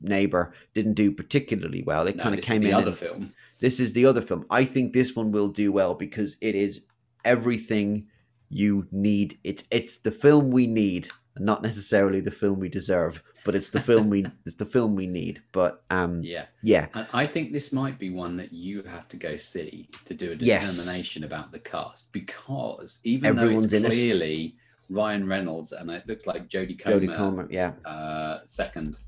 neighbor 0.00 0.52
didn't 0.74 0.94
do 0.94 1.10
particularly 1.10 1.82
well. 1.82 2.06
It 2.06 2.16
No, 2.16 2.22
kind 2.24 2.38
of 2.38 2.44
came 2.44 2.62
in 2.62 2.68
this 2.68 2.68
is 2.68 2.70
the 2.70 2.78
in. 2.78 2.82
other 2.82 2.88
and- 2.90 2.98
film. 2.98 3.32
this 3.60 3.80
is 3.80 3.92
the 3.94 4.06
other 4.06 4.20
film. 4.22 4.44
I 4.50 4.64
think 4.64 4.92
this 4.92 5.16
one 5.16 5.32
will 5.32 5.48
do 5.48 5.72
well 5.72 5.94
because 5.94 6.36
it 6.40 6.54
is 6.54 6.84
everything 7.24 8.06
you 8.50 8.86
need. 8.92 9.38
It's 9.44 9.64
it's 9.70 9.96
the 9.98 10.10
film 10.12 10.50
we 10.50 10.66
need 10.66 11.08
not 11.38 11.62
necessarily 11.62 12.20
the 12.20 12.30
film 12.30 12.60
we 12.60 12.68
deserve, 12.68 13.22
but 13.44 13.54
it's 13.56 13.70
the 13.70 13.80
film 13.80 14.08
we 14.08 14.24
it's 14.46 14.54
the 14.54 14.64
film 14.66 14.94
we 14.94 15.06
need. 15.06 15.42
But 15.52 15.82
um, 15.90 16.22
Yeah. 16.22 16.46
yeah, 16.62 16.86
And 16.94 17.06
I 17.12 17.26
think 17.26 17.52
this 17.52 17.72
might 17.72 17.98
be 17.98 18.10
one 18.10 18.36
that 18.36 18.52
you 18.52 18.82
have 18.82 19.08
to 19.08 19.16
go 19.16 19.36
see 19.36 19.88
to 20.04 20.14
do 20.14 20.32
a 20.32 20.36
Yes. 20.36 20.76
determination 20.76 21.24
about 21.24 21.50
the 21.52 21.58
cast 21.58 22.12
because 22.12 23.00
even 23.04 23.30
Everyone's 23.36 23.68
though 23.70 23.78
it's 23.78 23.86
clearly 23.86 24.56
Ryan 24.90 25.26
Reynolds 25.26 25.72
and 25.72 25.90
it 25.90 26.06
looks 26.06 26.26
like 26.26 26.48
Jodie 26.48 26.78
Comer, 26.78 27.00
Jodie 27.00 27.16
Comer, 27.16 27.48
yeah, 27.50 27.72
uh, 27.84 28.38
second 28.46 29.00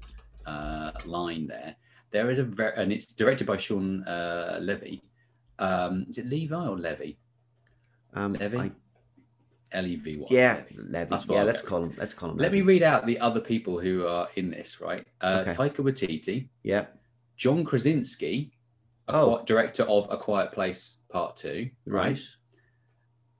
uh, 0.46 0.90
line 1.04 1.46
there, 1.46 1.76
there 2.10 2.30
is 2.30 2.38
a 2.38 2.44
very 2.44 2.72
and 2.76 2.92
it's 2.92 3.14
directed 3.14 3.46
by 3.46 3.56
Shawn 3.56 4.02
uh, 4.04 4.58
Levy. 4.60 5.02
Um, 5.58 6.06
is 6.08 6.18
it 6.18 6.26
Levi 6.26 6.66
or 6.66 6.76
Levy? 6.78 7.18
um, 8.14 8.32
Levy? 8.34 8.58
I- 8.58 8.70
L 9.72 9.86
E 9.86 9.96
V 9.96 10.16
Y. 10.18 10.26
yeah, 10.30 10.62
Levy. 10.76 10.82
Levy. 10.90 11.34
Yeah. 11.34 11.42
Let's 11.42 11.62
call 11.62 11.82
him. 11.84 11.94
Let's 11.98 12.14
call 12.14 12.30
him. 12.30 12.36
Let 12.38 12.52
me 12.52 12.62
read 12.62 12.82
out 12.82 13.04
the 13.06 13.18
other 13.18 13.40
people 13.40 13.80
who 13.80 14.06
are 14.06 14.28
in 14.36 14.50
this. 14.50 14.80
Right, 14.80 15.06
uh, 15.20 15.44
Okay. 15.46 15.52
Taika 15.52 15.76
Waititi, 15.84 16.48
Yeah, 16.62 16.86
John 17.36 17.64
Krasinski, 17.64 18.52
Oh. 19.08 19.42
director 19.44 19.82
of 19.84 20.06
A 20.10 20.16
Quiet 20.16 20.52
Place 20.52 20.98
Part 21.10 21.36
Two, 21.36 21.70
right. 21.86 22.18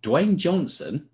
Dwayne 0.03 0.37
Johnson, 0.37 1.09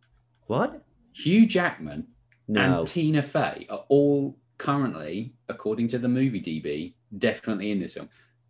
What? 0.46 0.84
Hugh 1.14 1.46
Jackman, 1.46 2.06
No. 2.48 2.60
and 2.80 2.86
Tina 2.86 3.22
Fey 3.22 3.66
are 3.70 3.84
all 3.88 4.38
currently, 4.58 5.34
according 5.48 5.88
to 5.88 5.98
the 5.98 6.08
movie 6.08 6.40
DB, 6.40 6.94
definitely 7.18 7.70
in 7.70 7.80
this 7.80 7.94
film. 7.94 8.08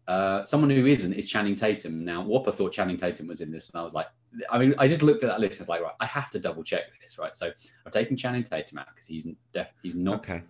Uh, 0.08 0.42
someone 0.44 0.70
who 0.70 0.86
isn't 0.86 1.12
is 1.12 1.28
Channing 1.28 1.54
Tatum. 1.54 2.04
Now, 2.04 2.22
Whopper 2.24 2.50
thought 2.50 2.72
Channing 2.72 2.96
Tatum 2.96 3.26
was 3.28 3.40
in 3.40 3.50
this, 3.52 3.70
and 3.70 3.80
I 3.80 3.84
was 3.84 3.94
like, 3.94 4.08
I 4.50 4.58
mean, 4.58 4.74
I 4.78 4.88
just 4.88 5.02
looked 5.02 5.22
at 5.22 5.28
that 5.28 5.40
list 5.40 5.60
and 5.60 5.66
was 5.66 5.68
like, 5.68 5.82
right, 5.82 5.94
I 6.00 6.06
have 6.06 6.30
to 6.30 6.38
double 6.38 6.62
check 6.64 6.84
this, 7.00 7.18
right? 7.18 7.34
So 7.36 7.50
I've 7.86 7.92
taken 7.92 8.16
Channing 8.16 8.42
Tatum 8.42 8.78
out 8.78 8.86
because 8.94 9.06
he's 9.06 9.26
def- 9.52 9.72
he's 9.82 9.94
not 9.94 10.20
okay. 10.20 10.42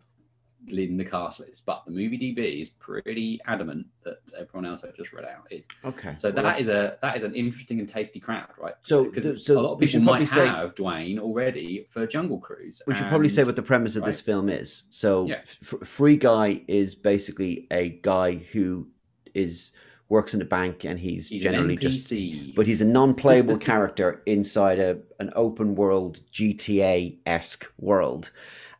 leading 0.68 0.96
the 0.96 1.04
cast 1.04 1.40
list, 1.40 1.66
but 1.66 1.82
the 1.84 1.90
movie 1.90 2.16
DB 2.16 2.60
is 2.62 2.70
pretty 2.70 3.40
adamant 3.46 3.86
that 4.04 4.18
everyone 4.38 4.64
else 4.70 4.84
I've 4.84 4.94
just 4.96 5.12
read 5.12 5.24
out 5.24 5.48
is. 5.50 5.66
Okay. 5.84 6.14
So 6.14 6.30
Well, 6.30 6.44
that 6.44 6.60
is 6.60 6.68
a 6.68 6.96
that 7.02 7.16
is 7.16 7.24
an 7.24 7.34
interesting 7.34 7.80
and 7.80 7.88
tasty 7.88 8.20
crowd, 8.20 8.46
right? 8.56 8.74
So- 8.84 9.04
because 9.06 9.44
so 9.44 9.58
a 9.58 9.60
lot 9.60 9.72
of 9.74 9.80
people 9.80 10.00
might 10.00 10.28
say- 10.28 10.46
have 10.46 10.76
Dwayne 10.76 11.18
already 11.18 11.86
for 11.90 12.06
Jungle 12.06 12.38
Cruise. 12.38 12.80
We 12.86 12.94
should 12.94 13.08
probably 13.08 13.28
say 13.28 13.42
what 13.42 13.56
the 13.56 13.62
premise 13.62 13.96
of 13.96 14.04
this 14.04 14.20
film 14.20 14.48
is. 14.48 14.84
So, 14.90 15.26
Yeah. 15.26 15.40
F- 15.60 15.88
Free 15.88 16.16
Guy 16.16 16.62
is 16.68 16.94
basically 16.94 17.66
a 17.72 17.88
guy 17.88 18.36
who 18.36 18.88
is 19.34 19.72
works 20.12 20.34
in 20.34 20.42
a 20.42 20.44
bank 20.44 20.84
and 20.84 21.00
he's, 21.00 21.30
he's 21.30 21.42
generally 21.42 21.74
just 21.76 22.12
but 22.54 22.66
he's 22.66 22.82
a 22.82 22.84
non-playable 22.84 23.56
character 23.70 24.22
inside 24.26 24.78
a 24.78 24.98
an 25.18 25.30
open 25.34 25.74
world 25.74 26.20
GTA 26.32 27.18
esque 27.24 27.64
world, 27.78 28.30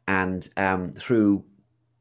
and 0.07 0.49
um, 0.59 0.93
through 0.93 1.45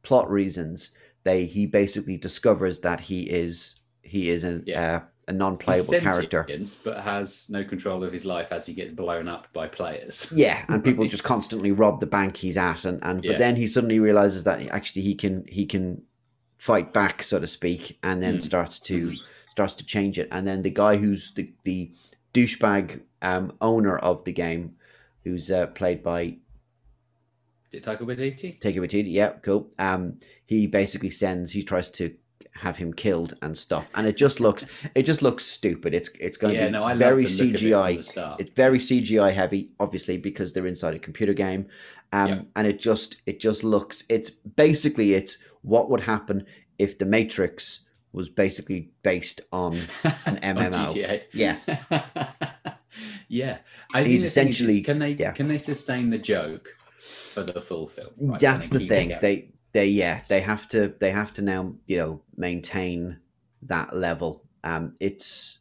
plot 0.04 0.30
reasons, 0.30 0.92
they 1.24 1.46
he 1.46 1.66
basically 1.66 2.18
discovers 2.18 2.82
that 2.82 3.00
he 3.00 3.22
is 3.22 3.76
he 4.02 4.30
is 4.30 4.44
an, 4.44 4.64
Yeah. 4.66 4.96
uh, 4.96 5.02
a 5.28 5.34
non-playable 5.34 5.94
character. 6.02 6.46
but 6.84 7.00
has 7.02 7.50
no 7.50 7.64
control 7.64 8.04
of 8.04 8.12
his 8.12 8.26
life 8.26 8.52
as 8.52 8.66
he 8.66 8.74
gets 8.74 8.92
blown 8.94 9.28
up 9.30 9.48
by 9.54 9.68
players. 9.68 10.34
Yeah, 10.36 10.66
and 10.68 10.84
people 10.84 11.08
just 11.08 11.24
constantly 11.24 11.72
rob 11.72 12.02
the 12.02 12.06
bank 12.18 12.36
he's 12.38 12.58
at, 12.58 12.84
and 12.84 13.00
and 13.02 13.24
Yeah. 13.24 13.32
but 13.32 13.40
then 13.40 13.56
he 13.56 13.66
suddenly 13.68 14.00
realizes 14.00 14.44
that 14.44 14.58
actually 14.78 15.04
he 15.04 15.16
can 15.16 15.46
he 15.48 15.66
can 15.66 16.02
fight 16.62 16.94
back, 16.94 17.24
so 17.24 17.40
to 17.40 17.48
speak, 17.48 17.98
and 18.04 18.22
then 18.22 18.36
Mm. 18.36 18.42
starts 18.42 18.78
to 18.80 19.12
starts 19.50 19.74
to 19.74 19.86
change 19.86 20.20
it. 20.20 20.28
And 20.32 20.46
then 20.48 20.62
the 20.62 20.70
guy 20.84 20.98
who's 20.98 21.34
the 21.34 21.52
the 21.64 21.92
douchebag 22.36 23.02
um, 23.24 23.46
owner 23.62 23.98
of 23.98 24.24
the 24.26 24.32
game, 24.32 24.76
who's 25.24 25.50
uh, 25.50 25.68
played 25.68 26.04
by 26.04 26.38
Taika 27.74 28.02
Waititi? 28.02 28.60
Take 28.60 28.76
It 28.76 28.80
Waititi, 28.80 29.12
yeah, 29.12 29.32
cool. 29.42 29.72
Um, 29.80 30.20
he 30.46 30.68
basically 30.68 31.10
sends 31.10 31.52
he 31.54 31.64
tries 31.64 31.90
to 31.92 32.14
have 32.56 32.78
him 32.78 32.94
killed 32.94 33.34
and 33.42 33.58
stuff, 33.58 33.90
and 33.96 34.06
it 34.06 34.18
just 34.18 34.40
looks 34.40 34.66
it 34.96 35.04
just 35.04 35.22
looks 35.24 35.44
stupid. 35.46 35.94
It's 35.96 36.10
it's 36.20 36.38
going 36.38 36.54
to 36.54 36.66
be 36.66 36.72
no, 36.72 36.84
I 36.84 36.94
very 36.96 37.24
love 37.24 37.38
the 37.38 37.44
look 37.46 37.56
of 37.56 37.62
it 37.64 37.66
CGI. 37.66 38.38
It's 38.40 38.52
very 38.52 38.78
CGI 38.80 39.34
heavy, 39.34 39.72
obviously, 39.80 40.18
because 40.18 40.54
they're 40.54 40.68
inside 40.68 40.94
a 40.94 41.00
computer 41.00 41.34
game. 41.34 41.66
Um, 42.14 42.28
Yeah. 42.30 42.42
and 42.58 42.68
it 42.68 42.80
just 42.80 43.22
it 43.26 43.40
just 43.40 43.64
looks 43.64 44.04
it's 44.10 44.30
basically 44.30 45.14
it's 45.16 45.38
what 45.62 45.90
would 45.90 46.02
happen 46.02 46.46
if 46.78 46.98
the 46.98 47.06
Matrix 47.06 47.82
was 48.14 48.30
basically 48.30 48.92
based 49.04 49.42
on 49.54 49.74
an 50.26 50.38
On 50.58 50.58
MMO. 50.58 50.88
GTA. 50.94 51.22
Yeah. 51.34 51.58
yeah. 53.28 53.58
I 53.94 54.04
He's 54.04 54.04
think 54.04 54.06
the 54.06 54.14
is, 54.14 54.26
essentially- 54.26 54.82
can 54.82 55.00
they 55.00 55.12
yeah. 55.12 55.32
can 55.32 55.48
they 55.48 55.58
sustain 55.58 56.10
the 56.10 56.18
joke 56.18 56.70
for 57.34 57.44
the 57.44 57.62
full 57.62 57.88
film? 57.88 58.12
right? 58.20 58.40
That's 58.40 58.70
the 58.70 58.86
thing. 58.88 59.18
They 59.22 59.50
they 59.74 59.88
yeah 59.88 60.22
they 60.28 60.42
have 60.42 60.68
to 60.70 60.94
they 61.00 61.12
have 61.12 61.32
to 61.34 61.42
now 61.42 61.74
you 61.88 61.98
know 61.98 62.22
maintain 62.36 63.20
that 63.64 63.96
level. 63.96 64.44
Um, 64.64 64.96
it's 65.00 65.60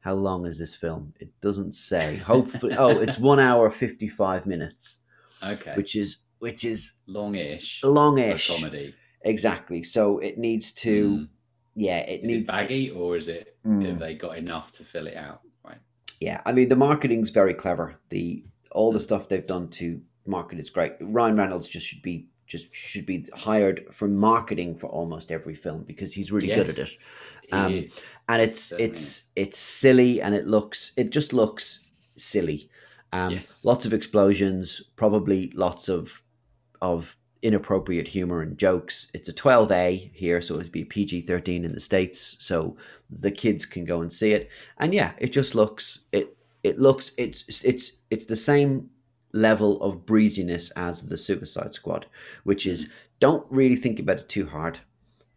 how 0.00 0.14
long 0.14 0.46
is 0.46 0.58
this 0.58 0.74
film? 0.74 1.12
It 1.20 1.38
doesn't 1.40 1.72
say. 1.72 2.16
Hopefully, 2.32 2.74
oh, 2.78 2.98
it's 2.98 3.18
one 3.18 3.38
hour 3.40 3.70
fifty 3.70 4.08
five 4.08 4.46
minutes, 4.46 4.98
okay. 5.42 5.74
which 5.74 5.94
is 5.94 6.18
which 6.38 6.64
is 6.64 6.94
longish 7.06 7.82
longish. 7.84 8.48
comedy. 8.48 8.94
Exactly. 9.22 9.82
So 9.82 10.18
it 10.18 10.38
needs 10.38 10.72
to. 10.72 11.10
Mm. 11.10 11.28
Yeah, 11.74 11.98
it 11.98 12.20
Is 12.24 12.30
it 12.30 12.32
needs. 12.34 12.50
To 12.50 12.56
be 12.56 12.62
baggy 12.62 12.90
or 12.90 13.16
is 13.16 13.28
it 13.28 13.56
Mm. 13.66 13.86
have 13.86 13.98
they 13.98 14.14
got 14.14 14.38
enough 14.38 14.72
to 14.72 14.84
fill 14.84 15.06
it 15.06 15.16
out? 15.16 15.42
Right. 15.64 15.78
Yeah, 16.20 16.40
I 16.46 16.52
mean 16.52 16.68
the 16.68 16.76
marketing's 16.76 17.30
very 17.30 17.54
clever. 17.54 17.96
The 18.08 18.44
all 18.72 18.92
the 18.92 19.00
stuff 19.00 19.28
they've 19.28 19.46
done 19.46 19.68
to 19.70 20.00
market 20.26 20.58
is 20.58 20.70
great. 20.70 20.94
Ryan 21.00 21.36
Reynolds 21.36 21.68
just 21.68 21.86
should 21.86 22.02
be 22.02 22.26
just 22.46 22.74
should 22.74 23.06
be 23.06 23.26
hired 23.34 23.84
for 23.92 24.08
marketing 24.08 24.74
for 24.76 24.88
almost 24.88 25.30
every 25.30 25.54
film 25.54 25.84
because 25.84 26.12
he's 26.12 26.32
really 26.32 26.48
good 26.48 26.68
at 26.70 26.78
it. 26.78 26.88
it 27.44 27.52
Um. 27.52 27.84
And 28.28 28.42
it's 28.42 28.62
Certainly. 28.62 28.90
it's 28.90 29.28
it's 29.36 29.58
silly 29.58 30.20
and 30.22 30.34
it 30.34 30.46
looks 30.46 30.92
it 30.96 31.10
just 31.10 31.32
looks 31.32 31.80
silly. 32.16 32.68
Um, 33.12 33.32
Yes. 33.32 33.64
Lots 33.64 33.86
of 33.86 33.92
explosions, 33.92 34.82
probably 34.96 35.52
lots 35.54 35.88
of 35.88 36.22
of 36.80 37.16
inappropriate 37.42 38.08
humor 38.08 38.42
and 38.42 38.58
jokes. 38.58 39.10
It's 39.14 39.28
a 39.28 39.32
12A 39.32 40.10
here, 40.12 40.40
so 40.40 40.56
it'd 40.56 40.72
be 40.72 40.84
PG 40.84 41.22
13 41.22 41.64
in 41.64 41.72
the 41.72 41.80
states, 41.80 42.36
so 42.38 42.76
the 43.08 43.30
kids 43.30 43.64
can 43.64 43.84
go 43.84 44.00
and 44.00 44.12
see 44.12 44.32
it. 44.32 44.50
And 44.78 44.92
yeah, 44.92 45.12
it 45.18 45.32
just 45.32 45.54
looks 45.54 46.00
it 46.12 46.36
it 46.62 46.78
looks 46.78 47.12
it's 47.16 47.64
it's 47.64 47.92
it's 48.10 48.26
the 48.26 48.36
same 48.36 48.90
level 49.32 49.80
of 49.80 50.04
breeziness 50.06 50.70
as 50.72 51.02
the 51.02 51.16
Suicide 51.16 51.74
Squad, 51.74 52.06
which 52.44 52.66
is 52.66 52.90
don't 53.18 53.46
really 53.50 53.76
think 53.76 53.98
about 53.98 54.18
it 54.18 54.28
too 54.28 54.46
hard. 54.46 54.80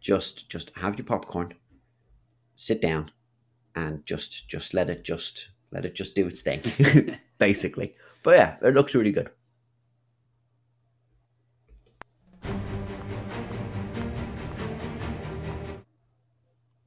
Just 0.00 0.50
just 0.50 0.70
have 0.76 0.98
your 0.98 1.06
popcorn, 1.06 1.54
sit 2.54 2.82
down, 2.82 3.10
and 3.74 4.04
just 4.04 4.48
just 4.48 4.74
let 4.74 4.90
it 4.90 5.04
just 5.04 5.50
let 5.70 5.84
it 5.84 5.94
just 5.94 6.14
do 6.14 6.26
its 6.26 6.42
thing, 6.42 7.18
basically. 7.38 7.94
But 8.22 8.36
yeah, 8.36 8.56
it 8.62 8.74
looks 8.74 8.94
really 8.94 9.12
good. 9.12 9.30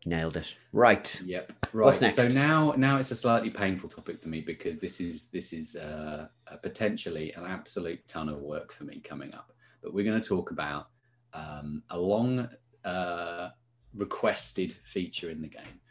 Nailed 0.07 0.37
it. 0.37 0.55
Right. 0.71 1.21
Yep. 1.25 1.51
Right. 1.73 1.85
What's 1.85 1.99
next? 1.99 2.15
So 2.15 2.29
now, 2.29 2.73
now 2.77 2.95
it's 2.97 3.11
a 3.11 3.15
slightly 3.15 3.49
painful 3.49 3.89
topic 3.89 4.21
for 4.21 4.29
me 4.29 4.39
because 4.39 4.79
this 4.79 5.01
is 5.01 5.27
this 5.27 5.51
is 5.51 5.75
uh, 5.75 6.27
a 6.47 6.57
potentially 6.57 7.33
an 7.33 7.43
absolute 7.45 8.07
ton 8.07 8.29
of 8.29 8.39
work 8.39 8.71
for 8.71 8.85
me 8.85 9.01
coming 9.01 9.35
up. 9.35 9.51
But 9.83 9.93
we're 9.93 10.05
going 10.05 10.21
to 10.21 10.25
talk 10.25 10.51
about 10.51 10.87
um, 11.33 11.83
a 11.89 11.99
long 11.99 12.47
uh, 12.85 13.49
requested 13.93 14.71
feature 14.81 15.29
in 15.29 15.41
the 15.41 15.49
game, 15.49 15.81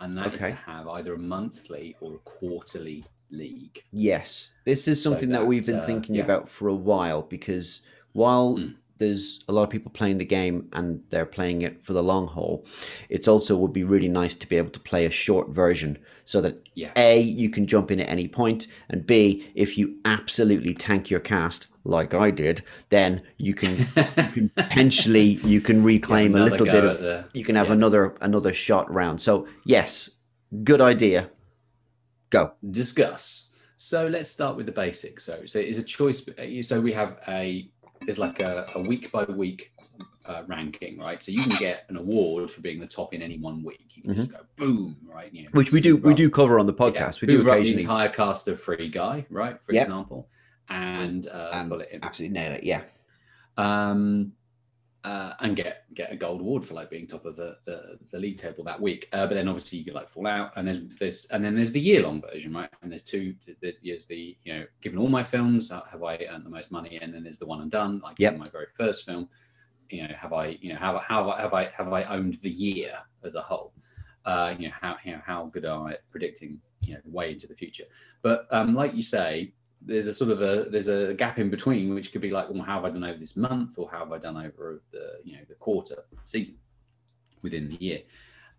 and 0.00 0.16
that 0.16 0.32
is 0.32 0.42
Okay. 0.42 0.52
to 0.52 0.56
have 0.56 0.88
either 0.88 1.12
a 1.12 1.18
monthly 1.18 1.96
or 2.00 2.14
a 2.14 2.18
quarterly 2.20 3.04
league. 3.30 3.82
Yes, 3.92 4.54
this 4.64 4.88
is 4.88 5.02
So 5.02 5.10
something 5.10 5.28
that, 5.30 5.46
we've 5.46 5.66
been 5.66 5.80
uh, 5.80 5.86
thinking 5.86 6.14
yeah. 6.14 6.22
about 6.24 6.48
for 6.48 6.68
a 6.68 6.74
while 6.74 7.20
because 7.22 7.82
while 8.12 8.56
Mm. 8.56 8.76
There's 8.98 9.44
a 9.48 9.52
lot 9.52 9.62
of 9.62 9.70
people 9.70 9.90
playing 9.90 10.16
the 10.16 10.24
game 10.24 10.68
and 10.72 11.02
they're 11.10 11.26
playing 11.26 11.62
it 11.62 11.82
for 11.82 11.92
the 11.92 12.02
long 12.02 12.28
haul, 12.28 12.64
it's 13.08 13.28
also 13.28 13.56
would 13.56 13.72
be 13.72 13.84
really 13.84 14.08
nice 14.08 14.34
to 14.36 14.48
be 14.48 14.56
able 14.56 14.70
to 14.70 14.80
play 14.80 15.06
a 15.06 15.10
short 15.10 15.50
version 15.50 15.98
so 16.24 16.40
that 16.40 16.62
Yeah. 16.74 16.92
A, 16.96 17.20
you 17.20 17.48
can 17.50 17.66
jump 17.66 17.90
in 17.90 18.00
at 18.00 18.10
any 18.10 18.28
point, 18.28 18.66
and 18.88 19.06
B, 19.06 19.48
if 19.54 19.78
you 19.78 19.96
absolutely 20.04 20.74
tank 20.74 21.08
your 21.08 21.20
cast 21.20 21.68
like 21.84 22.12
I 22.14 22.30
did, 22.30 22.62
then 22.90 23.22
you 23.38 23.54
can 23.54 23.78
you 23.96 24.30
can 24.32 24.48
potentially 24.50 25.40
you 25.44 25.60
can 25.60 25.82
reclaim 25.82 26.34
a 26.34 26.40
little 26.40 26.66
bit 26.66 26.84
of 26.84 27.26
you 27.32 27.44
can 27.44 27.54
have 27.54 27.68
yeah. 27.68 27.74
another 27.74 28.16
another 28.20 28.52
shot 28.52 28.92
round. 28.92 29.22
So 29.22 29.46
yes, 29.64 30.10
good 30.64 30.80
idea. 30.80 31.30
Go. 32.30 32.52
discuss. 32.70 33.52
So 33.76 34.06
let's 34.06 34.30
start 34.30 34.56
with 34.56 34.66
the 34.66 34.72
basics. 34.72 35.24
So, 35.24 35.44
so 35.44 35.58
it's 35.58 35.78
a 35.78 35.82
choice. 35.82 36.26
So 36.62 36.80
we 36.80 36.92
have 36.92 37.18
a 37.28 37.68
there's 38.06 38.18
like 38.18 38.40
a, 38.40 38.66
a 38.74 38.80
week 38.80 39.10
by 39.12 39.24
week 39.24 39.72
uh, 40.26 40.42
ranking, 40.46 40.98
right? 40.98 41.22
So 41.22 41.30
you 41.32 41.42
can 41.42 41.56
get 41.58 41.84
an 41.88 41.96
award 41.96 42.50
for 42.50 42.60
being 42.60 42.80
the 42.80 42.86
top 42.86 43.14
in 43.14 43.22
any 43.22 43.38
one 43.38 43.62
week. 43.62 43.84
You 43.94 44.02
can 44.02 44.14
just 44.14 44.32
go 44.32 44.38
boom, 44.56 44.96
right? 45.08 45.32
You 45.32 45.42
know, 45.42 45.48
Mm-hmm. 45.50 45.58
Which 45.58 45.72
we 45.72 45.80
do 45.80 45.96
we 45.98 46.14
do 46.14 46.30
cover 46.30 46.58
on 46.58 46.66
the 46.66 46.72
yeah, 46.72 46.78
podcast. 46.90 47.20
we 47.20 47.28
do 47.28 47.48
up 47.50 47.58
the 47.58 47.78
entire 47.78 48.08
cast 48.08 48.48
of 48.48 48.60
Free 48.60 48.88
Guy, 48.88 49.26
right? 49.30 49.60
For 49.62 49.72
Yep. 49.72 49.82
example, 49.82 50.28
and, 50.68 51.26
uh, 51.28 51.50
and 51.52 51.70
pull 51.70 51.80
it 51.80 51.90
in. 51.92 52.02
absolutely 52.04 52.34
nail 52.40 52.52
it. 52.52 52.64
Yeah. 52.64 52.82
Um, 53.56 54.32
uh, 55.06 55.34
and 55.38 55.54
get 55.54 55.84
get 55.94 56.10
a 56.10 56.16
gold 56.16 56.40
award 56.40 56.64
for 56.64 56.74
like 56.74 56.90
being 56.90 57.06
top 57.06 57.24
of 57.26 57.36
the 57.36 57.56
the, 57.64 57.96
the 58.10 58.18
league 58.18 58.38
table 58.38 58.64
that 58.64 58.80
week. 58.80 59.08
Uh, 59.12 59.24
but 59.24 59.34
then 59.34 59.46
obviously 59.46 59.78
you 59.78 59.84
get 59.84 59.94
like 59.94 60.08
fall 60.08 60.26
out, 60.26 60.50
and 60.56 60.66
there's 60.66 60.84
this, 60.98 61.30
and 61.30 61.44
then 61.44 61.54
there's 61.54 61.70
the 61.70 61.80
year 61.80 62.02
long 62.02 62.20
version, 62.20 62.52
right? 62.52 62.68
And 62.82 62.90
there's 62.90 63.04
two. 63.04 63.36
There's 63.62 64.06
the 64.06 64.36
you 64.44 64.52
know, 64.52 64.64
given 64.80 64.98
all 64.98 65.08
my 65.08 65.22
films, 65.22 65.70
uh, 65.70 65.82
have 65.92 66.02
I 66.02 66.26
earned 66.28 66.44
the 66.44 66.50
most 66.50 66.72
money? 66.72 66.98
And 67.00 67.14
then 67.14 67.22
there's 67.22 67.38
the 67.38 67.46
one 67.46 67.60
and 67.60 67.70
done, 67.70 68.00
like 68.02 68.18
my 68.36 68.48
very 68.48 68.66
first 68.74 69.06
film. 69.06 69.28
You 69.90 70.08
know, 70.08 70.14
have 70.18 70.32
I 70.32 70.58
you 70.60 70.72
know 70.72 70.78
have 70.80 71.00
have 71.00 71.28
I 71.28 71.40
have 71.40 71.54
I 71.54 71.64
have 71.76 71.92
I 71.92 72.02
owned 72.02 72.34
the 72.40 72.50
year 72.50 72.98
as 73.22 73.36
a 73.36 73.42
whole? 73.42 73.74
Uh, 74.24 74.56
you 74.58 74.66
know 74.66 74.74
how 74.80 74.96
you 75.04 75.12
know 75.12 75.22
how 75.24 75.46
good 75.46 75.64
are 75.64 75.86
I 75.86 75.92
at 75.92 76.10
predicting 76.10 76.60
you 76.84 76.94
know 76.94 77.00
way 77.04 77.30
into 77.30 77.46
the 77.46 77.54
future? 77.54 77.84
But 78.22 78.48
um, 78.50 78.74
like 78.74 78.92
you 78.96 79.04
say, 79.04 79.52
there's 79.82 80.06
a 80.06 80.12
sort 80.12 80.30
of 80.30 80.40
a 80.42 80.66
there's 80.70 80.88
a 80.88 81.14
gap 81.14 81.38
in 81.38 81.50
between 81.50 81.94
which 81.94 82.10
could 82.12 82.20
be 82.22 82.30
like 82.30 82.48
well 82.50 82.62
how 82.62 82.76
have 82.76 82.84
i 82.84 82.90
done 82.90 83.04
over 83.04 83.18
this 83.18 83.36
month 83.36 83.78
or 83.78 83.88
how 83.90 83.98
have 84.00 84.12
i 84.12 84.18
done 84.18 84.36
over 84.36 84.82
the 84.92 85.12
you 85.24 85.34
know 85.36 85.42
the 85.48 85.54
quarter 85.56 86.04
season 86.22 86.56
within 87.42 87.68
the 87.68 87.76
year 87.76 88.00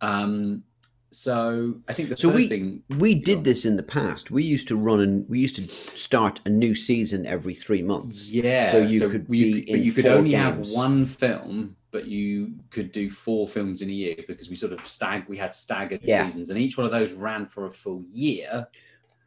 um 0.01 0.63
so 1.09 1.76
i 1.88 1.93
think 1.93 2.09
the 2.09 2.18
So 2.18 2.30
first 2.32 2.43
we- 2.43 2.47
thing 2.49 2.84
We 2.99 3.15
did 3.15 3.43
this 3.45 3.65
in 3.65 3.78
the 3.78 3.84
past. 3.84 4.30
We 4.30 4.43
used 4.43 4.68
to 4.68 4.76
run 4.76 4.99
and 4.99 5.28
we 5.30 5.39
used 5.39 5.55
to 5.55 5.68
start 5.68 6.41
a 6.45 6.49
new 6.49 6.76
season 6.76 7.26
every 7.26 7.55
three 7.55 7.82
months. 7.82 8.30
yeah 8.30 8.72
So 8.72 8.80
you 8.82 9.09
could 9.09 9.26
you, 9.30 9.65
be 9.65 9.72
but 9.72 9.80
you 9.80 9.91
could 9.93 10.05
only 10.05 10.34
have 10.34 10.59
one 10.72 11.05
film 11.05 11.76
but 11.91 12.05
you 12.05 12.53
could 12.70 12.91
do 12.91 13.09
four 13.09 13.47
films 13.47 13.82
in 13.82 13.89
a 13.89 13.93
year 13.93 14.18
because 14.28 14.49
we 14.49 14.55
sort 14.55 14.74
of 14.74 14.86
stag 14.86 15.24
we 15.30 15.38
had 15.38 15.53
staggered 15.53 16.01
Yeah. 16.03 16.26
seasons 16.26 16.49
and 16.49 16.59
each 16.59 16.78
one 16.78 16.86
of 16.86 16.91
those 16.91 17.13
ran 17.13 17.47
for 17.47 17.65
a 17.65 17.72
full 17.72 18.03
year 18.11 18.68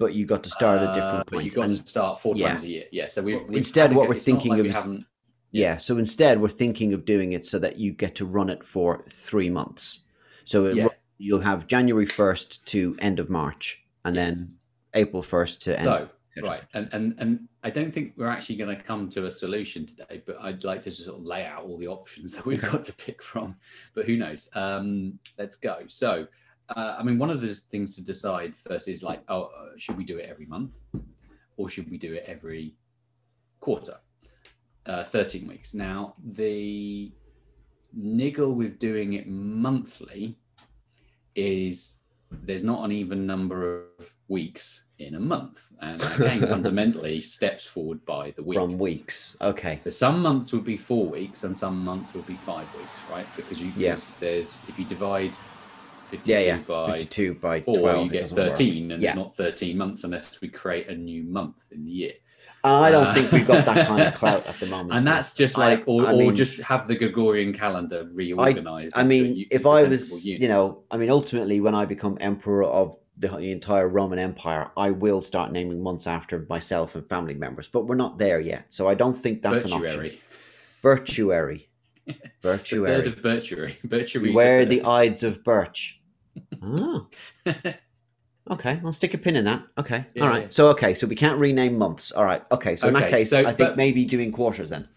But 0.00 0.14
you 0.14 0.26
got 0.26 0.42
to 0.42 0.50
start 0.50 0.80
at 0.82 0.88
uh, 0.88 0.94
different 0.94 1.26
but 1.30 1.44
you 1.44 1.52
points. 1.52 1.54
got 1.54 1.64
And 1.68 1.76
to 1.76 1.86
start 1.86 2.18
four 2.18 2.34
yeah. 2.34 2.48
times 2.48 2.64
a 2.64 2.68
year 2.70 2.84
yeah 2.90 3.06
so 3.06 3.22
we've, 3.22 3.42
we've 3.46 3.58
instead 3.58 3.94
what 3.94 4.08
we're 4.08 4.18
thinking 4.18 4.50
like 4.52 4.60
of 4.60 4.64
we 4.64 4.70
is- 4.70 4.74
haven't 4.74 5.06
yeah, 5.52 5.78
so 5.78 5.98
instead 5.98 6.40
we're 6.40 6.48
thinking 6.48 6.92
of 6.94 7.04
doing 7.04 7.32
it 7.32 7.44
so 7.44 7.58
that 7.58 7.76
you 7.76 7.90
get 7.92 8.14
to 8.14 8.24
run 8.24 8.48
it 8.50 8.62
for 8.64 9.02
three 9.10 9.50
months. 9.50 10.04
So 10.44 10.66
it, 10.66 10.76
Yeah. 10.76 10.86
you'll 11.18 11.40
have 11.40 11.66
January 11.66 12.06
first 12.06 12.64
to 12.66 12.94
end 13.00 13.18
of 13.18 13.28
March, 13.28 13.82
and 14.04 14.14
Yes. 14.14 14.36
then 14.36 14.58
April 14.94 15.24
first 15.24 15.60
to 15.62 15.72
end. 15.74 15.82
So 15.82 16.08
right, 16.44 16.62
and 16.72 16.88
and 16.92 17.14
and 17.18 17.48
I 17.64 17.70
don't 17.70 17.92
think 17.92 18.12
we're 18.16 18.28
actually 18.28 18.58
going 18.62 18.76
to 18.76 18.80
come 18.80 19.10
to 19.10 19.26
a 19.26 19.30
solution 19.30 19.86
today, 19.86 20.22
but 20.24 20.36
I'd 20.40 20.62
like 20.62 20.82
to 20.82 20.90
just 20.90 21.04
sort 21.04 21.18
of 21.18 21.24
lay 21.26 21.44
out 21.44 21.64
all 21.64 21.76
the 21.76 21.88
options 21.88 22.30
that 22.34 22.46
we've 22.46 22.62
got 22.62 22.84
to 22.84 22.92
pick 22.92 23.20
from. 23.20 23.56
But 23.92 24.06
who 24.06 24.16
knows? 24.16 24.48
Um, 24.54 25.18
let's 25.36 25.56
go. 25.56 25.78
So, 25.88 26.28
uh, 26.76 26.96
I 26.98 27.02
mean, 27.02 27.18
one 27.18 27.30
of 27.30 27.40
the 27.40 27.54
things 27.54 27.94
to 27.96 28.02
decide 28.04 28.54
first 28.54 28.88
is 28.88 29.02
like, 29.02 29.22
oh, 29.28 29.44
uh, 29.44 29.70
should 29.76 29.96
we 29.96 30.04
do 30.04 30.18
it 30.18 30.28
every 30.28 30.46
month, 30.46 30.78
or 31.56 31.68
should 31.68 31.90
we 31.90 31.98
do 31.98 32.14
it 32.14 32.24
every 32.26 32.74
quarter? 33.60 33.96
Uh, 34.86 35.04
Thirteen 35.04 35.46
weeks. 35.46 35.74
Now 35.74 36.14
the 36.24 37.12
niggle 37.92 38.52
with 38.54 38.78
doing 38.78 39.14
it 39.14 39.26
monthly 39.28 40.38
is 41.34 42.00
there's 42.30 42.62
not 42.62 42.84
an 42.84 42.92
even 42.92 43.26
number 43.26 43.86
of 43.98 44.14
weeks 44.28 44.84
in 45.00 45.16
a 45.16 45.20
month. 45.20 45.66
And 45.80 46.00
again, 46.00 46.40
fundamentally, 46.46 47.20
steps 47.20 47.66
forward 47.66 48.04
by 48.06 48.30
the 48.32 48.42
week. 48.42 48.58
from 48.58 48.78
weeks. 48.78 49.36
Okay. 49.40 49.76
So 49.76 49.90
some 49.90 50.22
months 50.22 50.52
would 50.52 50.64
be 50.64 50.76
four 50.76 51.06
weeks 51.06 51.42
and 51.44 51.56
some 51.56 51.84
months 51.84 52.14
would 52.14 52.26
be 52.26 52.36
five 52.36 52.72
weeks, 52.76 52.90
right? 53.10 53.26
Because 53.36 53.60
you 53.60 53.72
Yeah. 53.76 53.96
there's 54.20 54.62
if 54.68 54.78
you 54.78 54.84
divide 54.84 55.36
52 56.10 56.30
Yeah, 56.30 56.38
yeah. 56.40 56.58
by 56.58 56.92
Fifty-two 56.92 57.34
by 57.34 57.60
four, 57.60 57.76
twelve. 57.78 58.04
you 58.06 58.10
get 58.12 58.20
doesn't 58.22 58.36
work. 58.36 58.48
13, 58.48 58.90
and 58.92 59.02
Yeah. 59.02 59.10
it's 59.10 59.16
not 59.16 59.36
13 59.36 59.76
months 59.78 60.04
unless 60.04 60.40
we 60.40 60.48
create 60.48 60.88
a 60.88 60.94
new 60.94 61.22
month 61.24 61.70
in 61.72 61.84
the 61.84 61.90
year. 61.90 62.12
I 62.62 62.90
don't 62.90 63.06
Uh, 63.06 63.14
think 63.14 63.32
we've 63.32 63.46
got 63.46 63.64
that 63.64 63.86
kind 63.86 64.02
of 64.06 64.14
clout 64.14 64.46
at 64.46 64.60
the 64.60 64.66
moment. 64.66 64.90
And 64.92 65.00
so 65.00 65.04
that's 65.04 65.32
just 65.34 65.58
I- 65.58 65.70
like, 65.76 65.84
or, 65.86 66.06
I 66.06 66.12
or 66.12 66.16
mean- 66.18 66.36
just 66.36 66.60
have 66.60 66.88
the 66.88 66.94
Gregorian 66.94 67.52
calendar 67.54 68.06
reorganized. 68.12 68.92
I 68.94 69.00
into 69.02 69.08
mean, 69.08 69.36
u- 69.36 69.46
if 69.50 69.62
into 69.62 69.68
I 69.70 69.82
was, 69.84 70.26
you 70.26 70.46
know, 70.48 70.82
I 70.90 70.98
mean, 70.98 71.10
ultimately, 71.10 71.60
when 71.60 71.74
I 71.74 71.86
become 71.86 72.18
emperor 72.20 72.64
of 72.64 72.96
the, 73.16 73.28
the 73.28 73.50
entire 73.52 73.88
Roman 73.88 74.18
Empire, 74.18 74.70
I 74.76 74.90
will 74.90 75.22
start 75.22 75.52
naming 75.52 75.82
months 75.82 76.06
after 76.06 76.44
myself 76.50 76.94
and 76.94 77.06
family 77.08 77.34
members. 77.34 77.66
But 77.68 77.86
we're 77.86 77.94
not 77.96 78.18
there 78.18 78.40
yet, 78.40 78.66
so 78.70 78.88
I 78.88 78.94
don't 78.94 79.14
think 79.16 79.40
that's 79.42 79.64
an 79.64 79.72
option. 79.72 79.82
Virtuary. 79.90 80.20
Virtuary, 80.82 81.68
The 82.06 82.12
third 82.42 82.58
virtuary. 82.58 83.06
of 83.08 83.16
Birchuary. 83.22 83.76
Birchuary. 83.86 84.22
Beware 84.24 84.66
the. 84.66 84.82
Ides 84.84 85.22
of 85.22 85.44
Birch. 85.44 85.99
Oh, 86.62 87.06
okay. 88.50 88.80
I'll 88.84 88.92
stick 88.92 89.14
a 89.14 89.18
pin 89.18 89.36
in 89.36 89.44
that. 89.44 89.62
Okay. 89.78 90.04
Yeah, 90.14 90.24
All 90.24 90.28
right. 90.28 90.42
yeah. 90.42 90.48
So 90.50 90.68
okay. 90.70 90.94
So 90.94 91.06
we 91.06 91.16
can't 91.16 91.38
rename 91.38 91.76
months. 91.78 92.10
All 92.12 92.24
right. 92.24 92.42
Okay. 92.52 92.76
So 92.76 92.88
in 92.88 92.94
that 92.94 93.10
case, 93.10 93.30
so- 93.30 93.40
I 93.40 93.52
think 93.52 93.70
but- 93.70 93.76
maybe 93.76 94.04
doing 94.04 94.32
quarters 94.32 94.70
then. 94.70 94.88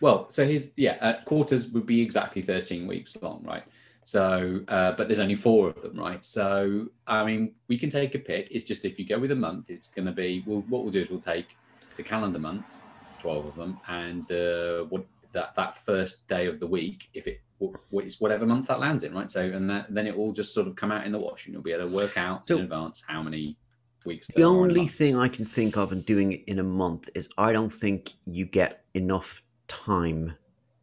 Well, 0.00 0.30
so 0.30 0.46
here's 0.46 0.70
yeah, 0.76 0.96
uh, 1.00 1.24
quarters 1.24 1.70
would 1.72 1.84
be 1.86 2.00
exactly 2.00 2.40
13 2.40 2.86
weeks 2.86 3.16
long, 3.20 3.42
right? 3.42 3.64
So, 4.04 4.60
uh, 4.68 4.92
but 4.92 5.08
there's 5.08 5.18
only 5.18 5.34
four 5.34 5.68
of 5.68 5.82
them, 5.82 5.98
right? 5.98 6.24
So, 6.24 6.86
I 7.06 7.24
mean, 7.24 7.54
we 7.66 7.76
can 7.76 7.90
take 7.90 8.14
a 8.14 8.18
pick. 8.20 8.46
It's 8.50 8.64
just 8.64 8.84
if 8.84 8.98
you 8.98 9.04
go 9.06 9.18
with 9.18 9.32
a 9.32 9.36
month, 9.36 9.70
it's 9.70 9.88
going 9.88 10.06
to 10.06 10.12
be. 10.12 10.44
Well, 10.46 10.64
what 10.68 10.82
we'll 10.84 10.92
do 10.92 11.00
is 11.02 11.10
we'll 11.10 11.18
take 11.18 11.48
the 11.96 12.02
calendar 12.04 12.38
months, 12.38 12.82
12 13.18 13.46
of 13.48 13.54
them, 13.56 13.80
and 13.88 14.30
uh, 14.30 14.84
what 14.84 15.04
that 15.32 15.54
that 15.56 15.76
first 15.76 16.26
day 16.28 16.46
of 16.46 16.60
the 16.60 16.66
week, 16.66 17.08
if 17.12 17.26
it 17.26 17.40
it's 17.92 18.20
whatever 18.20 18.46
month 18.46 18.68
that 18.68 18.80
lands 18.80 19.04
in, 19.04 19.14
right? 19.14 19.30
So, 19.30 19.40
and 19.42 19.68
that, 19.70 19.92
then 19.92 20.06
it 20.06 20.16
will 20.16 20.32
just 20.32 20.54
sort 20.54 20.66
of 20.66 20.76
come 20.76 20.92
out 20.92 21.04
in 21.06 21.12
the 21.12 21.18
wash, 21.18 21.46
and 21.46 21.52
you'll 21.54 21.62
be 21.62 21.72
able 21.72 21.88
to 21.88 21.94
work 21.94 22.16
out 22.16 22.46
So- 22.46 22.58
in 22.58 22.64
advance 22.64 23.02
how 23.06 23.22
many 23.22 23.56
weeks. 24.04 24.26
The 24.28 24.34
there 24.36 24.46
are 24.46 24.50
in 24.50 24.54
a 24.56 24.58
only 24.62 24.86
thing 24.86 25.16
I 25.16 25.28
can 25.28 25.44
think 25.44 25.76
of 25.76 25.92
in 25.92 26.02
doing 26.02 26.32
it 26.32 26.44
in 26.46 26.58
a 26.58 26.62
month 26.64 27.08
is 27.14 27.28
I 27.36 27.52
don't 27.52 27.70
think 27.72 28.12
you 28.26 28.44
get 28.46 28.84
enough 28.94 29.42
time 29.66 30.34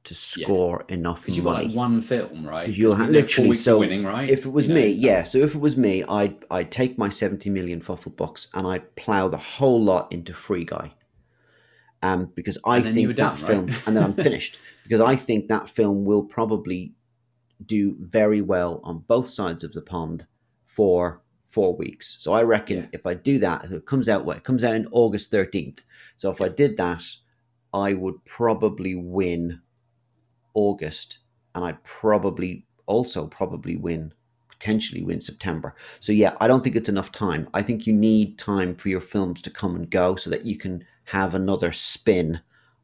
to 0.03 0.13
Yeah. 0.37 0.45
score 0.45 0.85
enough 0.89 1.21
because 1.21 1.35
you've 1.35 1.45
got 1.45 1.63
like 1.63 1.73
one 1.73 1.99
film, 2.01 2.45
right? 2.47 2.69
You'll 2.69 2.93
ha- 2.93 3.05
we 3.07 3.13
know 3.13 3.19
literally- 3.21 3.55
so 3.55 3.79
winning, 3.79 4.03
right? 4.05 4.29
if 4.29 4.45
it 4.45 4.49
was 4.51 4.67
You 4.67 4.75
know, 4.75 4.81
me, 4.81 4.87
yeah. 4.89 5.23
So 5.23 5.39
if 5.39 5.55
it 5.55 5.61
was 5.61 5.75
me, 5.77 6.03
I'd 6.03 6.35
I'd 6.51 6.71
take 6.71 6.97
my 6.99 7.09
seventy 7.09 7.49
million 7.49 7.81
fuffle 7.81 8.11
bucks 8.11 8.47
and 8.53 8.67
I'd 8.67 8.95
plow 8.95 9.27
the 9.29 9.37
whole 9.37 9.81
lot 9.83 10.11
into 10.11 10.31
Free 10.33 10.63
Guy. 10.65 10.93
Um, 12.05 12.31
because 12.35 12.57
I 12.65 12.77
And 12.77 12.85
then 12.85 12.95
you 12.97 13.07
think 13.07 13.17
that 13.17 13.37
done, 13.37 13.47
film, 13.47 13.65
right? 13.67 13.87
and 13.87 13.95
then 13.95 14.03
I'm 14.03 14.13
finished. 14.13 14.57
Because 14.83 15.01
I 15.01 15.15
think 15.15 15.47
that 15.47 15.67
film 15.67 16.05
will 16.05 16.23
probably 16.23 16.93
do 17.65 17.95
very 17.99 18.41
well 18.41 18.81
on 18.83 18.99
both 19.07 19.27
sides 19.27 19.63
of 19.63 19.73
the 19.73 19.81
pond 19.81 20.27
for 20.63 21.23
four 21.43 21.75
weeks. 21.75 22.17
So 22.19 22.33
I 22.33 22.43
reckon 22.43 22.77
Yeah. 22.77 22.87
if 22.93 23.03
I 23.07 23.15
do 23.15 23.39
that, 23.39 23.65
it 23.71 23.87
comes 23.87 24.07
out 24.07 24.25
what 24.25 24.37
it 24.37 24.43
comes 24.43 24.63
out 24.63 24.75
in 24.75 24.87
August 24.91 25.31
thirteenth. 25.31 25.83
So 26.17 26.29
if 26.29 26.39
I 26.39 26.49
did 26.49 26.77
that, 26.77 27.03
I 27.73 27.93
would 27.93 28.23
probably 28.25 28.93
win 28.93 29.61
August, 30.53 31.19
and 31.53 31.65
I'd 31.65 31.83
probably 31.83 32.65
also 32.85 33.25
probably 33.27 33.75
win 33.75 34.13
potentially 34.49 35.01
win 35.03 35.19
September. 35.19 35.75
So 35.99 36.11
yeah, 36.11 36.35
I 36.39 36.47
don't 36.47 36.63
think 36.63 36.75
it's 36.75 36.89
enough 36.89 37.11
time. 37.11 37.49
I 37.53 37.61
think 37.61 37.85
you 37.87 37.93
need 37.93 38.37
time 38.37 38.75
for 38.75 38.89
your 38.89 39.01
films 39.01 39.41
to 39.41 39.49
come 39.49 39.75
and 39.75 39.89
go 39.89 40.15
so 40.15 40.29
that 40.29 40.45
you 40.45 40.57
can 40.57 40.85
have 41.05 41.35
another 41.35 41.71
spin 41.71 42.39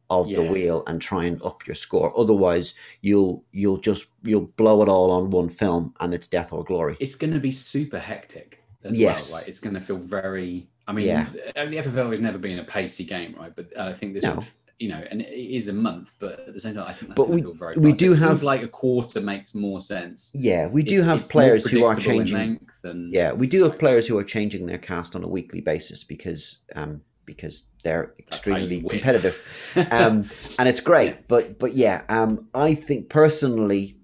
of 0.10 0.28
the 0.30 0.44
wheel 0.44 0.84
and 0.88 1.02
try 1.02 1.24
and 1.26 1.42
up 1.42 1.66
your 1.66 1.76
score. 1.76 2.12
Otherwise, 2.20 2.74
you'll 3.02 3.44
you'll 3.54 3.78
just 3.78 4.08
you'll 4.24 4.48
blow 4.58 4.82
it 4.84 4.90
all 4.90 5.10
on 5.12 5.30
one 5.30 5.48
film 5.50 5.94
and 6.02 6.14
it's 6.14 6.28
death 6.28 6.52
or 6.52 6.64
glory. 6.64 6.98
it's 7.00 7.16
going 7.16 7.34
to 7.34 7.40
be 7.40 7.52
super 7.52 7.98
hectic 8.00 8.62
as 8.84 8.98
Yes. 8.98 9.32
well, 9.32 9.40
right? 9.40 9.48
It's 9.48 9.60
going 9.60 9.74
to 9.76 9.80
feel 9.82 9.98
very. 9.98 10.68
I 10.88 10.92
mean, 10.94 11.06
Yeah. 11.08 11.30
the 11.56 11.78
FFL 11.78 12.10
has 12.10 12.20
never 12.20 12.38
been 12.38 12.60
a 12.60 12.64
pacey 12.64 13.06
game, 13.06 13.36
right? 13.40 13.56
But 13.56 13.78
I 13.78 13.94
think 13.94 14.14
this, 14.14 14.24
No. 14.26 14.36
would, 14.36 14.46
you 14.80 14.90
know, 14.90 15.02
and 15.12 15.22
it 15.22 15.32
is 15.56 15.68
a 15.70 15.74
month, 15.74 16.12
but 16.20 16.40
at 16.48 16.54
the 16.56 16.60
same 16.60 16.74
time, 16.76 16.86
I 16.88 16.92
think 16.94 17.10
that's 17.10 17.18
But 17.18 17.28
going 17.28 17.36
we- 17.36 17.42
to 17.44 17.48
feel 17.50 17.54
very. 17.54 17.76
we 17.78 17.92
fast. 17.92 18.00
do 18.00 18.12
it 18.12 18.18
have- 18.20 18.44
like 18.44 18.64
a 18.64 18.68
quarter 18.68 19.22
makes 19.22 19.54
more 19.56 19.80
sense. 19.80 20.32
Yeah, 20.34 20.68
we 20.68 20.82
do 20.84 20.96
It's- 20.96 21.08
have 21.08 21.20
it's 21.20 21.28
players 21.30 21.70
who 21.70 21.86
are 21.86 21.96
changing 21.96 22.36
length 22.38 22.84
and 22.84 23.14
Yeah, 23.14 23.32
we 23.32 23.48
do 23.48 23.62
have 23.62 23.72
Right. 23.74 23.80
players 23.80 24.08
who 24.08 24.18
are 24.18 24.24
changing 24.26 24.66
their 24.66 24.80
cast 24.80 25.16
on 25.16 25.24
a 25.24 25.28
weekly 25.28 25.62
basis 25.62 26.04
because 26.04 26.58
um 26.76 27.02
because 27.36 27.68
they're 27.84 28.14
That's 28.30 28.46
how 28.46 28.58
you 28.58 28.66
extremely 28.66 28.90
competitive. 28.90 29.36
um, 29.92 30.30
and 30.60 30.68
it's 30.70 30.80
great. 30.82 31.12
Yeah. 31.14 31.22
But 31.28 31.60
but 31.60 31.74
yeah, 31.74 32.04
um, 32.10 32.48
I 32.54 32.76
think 32.76 33.10
personally, 33.10 33.98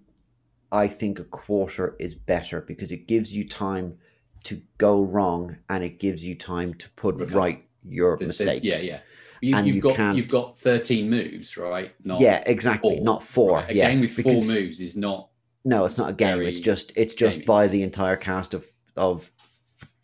I 0.72 0.88
think 0.88 1.20
a 1.20 1.24
quarter 1.24 1.96
is 2.00 2.16
better 2.16 2.62
because 2.62 2.92
it 2.92 3.08
gives 3.08 3.34
you 3.34 3.48
time 3.48 3.98
to 4.44 4.62
go 4.78 5.02
wrong 5.04 5.58
and 5.70 5.84
it 5.84 6.00
gives 6.00 6.24
you 6.26 6.36
time 6.36 6.74
to 6.76 6.90
put 6.92 7.16
Recover. 7.16 7.38
right 7.40 7.64
your 7.84 8.18
there's- 8.18 8.28
mistakes. 8.40 8.64
Yeah, 8.66 8.92
yeah. 8.92 9.00
You, 9.40 9.56
And 9.56 9.68
you've 9.68 9.76
you 9.76 9.82
got 9.84 9.96
can't- 9.96 10.18
you've 10.18 10.30
got 10.30 10.58
thirteen 10.58 11.10
moves, 11.12 11.58
right? 11.58 11.94
Not 12.04 12.22
Yeah, 12.22 12.42
exactly. 12.46 12.96
four, 12.96 13.04
Not 13.04 13.22
four. 13.24 13.58
right? 13.58 13.70
A 13.70 13.76
yeah, 13.76 13.90
game 13.92 14.02
with 14.02 14.12
four 14.16 14.24
because- 14.34 14.48
moves 14.48 14.80
is 14.80 14.98
not. 14.98 15.30
No, 15.64 15.86
it's 15.86 15.98
not 15.98 16.10
a 16.10 16.14
game. 16.14 16.42
It's 16.42 16.60
just 16.62 16.92
it's 16.96 17.14
just 17.14 17.46
by 17.46 17.68
the 17.68 17.84
entire 17.84 18.16
cast 18.16 18.54
of 18.56 18.72
of 18.96 19.32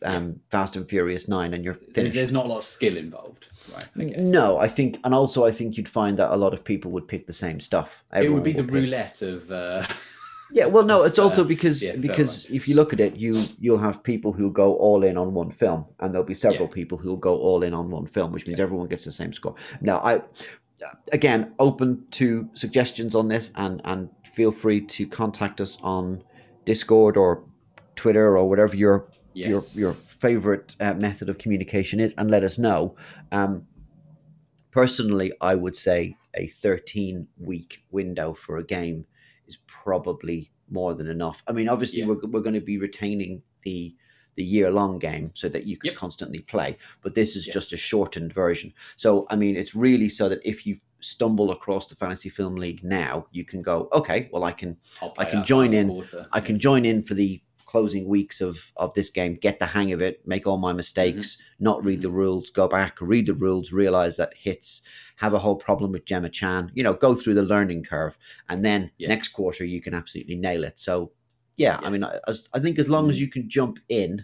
um, 0.03 0.39
Fast 0.49 0.76
and 0.76 0.88
Furious 0.88 1.28
Nine, 1.28 1.53
and 1.53 1.63
you're 1.63 1.74
finished. 1.74 2.15
There's 2.15 2.32
not 2.32 2.45
a 2.45 2.49
lot 2.49 2.57
of 2.59 2.63
skill 2.65 2.97
involved, 2.97 3.47
right? 3.74 3.86
I 3.97 4.03
guess. 4.05 4.19
No, 4.19 4.57
I 4.57 4.67
think, 4.67 4.99
and 5.03 5.13
also 5.13 5.45
I 5.45 5.51
think 5.51 5.78
you'd 5.78 5.89
find 5.89 6.17
that 6.19 6.34
a 6.34 6.38
lot 6.38 6.53
of 6.53 6.63
people 6.63 6.91
would 6.91 7.07
pick 7.07 7.26
the 7.28 7.34
same 7.34 7.59
stuff. 7.59 8.03
it 8.11 8.17
would 8.17 8.26
Everyone 8.26 8.43
be 8.43 8.51
the 8.53 8.63
pick- 8.63 8.71
roulette 8.74 9.21
of. 9.21 9.51
Uh, 9.51 9.86
Yeah, 10.55 10.67
well, 10.67 10.84
no, 10.84 11.01
it's 11.01 11.17
uh, 11.17 11.24
also 11.24 11.43
because 11.43 11.82
yeah, 11.82 11.95
because 11.95 12.45
if 12.45 12.67
you 12.67 12.76
look 12.76 12.93
at 12.93 12.99
it, 12.99 13.15
you 13.15 13.43
you'll 13.59 13.80
have 13.80 14.03
people 14.03 14.32
who 14.34 14.51
go 14.51 14.76
all 14.76 15.03
in 15.03 15.17
on 15.17 15.34
one 15.34 15.49
film, 15.49 15.86
and 15.99 16.13
there'll 16.13 16.28
be 16.28 16.36
several 16.36 16.67
Yeah. 16.67 16.74
people 16.76 16.99
who'll 16.99 17.17
go 17.17 17.36
all 17.38 17.63
in 17.63 17.74
on 17.74 17.89
one 17.89 18.05
film, 18.05 18.32
which 18.32 18.45
means 18.45 18.59
everyone 18.59 18.88
gets 18.88 19.03
the 19.03 19.11
same 19.11 19.34
score. 19.34 19.55
Now, 19.82 19.97
I 19.97 20.21
again, 21.11 21.53
open 21.57 22.05
to 22.11 22.49
suggestions 22.53 23.15
on 23.15 23.30
this, 23.30 23.51
and 23.55 23.82
and 23.84 24.09
feel 24.32 24.51
free 24.51 24.82
to 24.82 25.07
contact 25.07 25.59
us 25.59 25.80
on 25.82 26.24
Discord 26.65 27.17
or 27.17 27.43
Twitter 27.95 28.38
or 28.38 28.47
whatever 28.47 28.76
your 28.76 29.07
Yes. 29.34 29.76
your 29.76 29.88
your 29.88 29.94
favorite 29.94 30.76
uh, 30.80 30.94
method 30.94 31.30
of 31.30 31.38
communication 31.38 32.00
is, 32.00 32.14
and 32.18 32.30
let 32.32 32.44
us 32.44 32.58
know. 32.58 32.96
Um, 33.32 33.68
personally, 34.72 35.34
I 35.42 35.56
would 35.56 35.76
say 35.76 36.18
a 36.36 36.48
13 36.48 37.28
week 37.40 37.84
window 37.92 38.34
for 38.34 38.58
a 38.58 38.64
game 38.64 39.06
is 39.48 39.58
probably 39.68 40.52
more 40.70 40.94
than 40.94 41.08
enough. 41.08 41.44
I 41.48 41.52
mean, 41.52 41.70
obviously, 41.70 42.00
Yeah. 42.00 42.08
we're, 42.08 42.28
we're 42.30 42.42
going 42.42 42.56
to 42.56 42.62
be 42.62 42.78
retaining 42.78 43.44
the 43.64 43.96
the 44.36 44.44
year 44.44 44.72
long 44.72 44.98
game 44.98 45.30
so 45.36 45.48
that 45.48 45.68
you 45.68 45.78
can 45.78 45.90
Yep. 45.90 45.96
constantly 45.96 46.40
play, 46.40 46.76
but 47.04 47.14
this 47.14 47.36
is 47.36 47.46
Yes. 47.46 47.54
just 47.54 47.72
a 47.74 47.78
shortened 47.78 48.34
version. 48.34 48.74
So, 48.98 49.28
I 49.30 49.36
mean, 49.36 49.56
it's 49.56 49.76
really 49.76 50.10
so 50.10 50.28
that 50.28 50.40
if 50.44 50.66
you 50.66 50.80
stumble 51.02 51.52
across 51.52 51.88
the 51.88 51.96
Fantasy 51.96 52.30
Film 52.30 52.56
League 52.56 52.84
now, 52.84 53.28
you 53.32 53.46
can 53.46 53.62
go, 53.62 53.90
okay, 53.94 54.30
well, 54.34 54.44
I 54.44 54.52
can 54.52 54.78
I 55.20 55.26
can 55.26 55.46
join 55.46 55.72
in. 55.76 55.88
quarter. 55.88 56.26
I 56.32 56.40
can 56.40 56.58
join 56.58 56.84
in 56.84 57.04
for 57.04 57.14
the 57.14 57.44
closing 57.74 58.07
weeks 58.07 58.39
of 58.39 58.71
of 58.78 58.93
this 58.93 59.09
game, 59.09 59.34
get 59.41 59.57
the 59.57 59.65
hang 59.65 59.91
of 59.91 59.99
it, 59.99 60.21
make 60.28 60.45
all 60.45 60.57
my 60.59 60.71
mistakes, 60.74 61.39
not 61.59 61.84
read 61.84 62.03
the 62.03 62.09
rules, 62.21 62.51
go 62.51 62.67
back, 62.67 62.95
read 63.01 63.26
the 63.26 63.34
rules, 63.34 63.71
realize 63.71 64.15
that 64.17 64.32
hits, 64.38 64.84
have 65.15 65.34
a 65.34 65.39
whole 65.39 65.55
problem 65.55 65.91
with 65.91 66.05
Gemma 66.05 66.30
Chan, 66.30 66.71
you 66.76 66.84
know, 66.84 66.93
go 66.93 67.15
through 67.15 67.34
the 67.34 67.41
learning 67.53 67.84
curve, 67.84 68.15
and 68.47 68.63
then 68.63 68.91
Yeah. 68.99 69.07
next 69.07 69.30
quarter 69.30 69.65
you 69.65 69.82
can 69.82 69.95
absolutely 69.95 70.36
nail 70.36 70.63
it. 70.63 70.78
So, 70.78 71.13
yeah, 71.55 71.80
I 71.82 71.89
mean, 71.89 72.03
I, 72.03 72.19
I 72.53 72.59
think 72.59 72.78
as 72.78 72.89
long 72.91 73.09
as 73.09 73.17
Mhm. 73.17 73.21
you 73.21 73.28
can 73.36 73.49
jump 73.49 73.80
in 73.89 74.24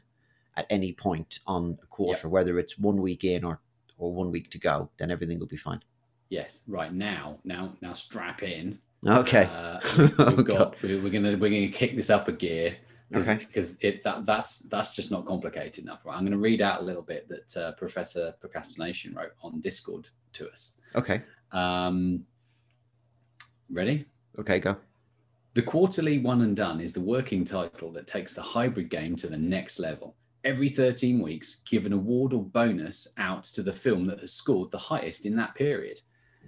at 0.56 0.68
any 0.70 0.94
point 0.94 1.40
on 1.48 1.80
a 1.82 1.88
quarter, 1.88 2.30
whether 2.30 2.60
it's 2.60 2.78
one 2.78 3.02
week 3.02 3.24
in 3.24 3.44
or 3.44 3.62
or 3.98 4.14
one 4.14 4.30
week 4.32 4.52
to 4.52 4.60
go, 4.60 4.90
then 5.00 5.10
everything 5.10 5.40
will 5.40 5.48
be 5.58 5.58
fine. 5.58 5.82
Yes. 6.30 6.62
Right 6.68 6.94
now, 6.94 7.40
now, 7.44 7.76
now, 7.82 7.94
strap 7.94 8.44
in. 8.44 8.78
Okay. 9.06 9.46
Uh, 9.52 9.80
Oh, 10.20 10.36
we've. 10.36 10.48
We're 10.84 11.02
we're 11.04 11.10
gonna 11.18 11.36
we're 11.42 11.50
gonna 11.58 11.68
kick 11.82 11.96
this 11.96 12.12
up 12.12 12.28
a 12.28 12.32
gear. 12.32 12.78
Because 13.10 13.28
Okay. 13.30 13.46
because 13.46 13.78
it 13.82 14.04
that 14.04 14.26
that's 14.26 14.60
that's 14.60 14.96
just 14.96 15.10
not 15.10 15.26
complicated 15.26 15.84
enough. 15.84 16.06
Right? 16.06 16.16
I'm 16.16 16.22
going 16.22 16.32
to 16.32 16.38
read 16.38 16.62
out 16.62 16.82
a 16.82 16.84
little 16.84 17.02
bit 17.02 17.28
that 17.30 17.58
uh, 17.58 17.72
Professor 17.74 18.34
Procrastination 18.40 19.16
wrote 19.16 19.32
on 19.42 19.60
Discord 19.62 20.10
to 20.34 20.50
us. 20.50 20.76
Okay. 20.96 21.22
Um, 21.52 22.26
ready? 23.72 24.06
Okay, 24.38 24.60
go. 24.60 24.78
The 25.56 25.64
quarterly 25.64 26.20
one 26.20 26.42
and 26.44 26.56
done 26.56 26.80
is 26.80 26.94
the 26.94 27.02
working 27.02 27.44
title 27.44 27.92
that 27.94 28.06
takes 28.08 28.34
the 28.34 28.42
hybrid 28.42 28.90
game 28.90 29.16
to 29.18 29.28
the 29.28 29.38
next 29.38 29.80
level. 29.80 30.16
Every 30.44 30.70
13 30.70 31.20
weeks, 31.20 31.62
give 31.70 31.86
an 31.86 31.92
award 31.94 32.32
or 32.34 32.44
bonus 32.44 33.08
out 33.18 33.44
to 33.46 33.64
the 33.64 33.74
film 33.74 34.06
that 34.08 34.20
has 34.20 34.32
scored 34.32 34.72
the 34.72 34.78
highest 34.78 35.26
in 35.26 35.36
that 35.36 35.56
period, 35.56 36.00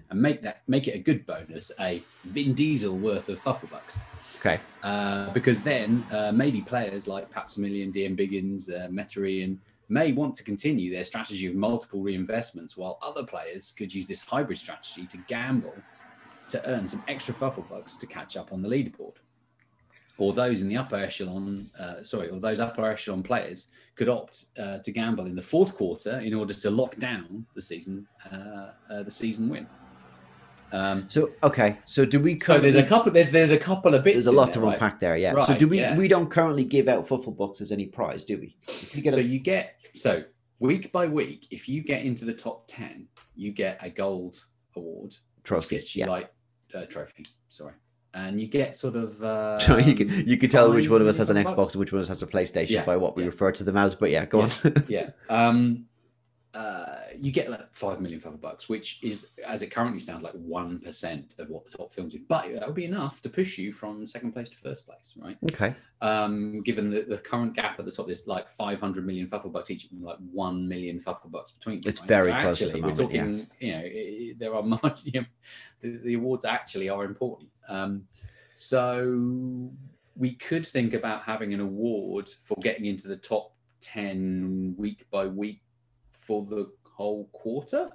and 0.10 0.22
make 0.22 0.42
that 0.44 0.62
make 0.68 0.88
it 0.88 0.96
a 0.96 1.00
good 1.00 1.26
bonus, 1.26 1.72
a 1.80 2.04
Vin 2.26 2.54
Diesel 2.54 2.96
worth 2.98 3.28
of 3.30 3.42
fufflebucks. 3.42 4.04
Okay. 4.42 4.60
Uh, 4.82 5.30
because 5.34 5.62
then 5.62 6.04
uh, 6.12 6.32
maybe 6.32 6.62
players 6.62 7.08
like 7.08 7.30
Paps 7.30 7.60
Million, 7.60 7.92
DM 7.92 8.18
Biggins, 8.18 8.74
uh, 8.74 8.88
Metarian 8.88 9.60
may 9.88 10.14
want 10.14 10.34
to 10.34 10.44
continue 10.44 10.92
their 10.92 11.06
strategy 11.06 11.46
of 11.46 11.54
multiple 11.54 12.02
reinvestments, 12.02 12.76
while 12.76 12.98
other 13.04 13.24
players 13.24 13.72
could 13.78 13.94
use 13.94 14.08
this 14.08 14.24
hybrid 14.24 14.58
strategy 14.58 15.06
to 15.06 15.18
gamble 15.28 15.76
to 16.50 16.68
earn 16.68 16.88
some 16.88 17.04
extra 17.08 17.36
fuffle 17.36 17.66
bucks 17.70 17.96
to 17.98 18.08
catch 18.08 18.36
up 18.36 18.52
on 18.52 18.64
the 18.64 18.70
leaderboard. 18.70 19.14
Or 20.18 20.34
those 20.34 20.64
in 20.64 20.70
the 20.70 20.78
upper 20.78 20.96
echelon, 20.96 21.70
uh, 21.80 22.04
sorry, 22.04 22.30
or 22.30 22.40
those 22.40 22.60
upper 22.60 22.90
echelon 22.90 23.22
players 23.22 23.68
could 23.96 24.10
opt 24.10 24.46
uh, 24.58 24.80
to 24.80 24.92
gamble 24.92 25.28
in 25.28 25.36
the 25.36 25.42
fourth 25.42 25.76
quarter 25.78 26.18
in 26.20 26.34
order 26.34 26.54
to 26.54 26.72
lock 26.72 26.96
down 26.98 27.46
the 27.54 27.62
season, 27.62 28.08
uh, 28.32 28.72
uh, 28.90 29.04
the 29.04 29.12
season 29.12 29.50
win. 29.50 29.68
Um, 30.72 31.06
So 31.10 31.32
okay, 31.44 31.78
so 31.86 32.06
do 32.06 32.20
we 32.20 32.40
so 32.40 32.60
there's 32.60 32.76
a 32.76 32.84
couple. 32.84 33.12
There's 33.12 33.32
there's 33.32 33.50
a 33.52 33.58
couple 33.58 33.94
of 33.94 34.04
bits. 34.04 34.16
There's 34.16 34.28
a 34.28 34.32
lot 34.32 34.46
there, 34.46 34.54
to 34.56 34.60
right? 34.62 34.74
unpack 34.74 35.00
there, 35.00 35.18
yeah. 35.18 35.44
so 35.44 35.58
do 35.58 35.68
we? 35.68 35.80
yeah. 35.80 35.96
We 35.98 36.08
don't 36.08 36.30
currently 36.30 36.64
give 36.64 36.88
out 36.88 37.08
Fuffle 37.08 37.34
boxes 37.34 37.72
any 37.72 37.88
prize, 37.88 38.24
do 38.26 38.38
we? 38.38 38.56
You 38.94 39.12
So 39.12 39.20
a, 39.20 39.22
you 39.22 39.40
get 39.40 39.76
so 39.94 40.24
week 40.60 40.92
by 40.92 41.08
week, 41.08 41.48
if 41.52 41.68
you 41.68 41.84
get 41.84 42.04
into 42.04 42.24
the 42.26 42.34
top 42.34 42.66
ten, 42.68 43.08
you 43.36 43.52
get 43.52 43.80
a 43.82 43.90
gold 43.90 44.44
award. 44.76 45.16
trophy? 45.44 45.82
Yeah. 45.96 46.08
like 46.10 46.32
uh, 46.74 46.86
trophy. 46.86 47.26
Sorry, 47.50 47.74
and 48.14 48.40
you 48.40 48.48
get 48.48 48.76
sort 48.78 48.96
of. 48.96 49.22
Uh, 49.22 49.60
So 49.60 49.78
you 49.90 49.94
can 49.96 50.10
you 50.28 50.38
can 50.38 50.50
tell 50.50 50.72
which 50.72 50.88
one 50.90 51.02
of 51.02 51.08
us 51.08 51.18
has 51.18 51.30
an 51.30 51.38
Xbox 51.38 51.72
and 51.74 51.80
which 51.82 51.92
one 51.92 52.00
of 52.00 52.04
us 52.04 52.10
has 52.10 52.22
a 52.22 52.28
PlayStation 52.28 52.70
Yeah, 52.70 52.86
by 52.86 52.96
what 52.98 53.16
we 53.18 53.24
yeah. 53.24 53.28
refer 53.28 53.52
to 53.52 53.64
them 53.64 53.76
as. 53.78 53.96
But 53.96 54.12
yeah, 54.12 54.26
go 54.26 54.42
on. 54.42 54.52
yeah. 54.88 55.10
Um, 55.30 55.86
uh, 56.54 57.02
you 57.18 57.32
get 57.32 57.50
like 57.50 57.74
five 57.74 58.02
million 58.02 58.20
five 58.20 58.34
five 58.34 58.42
bucks, 58.42 58.68
which 58.68 59.02
is, 59.04 59.30
as 59.46 59.62
it 59.62 59.68
currently 59.68 60.00
stands, 60.00 60.22
like 60.22 60.34
one 60.34 60.80
percent 60.80 61.36
of 61.40 61.50
what 61.50 61.66
the 61.66 61.78
top 61.78 61.94
films 61.94 62.14
is. 62.14 62.22
But 62.28 62.54
that 62.54 62.66
would 62.66 62.76
be 62.76 62.86
enough 62.86 63.22
to 63.22 63.30
push 63.30 63.58
you 63.58 63.72
from 63.72 64.06
second 64.06 64.34
place 64.34 64.50
to 64.50 64.58
first 64.58 64.86
place, 64.86 65.14
right? 65.18 65.38
okay. 65.46 65.76
um, 66.02 66.62
given 66.64 66.90
the, 66.90 67.02
the 67.04 67.18
current 67.18 67.56
gap 67.56 67.80
at 67.80 67.86
the 67.86 67.92
top, 67.92 68.08
there's 68.08 68.28
like 68.28 68.50
500 68.50 69.06
million 69.06 69.28
fuffle 69.28 69.50
bucks 69.50 69.72
each, 69.72 69.88
like 70.00 70.18
1 70.32 70.68
million 70.68 71.00
fuffle 71.00 71.30
bucks 71.30 71.52
between 71.52 71.82
them. 71.82 71.92
It's 71.92 72.02
very 72.02 72.32
close 72.34 72.62
at 72.62 72.68
actually, 72.68 72.82
the 72.82 72.88
we're 72.88 72.94
moment, 72.94 73.14
yeah. 73.14 73.22
talking, 73.22 73.48
you 73.60 73.72
know, 73.72 73.80
i- 73.80 74.34
there 74.38 74.56
are 74.56 74.64
much, 74.84 75.06
you 75.06 75.22
know, 75.22 75.26
the, 75.82 75.98
the 76.04 76.14
awards 76.16 76.44
actually 76.46 76.90
are 76.90 77.06
important. 77.06 77.50
Um, 77.70 78.04
so 78.54 79.72
we 80.16 80.34
could 80.34 80.68
think 80.68 80.94
about 80.94 81.24
having 81.24 81.54
an 81.54 81.62
award 81.62 82.30
for 82.44 82.58
getting 82.62 82.86
into 82.86 83.08
the 83.08 83.16
top 83.16 83.54
10 83.80 84.76
week 84.78 85.06
by 85.10 85.26
week 85.26 85.62
for 86.32 86.46
the 86.46 86.72
whole 86.84 87.26
quarter. 87.34 87.90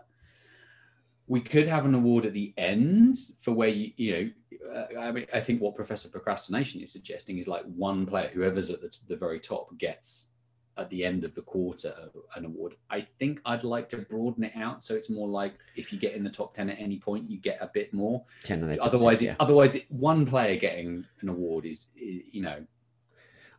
We 1.27 1.41
could 1.41 1.67
have 1.67 1.87
an 1.87 1.95
award 1.95 2.27
at 2.27 2.35
the 2.35 2.53
end 2.57 3.17
for 3.41 3.53
where 3.53 3.69
you, 3.71 3.91
you 3.97 4.13
know, 4.13 4.79
uh, 4.95 5.01
I 5.01 5.11
mean, 5.13 5.27
I 5.33 5.41
think 5.41 5.61
what 5.61 5.75
Professor 5.75 6.09
Procrastination 6.09 6.81
is 6.83 6.93
suggesting 6.93 7.39
is 7.39 7.49
like 7.49 7.65
one 7.65 8.05
player, 8.07 8.31
whoever's 8.33 8.71
at 8.71 8.81
the, 8.83 8.95
the 9.09 9.17
very 9.17 9.41
top, 9.41 9.77
gets 9.79 10.29
at 10.77 10.91
the 10.91 11.05
end 11.05 11.25
of 11.25 11.35
the 11.35 11.41
quarter 11.43 11.95
an 12.37 12.45
award. 12.45 12.75
I 12.91 13.01
think 13.19 13.41
I'd 13.47 13.65
like 13.65 13.89
to 13.89 13.97
broaden 13.97 14.45
it 14.45 14.53
out 14.55 14.85
so 14.85 14.95
it's 14.95 15.09
more 15.09 15.27
like 15.27 15.55
if 15.75 15.91
you 15.93 15.99
get 15.99 16.13
in 16.15 16.23
the 16.23 16.31
top 16.31 16.53
ten 16.55 16.69
at 16.69 16.79
any 16.79 16.99
point, 16.99 17.31
you 17.31 17.39
get 17.39 17.59
a 17.63 17.71
bit 17.73 17.93
more. 17.95 18.23
Ten 18.45 18.63
otherwise, 18.83 19.19
six, 19.21 19.33
it's 19.33 19.41
otherwise 19.41 19.75
it, 19.75 19.87
one 19.91 20.27
player 20.27 20.57
getting 20.57 21.05
an 21.23 21.29
award 21.31 21.65
is, 21.65 21.89
i- 21.97 22.23
you 22.31 22.43
know. 22.43 22.65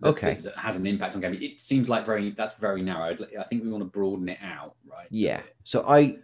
That- 0.02 0.10
Okay. 0.10 0.34
That, 0.36 0.44
that 0.44 0.58
has 0.58 0.76
an 0.78 0.86
impact 0.88 1.16
on 1.16 1.22
gaming. 1.22 1.42
It 1.42 1.60
seems 1.62 1.90
like 1.90 2.06
very 2.06 2.32
that's 2.32 2.56
very 2.58 2.82
narrow. 2.82 3.16
I 3.40 3.44
think 3.44 3.64
we 3.64 3.70
want 3.70 3.84
to 3.84 3.90
broaden 3.90 4.30
it 4.30 4.40
out, 4.42 4.76
right? 4.90 5.08
yeah. 5.10 5.42
So 5.64 5.84
I 5.88 6.20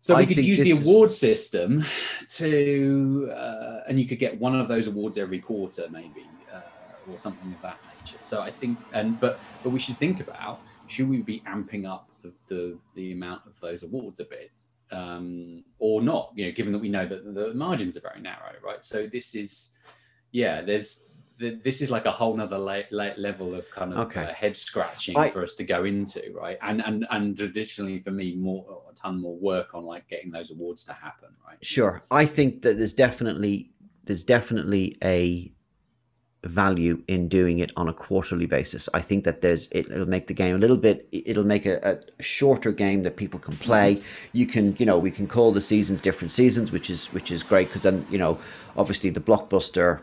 So 0.00 0.14
I 0.14 0.20
we 0.20 0.26
could 0.26 0.44
use 0.44 0.58
the 0.58 0.70
this 0.72 0.80
is- 0.80 0.86
award 0.86 1.10
system 1.10 1.84
to, 2.36 3.30
uh, 3.34 3.80
and 3.88 3.98
you 4.00 4.06
could 4.06 4.18
get 4.18 4.38
one 4.38 4.54
of 4.58 4.68
those 4.68 4.86
awards 4.86 5.18
every 5.18 5.38
quarter, 5.40 5.86
maybe, 5.90 6.24
uh, 6.52 6.60
or 7.10 7.18
something 7.18 7.52
of 7.52 7.60
that 7.62 7.78
nature. 7.98 8.16
So 8.20 8.40
I 8.40 8.50
think, 8.50 8.78
and 8.92 9.18
but 9.20 9.40
but 9.62 9.70
we 9.70 9.78
should 9.78 9.98
think 9.98 10.20
about 10.20 10.60
should 10.86 11.08
we 11.08 11.22
be 11.22 11.40
amping 11.46 11.86
up 11.88 12.08
the 12.22 12.32
the, 12.46 12.78
the 12.94 13.12
amount 13.12 13.42
of 13.46 13.58
those 13.60 13.82
awards 13.82 14.20
a 14.20 14.24
bit, 14.24 14.50
um, 14.90 15.64
or 15.78 16.00
not? 16.02 16.32
You 16.36 16.46
know, 16.46 16.52
given 16.52 16.72
that 16.72 16.78
we 16.78 16.88
know 16.88 17.06
that 17.06 17.34
the 17.34 17.54
margins 17.54 17.96
are 17.96 18.00
very 18.00 18.20
narrow, 18.20 18.52
right? 18.64 18.84
So 18.84 19.06
this 19.06 19.34
is, 19.34 19.70
yeah, 20.32 20.62
there's. 20.62 21.04
Th- 21.38 21.62
This 21.64 21.80
is 21.80 21.90
like 21.90 22.04
a 22.06 22.10
whole 22.10 22.36
nother 22.36 22.58
la- 22.58 22.88
la- 22.90 23.14
level 23.16 23.54
of 23.54 23.70
kind 23.70 23.92
of 23.92 23.98
Okay. 24.06 24.22
uh, 24.24 24.32
head 24.32 24.56
scratching 24.56 25.16
I- 25.16 25.30
for 25.30 25.42
us 25.42 25.54
to 25.54 25.64
go 25.64 25.84
into, 25.84 26.22
right? 26.32 26.58
And 26.62 26.80
and 26.84 27.06
and 27.10 27.36
traditionally 27.36 27.98
for 28.00 28.10
me, 28.10 28.34
more 28.36 28.82
a 28.90 28.94
ton 28.94 29.20
more 29.20 29.36
work 29.36 29.74
on 29.74 29.84
like 29.84 30.08
getting 30.08 30.30
those 30.30 30.50
awards 30.50 30.84
to 30.84 30.92
happen, 30.92 31.30
right? 31.46 31.58
Sure. 31.62 32.02
I 32.10 32.24
think 32.26 32.62
that 32.62 32.76
there's 32.78 32.92
definitely 32.92 33.70
there's 34.04 34.24
definitely 34.24 34.96
a 35.04 35.52
value 36.44 37.02
in 37.08 37.28
doing 37.28 37.58
it 37.58 37.72
on 37.76 37.88
a 37.88 37.92
quarterly 37.92 38.46
basis. 38.46 38.88
I 38.94 39.00
think 39.00 39.24
that 39.24 39.40
there's 39.40 39.66
it, 39.72 39.90
it'll 39.90 40.08
make 40.08 40.28
the 40.28 40.34
game 40.34 40.54
a 40.54 40.58
little 40.58 40.76
bit 40.76 41.08
it'll 41.10 41.44
make 41.44 41.66
a, 41.66 42.00
a 42.18 42.22
shorter 42.22 42.70
game 42.70 43.02
that 43.02 43.16
people 43.16 43.40
can 43.40 43.56
play. 43.56 44.00
You 44.32 44.46
can, 44.46 44.76
you 44.78 44.86
know, 44.86 44.98
we 44.98 45.10
can 45.10 45.26
call 45.26 45.52
the 45.52 45.60
seasons 45.60 46.00
different 46.00 46.30
seasons, 46.30 46.70
which 46.70 46.90
is 46.90 47.06
which 47.12 47.32
is 47.32 47.42
great 47.42 47.66
because 47.68 47.82
then, 47.82 48.06
you 48.08 48.18
know, 48.18 48.38
obviously 48.76 49.10
the 49.10 49.20
blockbuster 49.20 50.00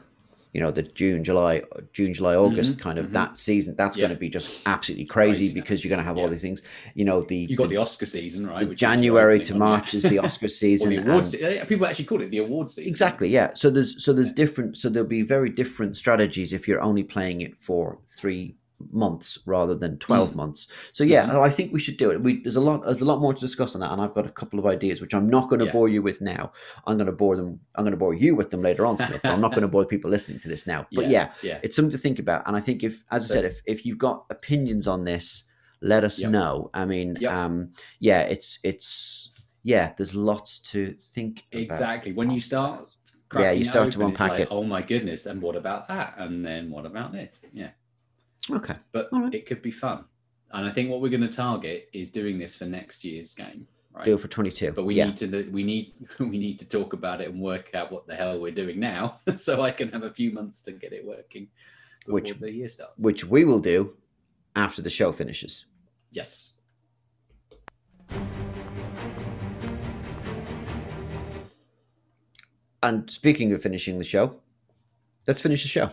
you 0.55 0.61
know 0.61 0.71
the 0.71 0.83
June, 0.83 1.21
July, 1.29 1.63
June, 1.91 2.13
July, 2.13 2.35
August 2.35 2.79
kind 2.79 2.97
of 2.97 3.07
mhm. 3.07 3.11
that 3.19 3.37
season. 3.37 3.75
That's 3.75 3.97
Yeah. 3.97 4.03
going 4.07 4.15
to 4.17 4.19
be 4.25 4.29
just 4.29 4.49
absolutely 4.65 5.05
crazy 5.05 5.47
crazy 5.49 5.53
because 5.53 5.83
you're 5.83 5.89
going 5.89 5.99
to 6.05 6.09
have 6.11 6.17
all 6.17 6.29
these 6.29 6.41
things. 6.47 6.61
You 6.93 7.03
know 7.03 7.21
the, 7.21 7.35
You 7.51 7.57
got 7.57 7.63
the, 7.63 7.75
the 7.75 7.77
Oscar 7.85 8.05
season, 8.05 8.47
right? 8.47 8.67
which 8.69 8.79
January 8.79 9.43
to 9.43 9.53
March 9.55 9.93
is 9.93 10.03
the 10.03 10.19
Oscar 10.27 10.47
season. 10.47 10.89
the 10.91 10.97
awards. 10.97 11.31
se- 11.31 11.65
People 11.67 11.85
actually 11.87 12.05
call 12.05 12.21
it 12.21 12.29
the 12.31 12.37
awards 12.39 12.73
season. 12.75 12.89
Exactly, 12.89 13.27
yeah. 13.27 13.53
So 13.55 13.69
there's 13.69 13.91
so 14.03 14.13
there's 14.13 14.31
different 14.31 14.77
so 14.77 14.87
there'll 14.89 15.07
be 15.19 15.23
very 15.23 15.49
different 15.49 15.97
strategies 15.97 16.53
if 16.53 16.67
you're 16.69 16.81
only 16.81 17.03
playing 17.03 17.41
it 17.41 17.53
for 17.61 17.99
three 18.07 18.55
months 18.91 19.39
rather 19.45 19.75
than 19.75 19.97
12 19.99 20.31
Mm. 20.31 20.35
months. 20.35 20.67
So 20.91 21.03
yeah, 21.03 21.25
Mhm. 21.27 21.41
I 21.41 21.49
think 21.49 21.73
we 21.73 21.79
should 21.79 21.97
do 21.97 22.11
it. 22.11 22.21
We 22.21 22.41
there's 22.41 22.55
a 22.55 22.61
lot 22.61 22.85
there's 22.85 23.01
a 23.01 23.05
lot 23.05 23.19
more 23.21 23.33
to 23.33 23.39
discuss 23.39 23.75
on 23.75 23.81
that 23.81 23.91
and 23.91 24.01
I've 24.01 24.13
got 24.13 24.25
a 24.25 24.31
couple 24.31 24.59
of 24.59 24.65
ideas 24.65 25.01
which 25.01 25.13
I'm 25.13 25.29
not 25.29 25.49
going 25.49 25.59
to 25.59 25.65
Yeah. 25.65 25.71
bore 25.71 25.89
you 25.89 26.01
with 26.01 26.21
now. 26.21 26.51
I'm 26.87 26.97
going 26.97 27.07
to 27.07 27.11
bore 27.13 27.35
them 27.35 27.59
I'm 27.75 27.83
going 27.83 27.91
to 27.91 27.97
bore 27.97 28.13
you 28.13 28.35
with 28.35 28.49
them 28.49 28.61
later 28.61 28.85
on 28.85 28.97
Smith, 28.97 29.21
I'm 29.23 29.41
not 29.41 29.51
going 29.51 29.61
to 29.69 29.73
bore 29.75 29.85
people 29.85 30.09
listening 30.11 30.39
to 30.41 30.47
this 30.47 30.65
now. 30.67 30.87
But 30.93 31.09
yeah, 31.09 31.31
yeah, 31.43 31.59
it's 31.63 31.75
something 31.75 31.91
to 31.91 31.97
think 31.97 32.19
about 32.19 32.43
and 32.47 32.55
I 32.55 32.61
think 32.61 32.83
if 32.83 33.03
as 33.11 33.25
I 33.31 33.33
said 33.35 33.45
if 33.45 33.61
if 33.65 33.85
you've 33.85 33.97
got 33.97 34.25
opinions 34.29 34.87
on 34.87 35.03
this 35.05 35.45
let 35.81 36.03
us 36.03 36.19
Yep. 36.19 36.31
know. 36.31 36.69
I 36.73 36.85
mean 36.85 37.17
Yep. 37.19 37.31
um 37.31 37.73
yeah, 37.99 38.21
it's 38.21 38.59
it's 38.63 39.31
yeah, 39.63 39.93
there's 39.97 40.13
lots 40.13 40.59
to 40.71 40.93
think 40.93 41.43
about. 41.51 41.61
Exactly. 41.61 42.13
When 42.13 42.29
you 42.29 42.39
start, 42.39 42.87
Yeah, 43.33 43.51
you 43.51 43.65
start 43.65 43.91
to 43.93 43.97
open, 43.97 44.11
it's 44.13 44.21
unpack 44.21 44.31
like, 44.37 44.41
it. 44.41 44.47
Oh 44.51 44.63
my 44.63 44.81
goodness! 44.83 45.25
And 45.25 45.41
what 45.41 45.55
about 45.55 45.87
that? 45.87 46.13
And 46.19 46.45
then 46.45 46.69
what 46.69 46.85
about 46.85 47.11
this? 47.11 47.43
Yeah, 47.51 47.71
Okay. 48.49 48.75
but 48.91 49.09
right. 49.11 49.33
it 49.33 49.45
could 49.45 49.61
be 49.61 49.71
fun. 49.71 50.05
And 50.51 50.65
I 50.65 50.71
think 50.71 50.89
what 50.89 51.01
we're 51.01 51.09
going 51.09 51.21
to 51.21 51.27
target 51.27 51.89
is 51.93 52.09
doing 52.09 52.37
this 52.37 52.55
for 52.55 52.65
next 52.65 53.03
year's 53.03 53.33
game, 53.33 53.67
right? 53.93 54.05
Do 54.05 54.17
for 54.17 54.27
22. 54.27 54.71
But 54.71 54.85
we 54.85 54.95
yeah. 54.95 55.07
need 55.07 55.17
to 55.17 55.49
we 55.51 55.63
need 55.63 55.93
we 56.19 56.37
need 56.37 56.59
to 56.59 56.69
talk 56.69 56.93
about 56.93 57.21
it 57.21 57.29
and 57.29 57.41
work 57.41 57.73
out 57.73 57.91
what 57.91 58.07
the 58.07 58.15
hell 58.15 58.39
we're 58.39 58.51
doing 58.51 58.79
now, 58.79 59.19
so 59.35 59.61
I 59.61 59.71
can 59.71 59.91
have 59.91 60.03
a 60.03 60.13
few 60.13 60.31
months 60.31 60.61
to 60.63 60.71
get 60.71 60.93
it 60.93 61.05
working 61.05 61.47
before 62.05 62.13
Which- 62.13 62.39
the 62.39 62.51
year 62.51 62.69
starts. 62.69 63.03
which 63.03 63.25
we 63.25 63.43
will 63.45 63.59
do 63.59 63.95
after 64.55 64.81
the 64.81 64.89
show 64.89 65.11
finishes. 65.11 65.65
yes, 66.11 66.53
And 72.85 73.09
speaking 73.09 73.51
of 73.51 73.63
finishing 73.63 73.97
the 73.97 74.03
show, 74.03 74.35
let's 75.27 75.41
finish 75.41 75.63
the 75.63 75.69
show. 75.69 75.89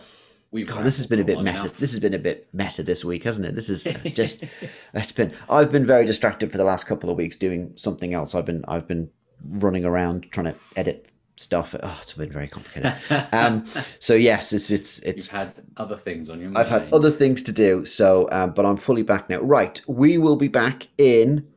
We've 0.53 0.67
God, 0.67 0.85
this 0.85 0.95
has 0.97 1.05
been 1.07 1.19
a 1.19 1.23
bit 1.25 1.35
rambled 1.35 1.47
on 1.49 1.53
meta. 1.55 1.65
enough. 1.65 1.77
This 1.79 1.91
has 1.91 1.99
been 1.99 2.13
a 2.13 2.19
bit 2.19 2.47
meta 2.53 2.81
this 2.83 3.03
week, 3.03 3.23
hasn't 3.25 3.45
it? 3.47 3.55
This 3.55 3.69
is 3.69 3.83
just 4.13 4.43
it's 4.93 5.11
been 5.11 5.33
I've 5.49 5.71
been 5.71 5.85
very 5.85 6.05
distracted 6.05 6.51
for 6.51 6.57
the 6.57 6.63
last 6.63 6.85
couple 6.85 7.09
of 7.09 7.17
weeks 7.17 7.35
doing 7.35 7.73
something 7.75 8.13
else. 8.13 8.33
I've 8.35 8.45
been 8.45 8.63
I've 8.69 8.87
been 8.87 9.09
running 9.45 9.83
around 9.83 10.27
trying 10.31 10.45
to 10.45 10.55
edit 10.77 11.07
stuff. 11.35 11.75
Oh, 11.83 11.97
it's 11.99 12.13
been 12.13 12.31
very 12.31 12.47
complicated. 12.47 12.93
Um 13.33 13.65
so 13.99 14.13
yes, 14.13 14.53
it's 14.53 14.69
it's 14.69 14.99
it's 14.99 15.25
You've 15.25 15.31
had 15.31 15.55
other 15.77 15.97
things 15.97 16.29
on 16.29 16.39
your 16.39 16.49
mind. 16.51 16.59
I've 16.59 16.69
had 16.69 16.93
other 16.93 17.11
things 17.11 17.43
to 17.43 17.51
do, 17.51 17.85
so 17.85 18.29
um, 18.31 18.51
but 18.51 18.65
I'm 18.65 18.77
fully 18.77 19.03
back 19.03 19.29
now. 19.29 19.39
Right, 19.41 19.81
we 19.87 20.17
will 20.19 20.35
be 20.37 20.47
back 20.47 20.87
in. 20.97 21.47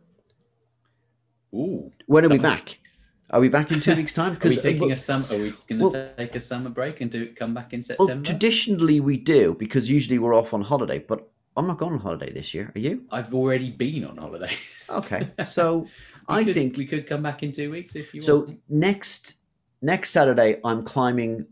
Ooh, 1.55 1.93
When 2.07 2.25
are 2.25 2.29
we 2.29 2.39
back? 2.39 2.65
breaks. 2.65 2.96
Are 3.31 3.41
we 3.41 3.49
back 3.49 3.73
in 3.73 3.81
two 3.81 3.97
weeks' 3.97 4.13
time? 4.13 4.37
Are 4.43 4.49
we 4.49 4.57
uh, 4.57 4.61
taking 4.61 4.83
well- 4.83 4.93
a 4.93 4.97
summer? 4.97 5.27
Are 5.31 5.39
we 5.39 5.53
going 5.69 5.81
well- 5.81 5.91
to 5.93 6.13
take 6.17 6.35
a 6.37 6.41
summer 6.41 6.71
break 6.71 7.01
and 7.01 7.11
do 7.11 7.27
come 7.35 7.55
back 7.55 7.73
in 7.73 7.81
well, 7.99 8.07
September? 8.07 8.25
traditionally 8.27 9.01
we 9.01 9.17
do 9.17 9.55
because 9.59 9.91
usually 9.91 10.19
we're 10.19 10.35
off 10.35 10.55
on 10.55 10.63
holiday, 10.63 10.99
but 10.99 11.29
I'm 11.57 11.67
not 11.67 11.79
going 11.79 11.95
on 11.95 12.01
holiday 12.01 12.33
this 12.33 12.55
year. 12.55 12.71
Are 12.75 12.79
you? 12.79 13.05
I've 13.11 13.35
already 13.35 13.71
been 13.71 14.05
on 14.05 14.17
holiday. 14.19 14.55
Okay, 14.89 15.29
so 15.49 15.89
I 16.29 16.45
could- 16.45 16.55
think 16.55 16.77
we 16.77 16.87
could 16.87 17.09
come 17.09 17.21
back 17.23 17.43
in 17.43 17.51
two 17.51 17.73
weeks 17.73 17.97
if 17.97 18.15
you 18.15 18.21
want. 18.21 18.27
so. 18.27 18.39
want. 18.41 18.61
Next 18.69 19.41
next 19.83 20.11
Saturday, 20.11 20.61
I'm 20.65 20.85
climbing 20.85 21.47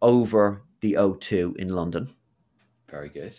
over 0.00 0.62
the 0.82 0.92
O2 0.92 1.56
in 1.56 1.70
London 1.70 2.08
Very 2.88 3.08
good. 3.08 3.36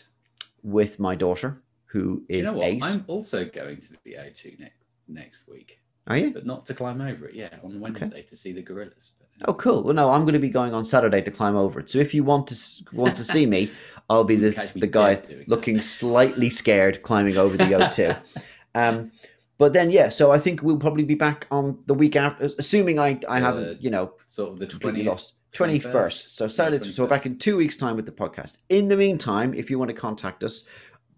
with 0.63 0.99
my 0.99 1.15
daughter, 1.15 1.61
who 1.85 2.25
Do 2.29 2.35
you 2.35 2.43
know 2.43 2.53
what? 2.55 2.67
eight. 2.67 2.83
I'm 2.83 3.05
also 3.07 3.45
going 3.45 3.79
to 3.79 3.93
the 4.03 4.15
O2 4.15 4.59
next 4.59 4.83
next 5.07 5.47
week, 5.47 5.79
Are 6.07 6.17
you? 6.17 6.31
but 6.31 6.45
not 6.45 6.65
to 6.67 6.73
climb 6.73 7.01
over 7.01 7.27
it. 7.27 7.35
Yeah, 7.35 7.49
on 7.63 7.79
Wednesday 7.79 8.21
to 8.23 8.35
see 8.35 8.51
the 8.53 8.61
gorillas. 8.61 9.11
But, 9.19 9.27
Oh, 9.49 9.53
cool. 9.53 9.83
Well, 9.83 9.93
no, 9.93 10.09
I'm 10.09 10.21
going 10.21 10.33
to 10.33 10.39
be 10.39 10.49
going 10.49 10.73
on 10.73 10.83
Saturday 10.83 11.21
to 11.21 11.29
climb 11.29 11.55
over 11.55 11.79
it. 11.79 11.91
So 11.91 11.99
if 11.99 12.13
you 12.15 12.23
want 12.23 12.47
to 12.47 12.55
want 12.93 13.15
to 13.17 13.23
see 13.23 13.45
me, 13.45 13.69
I'll 14.09 14.23
be 14.23 14.35
the, 14.35 14.49
the 14.75 14.87
guy 14.87 15.13
dead 15.15 15.27
doing 15.27 15.39
that. 15.39 15.47
looking 15.49 15.81
slightly 15.81 16.49
scared 16.61 17.03
climbing 17.03 17.37
over 17.37 17.55
the 17.55 17.65
O2. 17.65 18.17
um, 18.75 19.11
but 19.59 19.73
then, 19.73 19.91
yeah, 19.91 20.09
so 20.09 20.31
I 20.31 20.39
think 20.39 20.63
we'll 20.63 20.77
probably 20.79 21.03
be 21.03 21.13
back 21.15 21.45
on 21.51 21.79
the 21.87 21.93
week 21.93 22.15
after, 22.15 22.49
assuming 22.57 22.97
I, 22.99 23.19
I 23.27 23.37
Uh, 23.37 23.41
haven't, 23.41 23.81
you 23.83 23.89
know, 23.91 24.13
sort 24.27 24.53
of 24.53 24.59
the 24.59 24.65
completely 24.67 25.03
20th. 25.03 25.05
lost. 25.07 25.33
21st. 25.53 26.29
So 26.29 26.47
Saturday, 26.47 26.91
so 26.91 27.03
we're 27.03 27.09
back 27.09 27.25
in 27.25 27.37
two 27.39 27.57
weeks' 27.57 27.77
time 27.77 27.95
with 27.95 28.05
the 28.05 28.11
podcast. 28.11 28.57
In 28.69 28.87
the 28.89 28.97
meantime, 28.97 29.53
if 29.53 29.69
you 29.71 29.79
want 29.79 29.89
to 29.89 29.95
contact 29.95 30.43
us, 30.43 30.63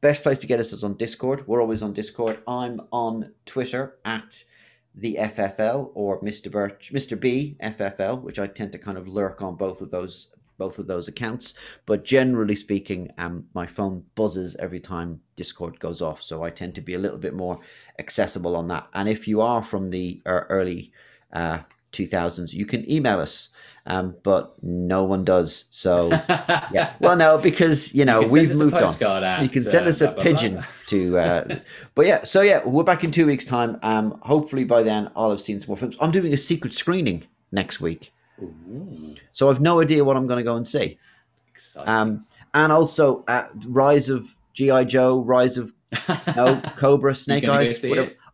best 0.02 0.24
place 0.24 0.40
to 0.40 0.48
get 0.48 0.60
us 0.60 0.72
is 0.72 0.84
on 0.84 0.96
Discord. 0.96 1.46
We're 1.48 1.62
always 1.62 1.82
on 1.84 1.94
Discord. 1.94 2.40
I'm 2.48 2.80
on 2.92 3.32
Twitter 3.46 3.96
at 4.06 4.44
the 4.96 5.18
FFL 5.20 5.92
or 5.94 6.22
Mr. 6.22 6.52
Birch, 6.52 6.92
Mr. 6.94 7.20
B 7.20 7.58
FFL, 7.62 8.22
which 8.22 8.40
I 8.40 8.48
tend 8.48 8.72
to 8.74 8.78
kind 8.78 8.98
of 8.98 9.08
lurk 9.08 9.42
on 9.42 9.56
both 9.56 9.82
of 9.82 9.92
those 9.92 10.34
both 10.58 10.78
of 10.78 10.88
those 10.88 11.08
accounts. 11.08 11.54
But 11.86 12.04
generally 12.04 12.56
speaking, 12.56 13.12
um, 13.18 13.46
my 13.54 13.66
phone 13.66 14.04
buzzes 14.14 14.58
every 14.58 14.82
time 14.82 15.22
Discord 15.38 15.80
goes 15.80 16.02
off, 16.02 16.22
so 16.22 16.44
I 16.44 16.50
tend 16.50 16.76
to 16.76 16.82
be 16.82 16.94
a 16.94 17.00
little 17.00 17.18
bit 17.18 17.34
more 17.34 17.60
accessible 17.98 18.56
on 18.58 18.68
that. 18.68 18.88
And 18.94 19.08
if 19.08 19.28
you 19.28 19.42
are 19.42 19.64
from 19.64 19.90
the 19.90 20.22
uh, 20.26 20.42
early 20.50 20.92
uh, 21.32 21.60
2000s, 21.94 22.54
you 22.54 22.66
can 22.66 22.90
email 22.92 23.20
us, 23.20 23.50
um, 23.86 24.16
but 24.24 24.56
no 24.62 25.04
one 25.04 25.24
does. 25.24 25.66
So 25.72 26.10
yeah, 26.72 26.94
well, 27.00 27.16
no, 27.16 27.38
because 27.38 27.94
you 27.94 28.06
know 28.06 28.22
You 28.22 28.32
we've 28.32 28.56
moved 28.56 28.76
on. 28.76 29.42
You 29.42 29.50
can 29.50 29.62
send 29.62 29.86
uh, 29.86 29.90
us 29.90 30.02
a 30.02 30.06
blah, 30.06 30.14
blah, 30.16 30.24
pigeon 30.24 30.54
blah. 30.56 30.66
to, 30.88 31.18
uh, 31.20 31.60
but 31.96 32.06
yeah. 32.06 32.24
So 32.24 32.42
yeah, 32.42 32.64
we're 32.66 32.84
back 32.84 33.04
in 33.04 33.12
two 33.12 33.26
weeks' 33.26 33.46
time. 33.46 33.80
Um, 33.82 34.20
hopefully 34.22 34.64
by 34.64 34.84
then 34.84 35.10
I'll 35.16 35.32
have 35.32 35.42
seen 35.42 35.60
some 35.60 35.70
more 35.70 35.78
films. 35.78 35.98
I'm 36.00 36.12
doing 36.12 36.34
a 36.34 36.38
secret 36.38 36.74
screening 36.74 37.24
next 37.52 37.82
week, 37.82 38.12
Ooh, 38.42 39.16
so 39.32 39.50
I've 39.50 39.62
no 39.62 39.82
idea 39.82 40.04
what 40.04 40.18
I'm 40.18 40.28
going 40.28 40.40
to 40.40 40.44
go 40.44 40.56
and 40.56 40.68
see. 40.68 40.98
exciting. 41.52 41.94
Um, 41.94 42.26
and 42.54 42.72
also 42.72 43.24
uh, 43.28 43.48
Rise 43.68 44.10
of 44.10 44.36
GI 44.54 44.86
Joe, 44.86 45.20
Rise 45.22 45.58
of 45.58 45.74
no 46.36 46.62
Cobra, 46.78 47.16
Snake 47.16 47.48
Eyes. 47.48 47.84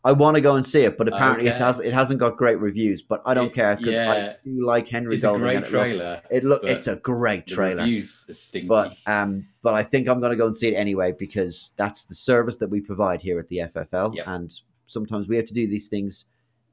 See 0.05 0.13
whatever. 0.13 0.17
it? 0.17 0.19
I 0.19 0.19
want 0.23 0.35
to 0.35 0.41
go 0.41 0.55
and 0.55 0.65
see 0.65 0.81
it, 0.81 0.97
but 0.97 1.07
apparently 1.07 1.47
it 1.47 1.57
has 1.57 1.79
it 1.79 1.93
hasn't 1.93 2.19
got 2.19 2.37
great 2.37 2.59
reviews. 2.59 3.01
But 3.01 3.21
I 3.25 3.33
don't 3.33 3.47
It- 3.47 3.53
care 3.53 3.75
because 3.75 3.95
yeah. 3.95 4.11
I 4.11 4.35
do 4.47 4.65
like 4.65 4.87
Henry 4.87 5.13
it's 5.15 5.23
a 5.23 5.37
great 5.37 5.57
it 5.57 5.59
looks, 5.59 5.69
trailer. 5.69 6.21
it 6.31 6.43
look 6.43 6.63
it's 6.63 6.87
a 6.87 6.95
great 6.97 7.47
trailer. 7.47 7.83
reviews 7.83 8.25
stinky. 8.37 8.67
But 8.67 8.95
um, 9.07 9.47
but 9.61 9.73
I 9.73 9.83
think 9.83 10.07
I'm 10.07 10.19
going 10.19 10.31
to 10.31 10.37
go 10.37 10.45
and 10.45 10.55
see 10.55 10.69
it 10.69 10.75
anyway 10.75 11.13
because 11.17 11.73
that's 11.77 12.05
the 12.05 12.15
service 12.15 12.57
that 12.57 12.69
we 12.69 12.81
provide 12.81 13.21
here 13.21 13.39
at 13.39 13.47
the 13.49 13.57
FFL, 13.59 14.15
Yep. 14.15 14.27
and 14.27 14.53
sometimes 14.85 15.27
we 15.27 15.35
have 15.37 15.45
to 15.47 15.53
do 15.53 15.67
these 15.67 15.87
things 15.87 16.25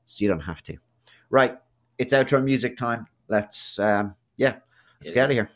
so 0.04 0.22
you 0.22 0.28
don't 0.28 0.40
have 0.40 0.62
to. 0.64 0.76
Right, 1.30 1.56
it's 1.98 2.12
outro 2.12 2.42
music 2.44 2.76
time. 2.76 3.06
Let's 3.28 3.78
um, 3.78 4.14
yeah, 4.36 4.56
let's 5.00 5.10
Yeah. 5.10 5.14
get 5.14 5.24
out 5.24 5.30
of 5.30 5.34
here. 5.36 5.50